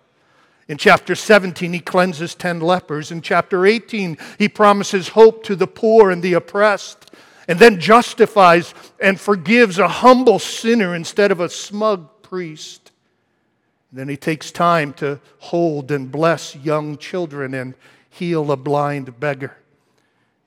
In 0.67 0.77
chapter 0.77 1.15
17, 1.15 1.73
he 1.73 1.79
cleanses 1.79 2.35
10 2.35 2.61
lepers. 2.61 3.13
In 3.13 3.23
chapter 3.23 3.65
18, 3.65 4.19
he 4.39 4.49
promises 4.49 5.11
hope 5.11 5.45
to 5.45 5.55
the 5.55 5.69
poor 5.69 6.11
and 6.11 6.21
the 6.21 6.35
oppressed 6.35 7.08
and 7.49 7.59
then 7.59 7.81
justifies 7.81 8.75
and 9.01 9.19
forgives 9.19 9.79
a 9.79 9.89
humble 9.89 10.39
sinner 10.39 10.95
instead 10.95 11.33
of 11.33 11.41
a 11.41 11.49
smug 11.49 12.23
priest. 12.23 12.93
Then 13.91 14.09
he 14.09 14.19
takes 14.19 14.53
time 14.53 14.93
to 14.95 15.19
hold 15.39 15.91
and 15.91 16.13
bless 16.13 16.55
young 16.55 16.99
children 16.99 17.55
and 17.55 17.73
heal 18.11 18.53
a 18.53 18.57
blind 18.57 19.19
beggar. 19.19 19.57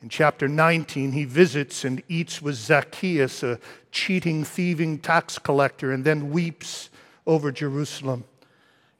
In 0.03 0.09
chapter 0.09 0.47
19, 0.47 1.11
he 1.11 1.25
visits 1.25 1.83
and 1.83 2.01
eats 2.07 2.41
with 2.41 2.55
Zacchaeus, 2.55 3.43
a 3.43 3.59
cheating, 3.91 4.43
thieving 4.43 4.99
tax 4.99 5.39
collector, 5.39 5.91
and 5.91 6.03
then 6.03 6.31
weeps 6.31 6.89
over 7.25 7.51
Jerusalem. 7.51 8.23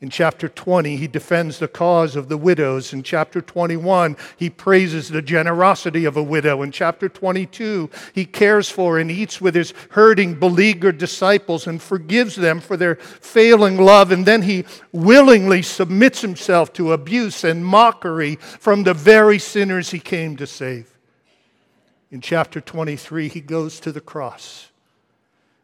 In 0.01 0.09
chapter 0.09 0.49
20, 0.49 0.97
he 0.97 1.07
defends 1.07 1.59
the 1.59 1.67
cause 1.67 2.15
of 2.15 2.27
the 2.27 2.37
widows. 2.37 2.91
In 2.91 3.03
chapter 3.03 3.39
21, 3.39 4.17
he 4.35 4.49
praises 4.49 5.09
the 5.09 5.21
generosity 5.21 6.05
of 6.05 6.17
a 6.17 6.23
widow. 6.23 6.63
In 6.63 6.71
chapter 6.71 7.07
22, 7.07 7.87
he 8.11 8.25
cares 8.25 8.67
for 8.67 8.97
and 8.97 9.11
eats 9.11 9.39
with 9.39 9.53
his 9.53 9.75
hurting, 9.91 10.39
beleaguered 10.39 10.97
disciples 10.97 11.67
and 11.67 11.79
forgives 11.79 12.35
them 12.35 12.59
for 12.59 12.75
their 12.77 12.95
failing 12.95 13.77
love. 13.77 14.11
And 14.11 14.25
then 14.25 14.41
he 14.41 14.65
willingly 14.91 15.61
submits 15.61 16.21
himself 16.21 16.73
to 16.73 16.93
abuse 16.93 17.43
and 17.43 17.63
mockery 17.63 18.37
from 18.37 18.81
the 18.81 18.95
very 18.95 19.37
sinners 19.37 19.91
he 19.91 19.99
came 19.99 20.35
to 20.37 20.47
save. 20.47 20.97
In 22.09 22.21
chapter 22.21 22.59
23, 22.59 23.27
he 23.27 23.39
goes 23.39 23.79
to 23.81 23.91
the 23.91 24.01
cross, 24.01 24.71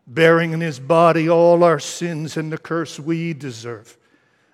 bearing 0.05 0.51
in 0.51 0.61
his 0.61 0.79
body 0.79 1.27
all 1.27 1.63
our 1.63 1.79
sins 1.79 2.37
and 2.37 2.51
the 2.51 2.59
curse 2.59 2.99
we 2.99 3.33
deserve 3.33 3.97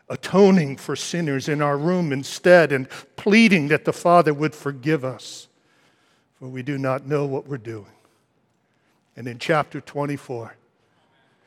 atoning 0.10 0.78
for 0.78 0.96
sinners 0.96 1.48
in 1.48 1.62
our 1.62 1.78
room 1.78 2.12
instead 2.12 2.72
and 2.72 2.88
pleading 3.16 3.70
that 3.70 3.86
the 3.86 3.94
Father 3.94 4.34
would 4.34 4.54
forgive 4.54 5.06
us, 5.06 5.48
for 6.40 6.48
we 6.48 6.62
do 6.62 6.78
not 6.78 7.08
know 7.08 7.26
what 7.26 7.48
we're 7.48 7.58
doing. 7.58 7.86
And 9.16 9.28
in 9.28 9.40
chapter 9.40 9.80
24, 9.80 10.56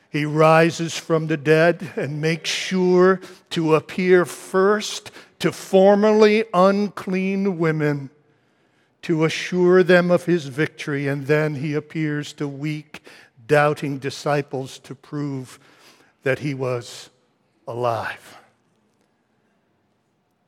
he 0.09 0.25
rises 0.25 0.97
from 0.97 1.27
the 1.27 1.37
dead 1.37 1.91
and 1.95 2.21
makes 2.21 2.49
sure 2.49 3.19
to 3.51 3.75
appear 3.75 4.25
first 4.25 5.11
to 5.39 5.51
formerly 5.51 6.45
unclean 6.53 7.57
women 7.57 8.09
to 9.03 9.23
assure 9.23 9.83
them 9.83 10.11
of 10.11 10.25
his 10.25 10.45
victory, 10.45 11.07
and 11.07 11.27
then 11.27 11.55
he 11.55 11.73
appears 11.73 12.33
to 12.33 12.47
weak, 12.47 13.01
doubting 13.45 13.99
disciples 13.99 14.79
to 14.79 14.95
prove 14.95 15.59
that 16.23 16.39
he 16.39 16.53
was 16.53 17.09
alive. 17.67 18.37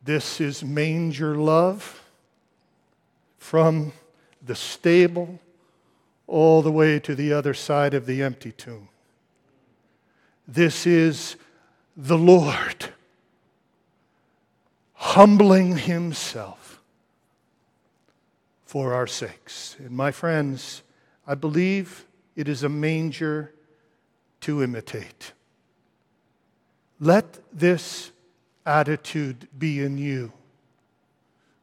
This 0.04 0.40
is 0.40 0.64
manger 0.64 1.36
love 1.36 2.04
from 3.38 3.92
the 4.46 4.56
stable 4.56 5.40
all 6.28 6.62
the 6.62 6.72
way 6.72 7.00
to 7.00 7.16
the 7.16 7.34
other 7.34 7.54
side 7.54 7.94
of 7.94 8.06
the 8.06 8.22
empty 8.22 8.52
tomb. 8.52 8.88
This 10.48 10.88
is 10.88 11.36
the 11.96 12.18
Lord 12.18 12.94
humbling 14.94 15.78
himself 15.78 16.82
for 18.66 18.94
our 18.94 19.08
sakes. 19.08 19.76
And 19.80 19.92
my 19.92 20.12
friends, 20.12 20.84
I 21.26 21.36
believe 21.36 22.06
it 22.36 22.48
is 22.48 22.64
a 22.64 22.70
manger 22.70 23.54
to 24.42 24.64
imitate. 24.64 25.34
Let 27.00 27.40
this 27.52 28.12
attitude 28.66 29.48
be 29.58 29.82
in 29.82 29.98
you, 29.98 30.32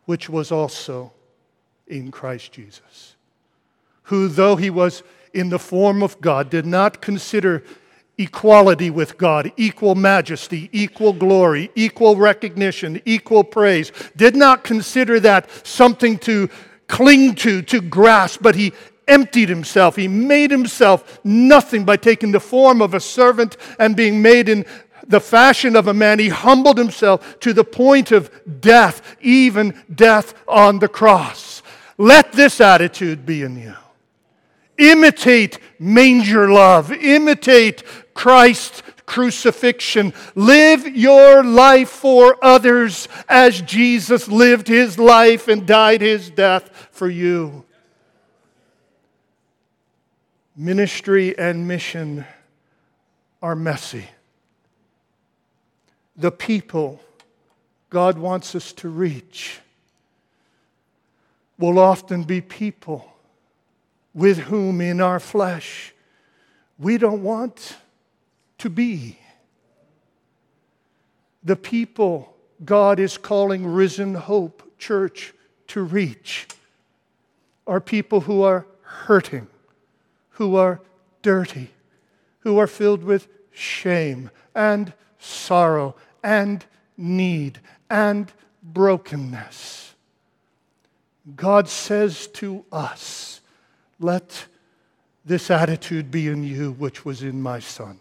which 0.05 0.29
was 0.29 0.51
also 0.51 1.13
in 1.87 2.11
Christ 2.11 2.53
Jesus, 2.53 3.17
who, 4.05 4.29
though 4.29 4.57
he 4.57 4.71
was 4.71 5.03
in 5.33 5.51
the 5.51 5.59
form 5.59 6.03
of 6.03 6.21
God, 6.21 6.51
did 6.51 6.67
not 6.67 7.01
consider 7.01 7.63
equality 8.19 8.91
with 8.91 9.19
God, 9.19 9.53
equal 9.57 9.95
majesty, 9.95 10.71
equal 10.73 11.13
glory, 11.13 11.71
equal 11.75 12.17
recognition, 12.17 13.01
equal 13.05 13.45
praise, 13.45 13.93
did 14.17 14.35
not 14.35 14.65
consider 14.65 15.21
that 15.21 15.51
something 15.67 16.19
to 16.21 16.49
cling 16.89 17.35
to, 17.35 17.63
to 17.63 17.81
grasp, 17.81 18.41
but 18.43 18.55
he 18.55 18.73
emptied 19.09 19.49
himself. 19.49 19.97
He 19.97 20.09
made 20.09 20.51
himself 20.51 21.21
nothing 21.25 21.85
by 21.85 21.97
taking 21.97 22.33
the 22.33 22.41
form 22.41 22.83
of 22.83 22.95
a 22.95 23.01
servant 23.01 23.57
and 23.79 23.97
being 23.97 24.21
made 24.21 24.49
in 24.49 24.65
the 25.09 25.21
fashion 25.21 25.77
of 25.77 25.89
a 25.89 25.95
man, 25.95 26.19
he 26.19 26.29
humbled 26.29 26.79
himself 26.79 27.39
to 27.41 27.53
the 27.53 27.65
point 27.65 28.13
of 28.13 28.31
death, 28.61 29.17
even 29.21 29.83
death 29.95 30.35
on 30.49 30.79
the 30.79 30.89
cross. 30.89 31.63
Let 31.99 32.33
this 32.33 32.61
attitude 32.61 33.25
be 33.25 33.43
in 33.43 33.57
you. 33.57 33.75
Imitate 34.79 35.59
manger 35.79 36.51
love, 36.51 36.93
imitate 36.93 37.83
Christ's 38.15 38.83
crucifixion. 39.07 40.13
Live 40.35 40.87
your 40.87 41.43
life 41.43 41.89
for 41.89 42.37
others 42.45 43.09
as 43.29 43.63
Jesus 43.63 44.29
lived 44.29 44.69
his 44.69 44.99
life 44.99 45.49
and 45.49 45.67
died 45.67 46.03
his 46.03 46.29
death 46.29 46.89
for 46.91 47.09
you. 47.09 47.65
Ministry 50.57 51.39
and 51.39 51.69
mission 51.69 52.27
are 53.41 53.55
messy 53.55 54.07
the 56.17 56.31
people 56.31 57.01
God 57.91 58.19
wants 58.19 58.55
us 58.55 58.73
to 58.75 58.89
reach 58.89 59.61
will 61.59 61.79
often 61.79 62.25
be 62.25 62.41
people 62.41 63.13
with 64.15 64.39
whom 64.39 64.81
in 64.81 65.01
our 65.01 65.21
flesh 65.21 65.95
we 66.79 66.99
don't 66.99 67.23
want 67.23 67.77
to 68.59 68.71
be. 68.71 69.19
The 71.43 71.57
people 71.57 72.35
God 72.65 72.99
is 72.99 73.19
calling 73.19 73.67
Risen 73.67 74.15
Hope 74.15 74.63
Church 74.79 75.33
to 75.69 75.83
reach 75.83 76.47
are 77.67 77.81
people 77.81 78.23
who 78.23 78.43
are 78.43 78.67
hurting, 78.83 79.49
who 80.31 80.57
are 80.57 80.81
dirty, 81.23 81.71
who 82.41 82.59
are 82.59 82.67
filled 82.67 83.03
with 83.03 83.29
shame 83.53 84.31
and 84.55 84.93
sorrow 85.19 85.95
and 86.27 86.67
need 86.97 87.61
and 87.89 88.33
brokenness. 88.61 89.95
God 91.37 91.69
says 91.69 92.27
to 92.29 92.65
us, 92.73 93.41
Let 94.01 94.47
this 95.25 95.51
attitude 95.53 96.11
be 96.11 96.27
in 96.27 96.43
you, 96.43 96.73
which 96.73 97.05
was 97.05 97.23
in 97.23 97.41
my 97.41 97.61
Son. 97.61 98.01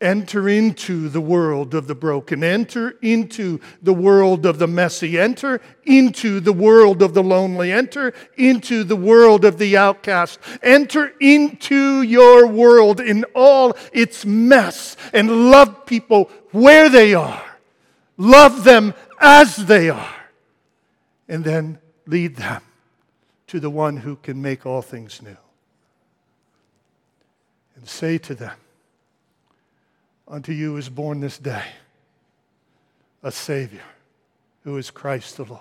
Enter 0.00 0.48
into 0.48 1.10
the 1.10 1.20
world 1.20 1.74
of 1.74 1.86
the 1.86 1.94
broken. 1.94 2.42
Enter 2.42 2.96
into 3.02 3.60
the 3.82 3.92
world 3.92 4.46
of 4.46 4.58
the 4.58 4.66
messy. 4.66 5.18
Enter 5.18 5.60
into 5.84 6.40
the 6.40 6.54
world 6.54 7.02
of 7.02 7.12
the 7.12 7.22
lonely. 7.22 7.70
Enter 7.70 8.14
into 8.38 8.82
the 8.82 8.96
world 8.96 9.44
of 9.44 9.58
the 9.58 9.76
outcast. 9.76 10.40
Enter 10.62 11.12
into 11.20 12.00
your 12.00 12.46
world 12.46 12.98
in 12.98 13.24
all 13.34 13.76
its 13.92 14.24
mess 14.24 14.96
and 15.12 15.50
love 15.50 15.84
people 15.84 16.30
where 16.52 16.88
they 16.88 17.12
are. 17.12 17.44
Love 18.16 18.64
them 18.64 18.94
as 19.20 19.56
they 19.56 19.90
are. 19.90 20.14
And 21.28 21.44
then 21.44 21.78
lead 22.06 22.36
them 22.36 22.62
to 23.48 23.60
the 23.60 23.70
one 23.70 23.98
who 23.98 24.16
can 24.16 24.40
make 24.40 24.64
all 24.64 24.80
things 24.80 25.20
new. 25.20 25.36
And 27.76 27.86
say 27.86 28.16
to 28.16 28.34
them, 28.34 28.56
Unto 30.30 30.52
you 30.52 30.76
is 30.76 30.88
born 30.88 31.18
this 31.18 31.38
day 31.38 31.64
a 33.20 33.32
Savior 33.32 33.82
who 34.62 34.76
is 34.76 34.90
Christ 34.90 35.36
the 35.36 35.44
Lord. 35.44 35.60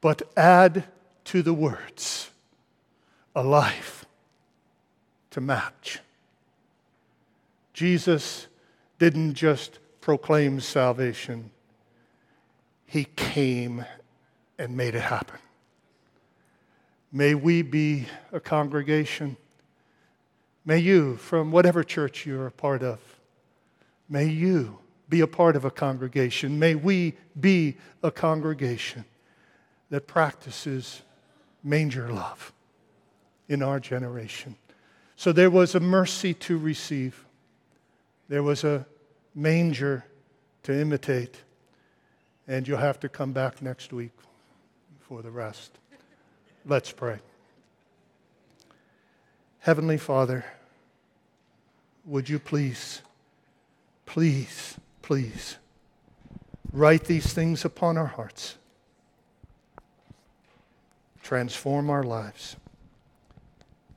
But 0.00 0.22
add 0.36 0.84
to 1.24 1.42
the 1.42 1.52
words 1.52 2.30
a 3.34 3.42
life 3.42 4.04
to 5.30 5.40
match. 5.40 5.98
Jesus 7.72 8.46
didn't 9.00 9.34
just 9.34 9.80
proclaim 10.00 10.60
salvation, 10.60 11.50
He 12.86 13.04
came 13.16 13.84
and 14.58 14.76
made 14.76 14.94
it 14.94 15.02
happen. 15.02 15.38
May 17.10 17.34
we 17.34 17.62
be 17.62 18.06
a 18.32 18.40
congregation. 18.40 19.36
May 20.64 20.78
you, 20.78 21.16
from 21.16 21.50
whatever 21.50 21.82
church 21.82 22.24
you're 22.24 22.46
a 22.46 22.52
part 22.52 22.82
of, 22.82 23.00
may 24.12 24.26
you 24.26 24.78
be 25.08 25.20
a 25.20 25.26
part 25.26 25.56
of 25.56 25.64
a 25.64 25.70
congregation. 25.70 26.58
May 26.58 26.74
we 26.74 27.14
be 27.40 27.78
a 28.02 28.10
congregation 28.10 29.06
that 29.88 30.06
practices 30.06 31.00
manger 31.64 32.12
love 32.12 32.52
in 33.48 33.62
our 33.62 33.80
generation. 33.80 34.56
So 35.16 35.32
there 35.32 35.50
was 35.50 35.74
a 35.74 35.80
mercy 35.80 36.34
to 36.34 36.58
receive, 36.58 37.24
there 38.28 38.42
was 38.42 38.64
a 38.64 38.86
manger 39.34 40.04
to 40.64 40.78
imitate, 40.78 41.42
and 42.46 42.68
you'll 42.68 42.78
have 42.78 43.00
to 43.00 43.08
come 43.08 43.32
back 43.32 43.62
next 43.62 43.94
week 43.94 44.12
for 45.00 45.22
the 45.22 45.30
rest. 45.30 45.78
Let's 46.66 46.92
pray. 46.92 47.18
Heavenly 49.60 49.96
Father, 49.96 50.44
would 52.04 52.28
you 52.28 52.38
please, 52.38 53.00
please, 54.12 54.76
please 55.00 55.56
write 56.70 57.04
these 57.04 57.32
things 57.32 57.64
upon 57.64 57.96
our 57.96 58.04
hearts, 58.04 58.58
transform 61.22 61.88
our 61.88 62.02
lives. 62.02 62.56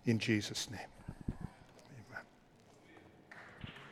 In 0.05 0.17
Jesus' 0.17 0.71
name. 0.71 0.94